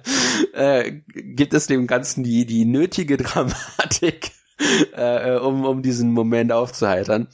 [0.52, 4.32] Äh, gibt es dem Ganzen die, die nötige Dramatik,
[4.92, 7.28] äh, um, um diesen Moment aufzuheitern.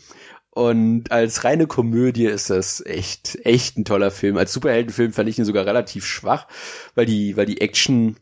[0.51, 4.37] Und als reine Komödie ist das echt, echt ein toller Film.
[4.37, 6.47] Als Superheldenfilm fand ich ihn sogar relativ schwach,
[6.95, 8.17] weil die, weil die Action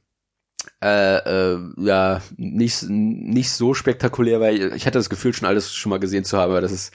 [0.83, 4.51] äh, äh, ja nicht nicht so spektakulär war.
[4.51, 6.93] Ich hatte das Gefühl schon alles schon mal gesehen zu haben, aber das ist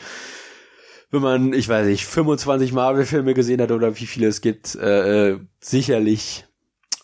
[1.12, 5.30] wenn man, ich weiß nicht, 25 Marvel-Filme gesehen hat oder wie viele es gibt, äh,
[5.30, 6.45] äh, sicherlich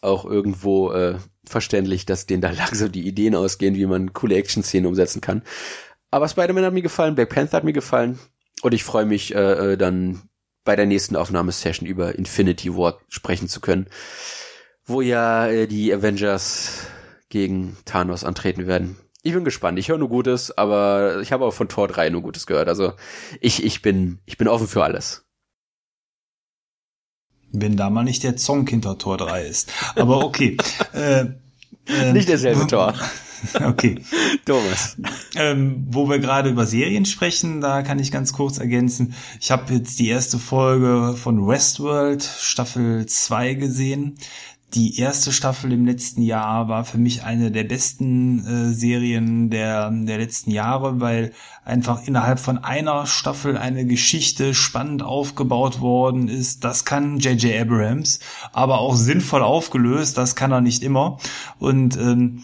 [0.02, 4.88] auch irgendwo äh, verständlich, dass denen da langsam die Ideen ausgehen, wie man coole Action-Szenen
[4.88, 5.44] umsetzen kann.
[6.10, 8.20] Aber Spider-Man hat mir gefallen, Black Panther hat mir gefallen
[8.62, 10.24] und ich freue mich äh, äh, dann
[10.64, 13.88] bei der nächsten Aufnahmesession über Infinity War sprechen zu können,
[14.92, 16.88] wo ja äh, die Avengers
[17.30, 18.98] gegen Thanos antreten werden.
[19.24, 19.78] Ich bin gespannt.
[19.78, 22.68] Ich höre nur Gutes, aber ich habe auch von Tor 3 nur Gutes gehört.
[22.68, 22.94] Also
[23.40, 25.26] ich, ich bin, ich bin offen für alles.
[27.52, 29.72] Wenn da mal nicht der Zonk hinter Tor 3 ist.
[29.96, 30.58] Aber okay.
[30.94, 31.26] äh,
[31.88, 32.94] äh, nicht derselbe Tor.
[33.60, 34.00] Okay.
[34.46, 34.98] Thomas.
[35.36, 39.16] Ähm, wo wir gerade über Serien sprechen, da kann ich ganz kurz ergänzen.
[39.40, 44.20] Ich habe jetzt die erste Folge von Westworld Staffel 2 gesehen
[44.74, 49.92] die erste Staffel im letzten Jahr war für mich eine der besten äh, Serien der,
[49.92, 51.34] der letzten Jahre, weil
[51.66, 56.64] einfach innerhalb von einer Staffel eine Geschichte spannend aufgebaut worden ist.
[56.64, 57.62] Das kann J.J.
[57.62, 58.20] Abrams,
[58.54, 61.18] aber auch sinnvoll aufgelöst, das kann er nicht immer.
[61.60, 62.44] Und ähm,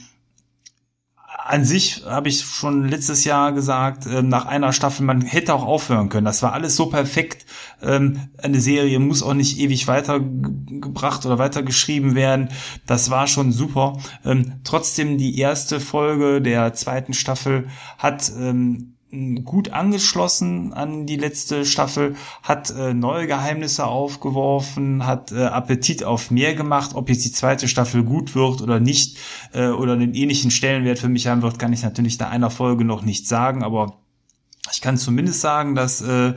[1.47, 5.65] an sich habe ich schon letztes Jahr gesagt, äh, nach einer Staffel, man hätte auch
[5.65, 6.25] aufhören können.
[6.25, 7.45] Das war alles so perfekt.
[7.81, 12.49] Ähm, eine Serie muss auch nicht ewig weitergebracht oder weitergeschrieben werden.
[12.85, 13.97] Das war schon super.
[14.25, 17.67] Ähm, trotzdem die erste Folge der zweiten Staffel
[17.97, 18.96] hat ähm,
[19.45, 26.29] gut angeschlossen an die letzte Staffel, hat äh, neue Geheimnisse aufgeworfen, hat äh, Appetit auf
[26.29, 26.91] mehr gemacht.
[26.93, 29.17] Ob jetzt die zweite Staffel gut wird oder nicht
[29.53, 32.83] äh, oder einen ähnlichen Stellenwert für mich haben wird, kann ich natürlich nach einer Folge
[32.83, 33.97] noch nicht sagen, aber
[34.73, 36.33] ich kann zumindest sagen, dass äh,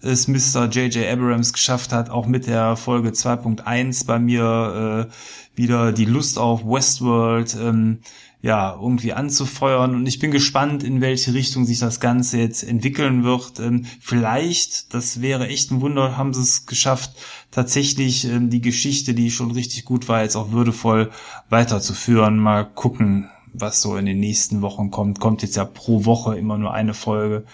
[0.00, 0.68] es Mr.
[0.70, 1.06] J.J.
[1.06, 6.64] Abrams geschafft hat, auch mit der Folge 2.1 bei mir äh, wieder die Lust auf
[6.64, 8.00] Westworld ähm,
[8.46, 9.96] ja, irgendwie anzufeuern.
[9.96, 13.58] Und ich bin gespannt, in welche Richtung sich das Ganze jetzt entwickeln wird.
[13.58, 17.10] Ähm, vielleicht, das wäre echt ein Wunder, haben sie es geschafft,
[17.50, 21.10] tatsächlich ähm, die Geschichte, die schon richtig gut war, jetzt auch würdevoll
[21.50, 22.38] weiterzuführen.
[22.38, 25.18] Mal gucken, was so in den nächsten Wochen kommt.
[25.18, 27.46] Kommt jetzt ja pro Woche immer nur eine Folge.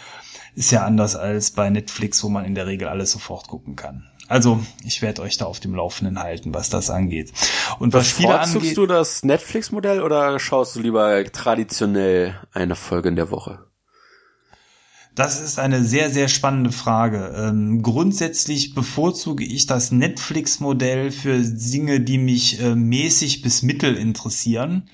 [0.54, 4.11] Ist ja anders als bei Netflix, wo man in der Regel alles sofort gucken kann.
[4.32, 7.34] Also ich werde euch da auf dem Laufenden halten, was das angeht.
[7.78, 13.16] Und was viele angeht, du das Netflix-Modell oder schaust du lieber traditionell eine Folge in
[13.16, 13.66] der Woche?
[15.14, 17.34] Das ist eine sehr, sehr spannende Frage.
[17.36, 24.88] Ähm, grundsätzlich bevorzuge ich das Netflix-Modell für Dinge, die mich äh, mäßig bis mittel interessieren.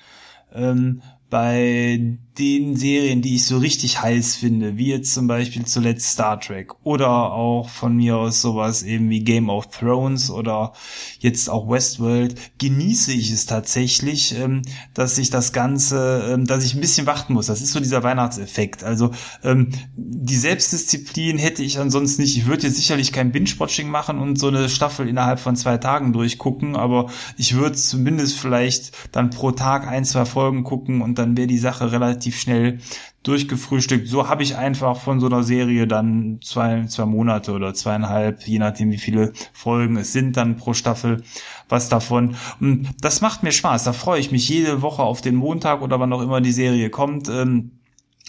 [0.53, 6.11] Ähm, bei den Serien, die ich so richtig heiß finde, wie jetzt zum Beispiel zuletzt
[6.11, 10.73] Star Trek oder auch von mir aus sowas eben wie Game of Thrones oder
[11.19, 14.61] jetzt auch Westworld, genieße ich es tatsächlich, ähm,
[14.93, 17.47] dass ich das Ganze, ähm, dass ich ein bisschen warten muss.
[17.47, 18.83] Das ist so dieser Weihnachtseffekt.
[18.83, 19.11] Also
[19.43, 22.37] ähm, die Selbstdisziplin hätte ich ansonsten nicht.
[22.37, 26.13] Ich würde jetzt sicherlich kein Binge-Watching machen und so eine Staffel innerhalb von zwei Tagen
[26.13, 31.35] durchgucken, aber ich würde zumindest vielleicht dann pro Tag ein, zwei Folgen gucken und dann
[31.35, 32.79] wäre die Sache relativ relativ schnell
[33.23, 34.07] durchgefrühstückt.
[34.07, 38.59] So habe ich einfach von so einer Serie dann zwei, zwei Monate oder zweieinhalb, je
[38.59, 41.23] nachdem wie viele Folgen es sind dann pro Staffel,
[41.67, 42.35] was davon.
[42.61, 43.83] Und das macht mir Spaß.
[43.83, 46.89] Da freue ich mich jede Woche auf den Montag oder wann auch immer die Serie
[46.89, 47.27] kommt.
[47.29, 47.71] Ähm,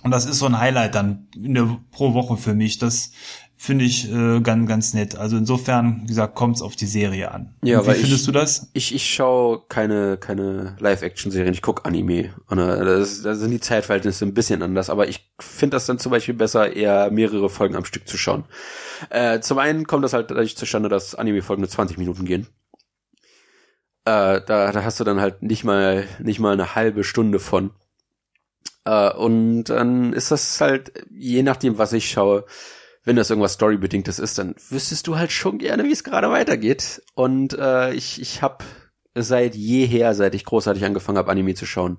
[0.03, 2.79] und das ist so ein Highlight dann in der, pro Woche für mich.
[2.79, 3.13] Das
[3.63, 5.17] finde ich äh, ganz, ganz nett.
[5.17, 7.55] Also insofern, wie gesagt, kommt es auf die Serie an.
[7.63, 8.71] Ja, wie findest ich, du das?
[8.73, 12.35] Ich, ich schaue keine, keine Live-Action-Serien, ich guck Anime.
[12.47, 15.99] Und äh, das, da sind die Zeitverhältnisse ein bisschen anders, aber ich finde das dann
[15.99, 18.45] zum Beispiel besser, eher mehrere Folgen am Stück zu schauen.
[19.11, 22.47] Äh, zum einen kommt das halt dadurch zustande, dass Anime-Folgen nur 20 Minuten gehen.
[24.07, 27.73] Äh, da, da hast du dann halt nicht mal, nicht mal eine halbe Stunde von.
[28.87, 32.47] Äh, und dann ist das halt, je nachdem, was ich schaue,
[33.05, 37.03] wenn das irgendwas Storybedingtes ist, dann wüsstest du halt schon gerne, wie es gerade weitergeht.
[37.15, 38.65] Und äh, ich, ich habe
[39.15, 41.99] seit jeher, seit ich großartig angefangen habe, Anime zu schauen,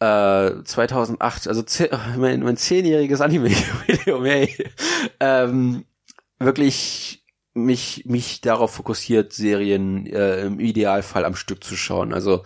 [0.00, 1.64] äh, 2008, also
[2.16, 4.24] mein, mein zehnjähriges Anime-Video,
[5.20, 5.84] ähm,
[6.38, 12.14] wirklich mich mich darauf fokussiert, Serien äh, im Idealfall am Stück zu schauen.
[12.14, 12.44] Also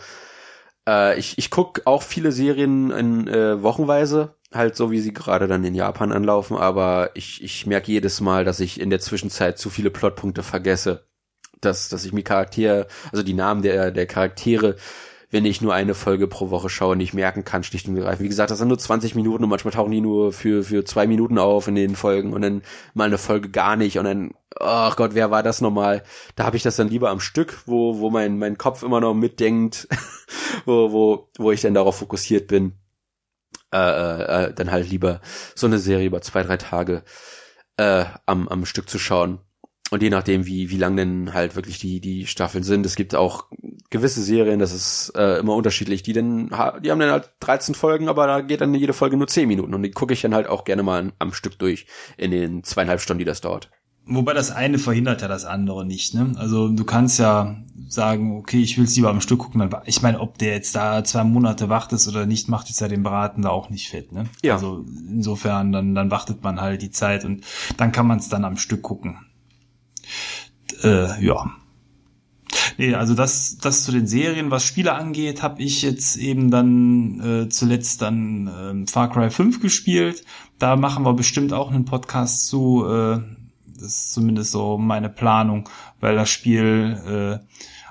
[0.89, 5.49] Äh, ich ich guck auch viele Serien in äh, Wochenweise, halt so wie sie gerade
[5.49, 9.59] dann in Japan anlaufen, aber ich, ich merke jedes Mal, dass ich in der Zwischenzeit
[9.59, 11.07] zu viele Plotpunkte vergesse.
[11.61, 14.77] Dass, dass ich mir Charaktere, also die Namen der, der Charaktere
[15.31, 18.25] wenn ich nur eine Folge pro Woche schaue, nicht merken kann, schlicht und ergreifend.
[18.25, 21.07] Wie gesagt, das sind nur 20 Minuten und manchmal tauchen die nur für, für zwei
[21.07, 22.63] Minuten auf in den Folgen und dann
[22.95, 26.03] mal eine Folge gar nicht und dann, ach oh Gott, wer war das nochmal?
[26.37, 29.15] Da habe ich das dann lieber am Stück, wo, wo mein, mein Kopf immer noch
[29.15, 29.89] mitdenkt,
[30.65, 32.73] wo, wo, wo ich dann darauf fokussiert bin.
[33.77, 35.21] Äh, äh, äh, dann halt lieber
[35.55, 37.03] so eine Serie über zwei, drei Tage
[37.77, 39.41] äh, am, am Stück zu schauen.
[39.91, 42.87] Und je nachdem, wie, wie lang denn halt wirklich die, die Staffeln sind.
[42.87, 43.45] Es gibt auch
[43.91, 46.49] gewisse Serien, das ist äh, immer unterschiedlich, die dann,
[46.83, 49.75] die haben dann halt 13 Folgen, aber da geht dann jede Folge nur 10 Minuten
[49.75, 51.87] und die gucke ich dann halt auch gerne mal am Stück durch
[52.17, 53.71] in den zweieinhalb Stunden, die das dauert.
[54.09, 56.33] Wobei das eine verhindert ja das andere nicht, ne?
[56.37, 57.57] Also du kannst ja
[57.89, 59.69] sagen, okay, ich will es lieber am Stück gucken.
[59.85, 63.03] Ich meine, ob der jetzt da zwei Monate wartet oder nicht, macht jetzt ja den
[63.03, 64.27] Braten da auch nicht fett, ne?
[64.45, 64.55] Ja.
[64.55, 67.45] Also insofern, dann, dann wartet man halt die Zeit und
[67.77, 69.19] dann kann man es dann am Stück gucken.
[70.85, 71.51] Äh, ja.
[72.79, 77.21] Nee, also das, das zu den Serien, was Spiele angeht, habe ich jetzt eben dann
[77.21, 80.25] äh, zuletzt dann äh, Far Cry 5 gespielt.
[80.61, 82.87] Da machen wir bestimmt auch einen Podcast zu.
[82.89, 83.21] Äh,
[83.77, 85.69] das ist zumindest so meine Planung,
[86.01, 87.47] weil das Spiel äh,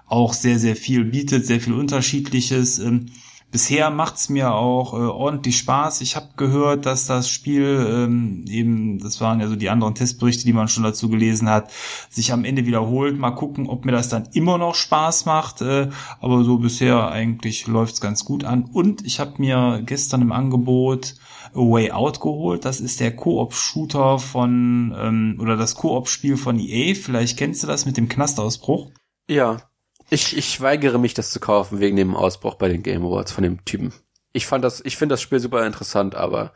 [0.08, 2.80] auch sehr, sehr viel bietet, sehr viel Unterschiedliches.
[2.80, 3.08] Ähm,
[3.56, 6.02] bisher macht's mir auch äh, ordentlich Spaß.
[6.02, 10.44] Ich habe gehört, dass das Spiel ähm, eben, das waren ja so die anderen Testberichte,
[10.44, 11.72] die man schon dazu gelesen hat,
[12.10, 13.18] sich am Ende wiederholt.
[13.18, 15.62] Mal gucken, ob mir das dann immer noch Spaß macht.
[15.62, 15.88] Äh,
[16.20, 18.66] aber so bisher eigentlich läuft's ganz gut an.
[18.66, 21.16] Und ich habe mir gestern im Angebot
[21.54, 22.66] A Way Out geholt.
[22.66, 26.94] Das ist der Koop-Shooter von ähm, oder das Koop-Spiel von EA.
[26.94, 28.92] Vielleicht kennst du das mit dem Knastausbruch.
[29.30, 29.62] Ja,
[30.10, 33.44] ich, ich weigere mich, das zu kaufen wegen dem Ausbruch bei den Game Awards von
[33.44, 33.94] dem Typen.
[34.34, 36.54] Ich fand das, ich finde das Spiel super interessant, aber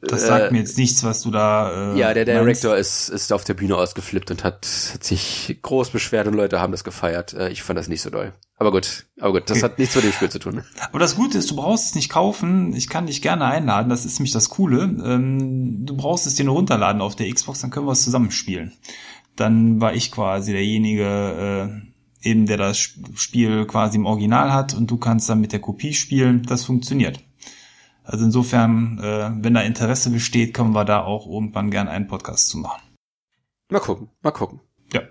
[0.00, 1.92] das sagt äh, mir jetzt nichts, was du da.
[1.92, 5.90] Äh, ja, der Director ist, ist auf der Bühne ausgeflippt und hat, hat sich groß
[5.90, 7.32] beschwert und Leute haben das gefeiert.
[7.32, 8.32] Äh, ich fand das nicht so doll.
[8.56, 9.64] Aber gut, aber gut, das okay.
[9.64, 10.62] hat nichts mit dem Spiel zu tun.
[10.88, 12.74] Aber das Gute ist, du brauchst es nicht kaufen.
[12.74, 13.88] Ich kann dich gerne einladen.
[13.88, 14.82] Das ist nämlich das Coole.
[14.82, 18.72] Ähm, du brauchst es dir nur runterladen auf der Xbox, dann können wir es zusammenspielen.
[19.34, 21.88] Dann war ich quasi derjenige, äh,
[22.22, 25.94] eben der das Spiel quasi im Original hat und du kannst dann mit der Kopie
[25.94, 26.42] spielen.
[26.42, 27.22] Das funktioniert.
[28.04, 32.48] Also insofern, äh, wenn da Interesse besteht, können wir da auch irgendwann gern einen Podcast
[32.48, 32.82] zu machen.
[33.70, 34.60] Mal gucken, mal gucken.
[34.92, 35.02] Ja.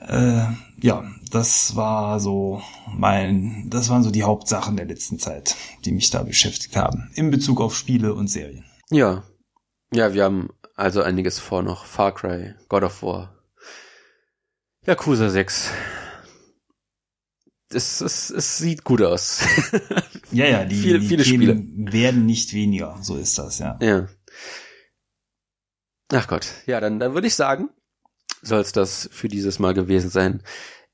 [0.00, 0.48] Äh,
[0.80, 5.54] ja, das war so mein, das waren so die Hauptsachen der letzten Zeit,
[5.84, 8.64] die mich da beschäftigt haben, in Bezug auf Spiele und Serien.
[8.90, 9.22] Ja.
[9.94, 11.84] Ja, wir haben also einiges vor noch.
[11.84, 13.32] Far Cry, God of War,
[14.84, 15.70] Yakuza 6.
[17.70, 19.44] Es, es, es sieht gut aus.
[20.32, 22.98] ja, ja, die, viele, die viele Spiele werden nicht weniger.
[23.00, 23.78] So ist das, ja.
[23.80, 24.08] Ja.
[26.12, 26.48] Ach Gott.
[26.66, 27.70] Ja, dann, dann würde ich sagen,
[28.42, 30.42] soll es das für dieses Mal gewesen sein.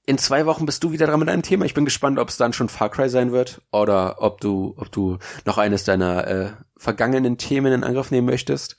[0.07, 1.65] In zwei Wochen bist du wieder dran mit einem Thema.
[1.65, 4.93] Ich bin gespannt, ob es dann schon Far Cry sein wird oder ob du, ob
[4.93, 8.77] du noch eines deiner äh, vergangenen Themen in Angriff nehmen möchtest,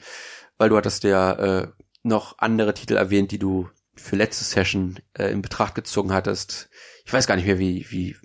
[0.58, 1.68] weil du hattest ja äh,
[2.04, 3.70] noch andere Titel erwähnt, die du
[4.00, 6.70] für letzte Session äh, in Betracht gezogen hattest.
[7.06, 8.16] Ich weiß gar nicht mehr, wie, wie,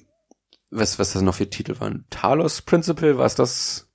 [0.70, 2.06] was, was das noch für Titel waren.
[2.10, 3.88] Talos Principle, war es das?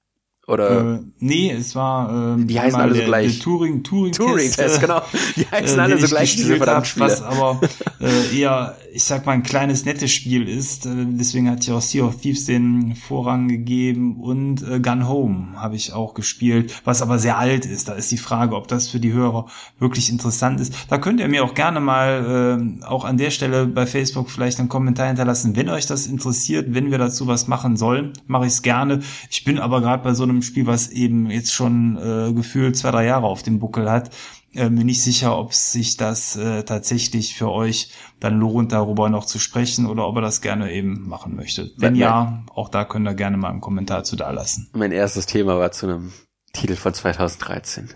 [0.49, 0.95] Oder?
[0.95, 3.33] Äh, nee, es war ähm, die heißen alle so gleich.
[3.33, 5.03] Der Turing Turing Turing Test, genau.
[5.35, 7.05] Die heißen äh, alle so gleich diese verdammten Spiele.
[7.05, 7.61] Was aber
[7.99, 10.87] äh, eher, ich sag mal, ein kleines nettes Spiel ist.
[10.87, 15.49] Äh, deswegen hat ja auch Sea of Thieves den Vorrang gegeben und äh, Gun Home
[15.55, 17.87] habe ich auch gespielt, was aber sehr alt ist.
[17.87, 19.45] Da ist die Frage, ob das für die Hörer
[19.77, 20.73] wirklich interessant ist.
[20.89, 24.59] Da könnt ihr mir auch gerne mal äh, auch an der Stelle bei Facebook vielleicht
[24.59, 28.53] einen Kommentar hinterlassen, wenn euch das interessiert, wenn wir dazu was machen sollen, mache ich
[28.53, 29.01] es gerne.
[29.29, 32.91] Ich bin aber gerade bei so einem Spiel, was eben jetzt schon äh, gefühlt zwei,
[32.91, 34.11] drei Jahre auf dem Buckel hat,
[34.53, 39.25] äh, mir nicht sicher, ob sich das äh, tatsächlich für euch dann lohnt, darüber noch
[39.25, 41.73] zu sprechen oder ob ihr das gerne eben machen möchtet.
[41.77, 44.69] Wenn ja, auch da könnt ihr gerne mal einen Kommentar zu da lassen.
[44.73, 46.13] Mein erstes Thema war zu einem
[46.53, 47.89] Titel von 2013.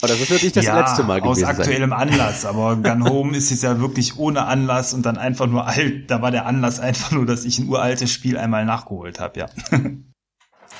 [0.00, 1.98] Aber das wird nicht das ja, letzte Mal gewesen aus aktuellem sein.
[1.98, 2.44] Anlass.
[2.44, 6.10] Aber Gun Home ist jetzt ja wirklich ohne Anlass und dann einfach nur alt.
[6.10, 9.46] Da war der Anlass einfach nur, dass ich ein uraltes Spiel einmal nachgeholt habe, ja.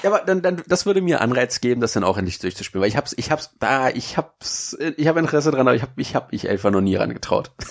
[0.05, 2.90] Ja, aber dann, dann, das würde mir Anreiz geben, das dann auch endlich durchzuspielen, weil
[2.90, 6.14] ich hab's, ich hab's da, ich hab's, ich habe Interesse dran, aber ich hab, ich
[6.14, 7.51] hab mich einfach noch nie rangetraut.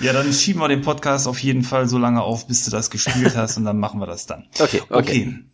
[0.00, 2.90] Ja, dann schieben wir den Podcast auf jeden Fall so lange auf, bis du das
[2.90, 4.48] gespielt hast und dann machen wir das dann.
[4.58, 4.96] Okay, okay.
[4.98, 5.44] okay.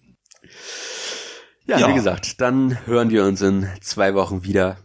[1.66, 4.78] Ja, ja, wie gesagt, dann hören wir uns in zwei Wochen wieder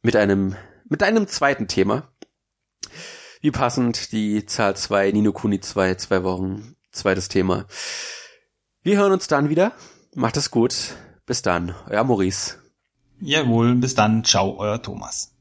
[0.00, 0.56] mit einem,
[0.88, 2.08] mit einem zweiten Thema.
[3.42, 7.66] Wie passend die Zahl zwei Nino Kuni 2, zwei Wochen zweites Thema.
[8.82, 9.72] Wir hören uns dann wieder.
[10.18, 10.96] Macht es gut.
[11.26, 11.74] Bis dann.
[11.90, 12.56] Euer Maurice.
[13.20, 14.24] Jawohl, bis dann.
[14.24, 15.35] Ciao, euer Thomas.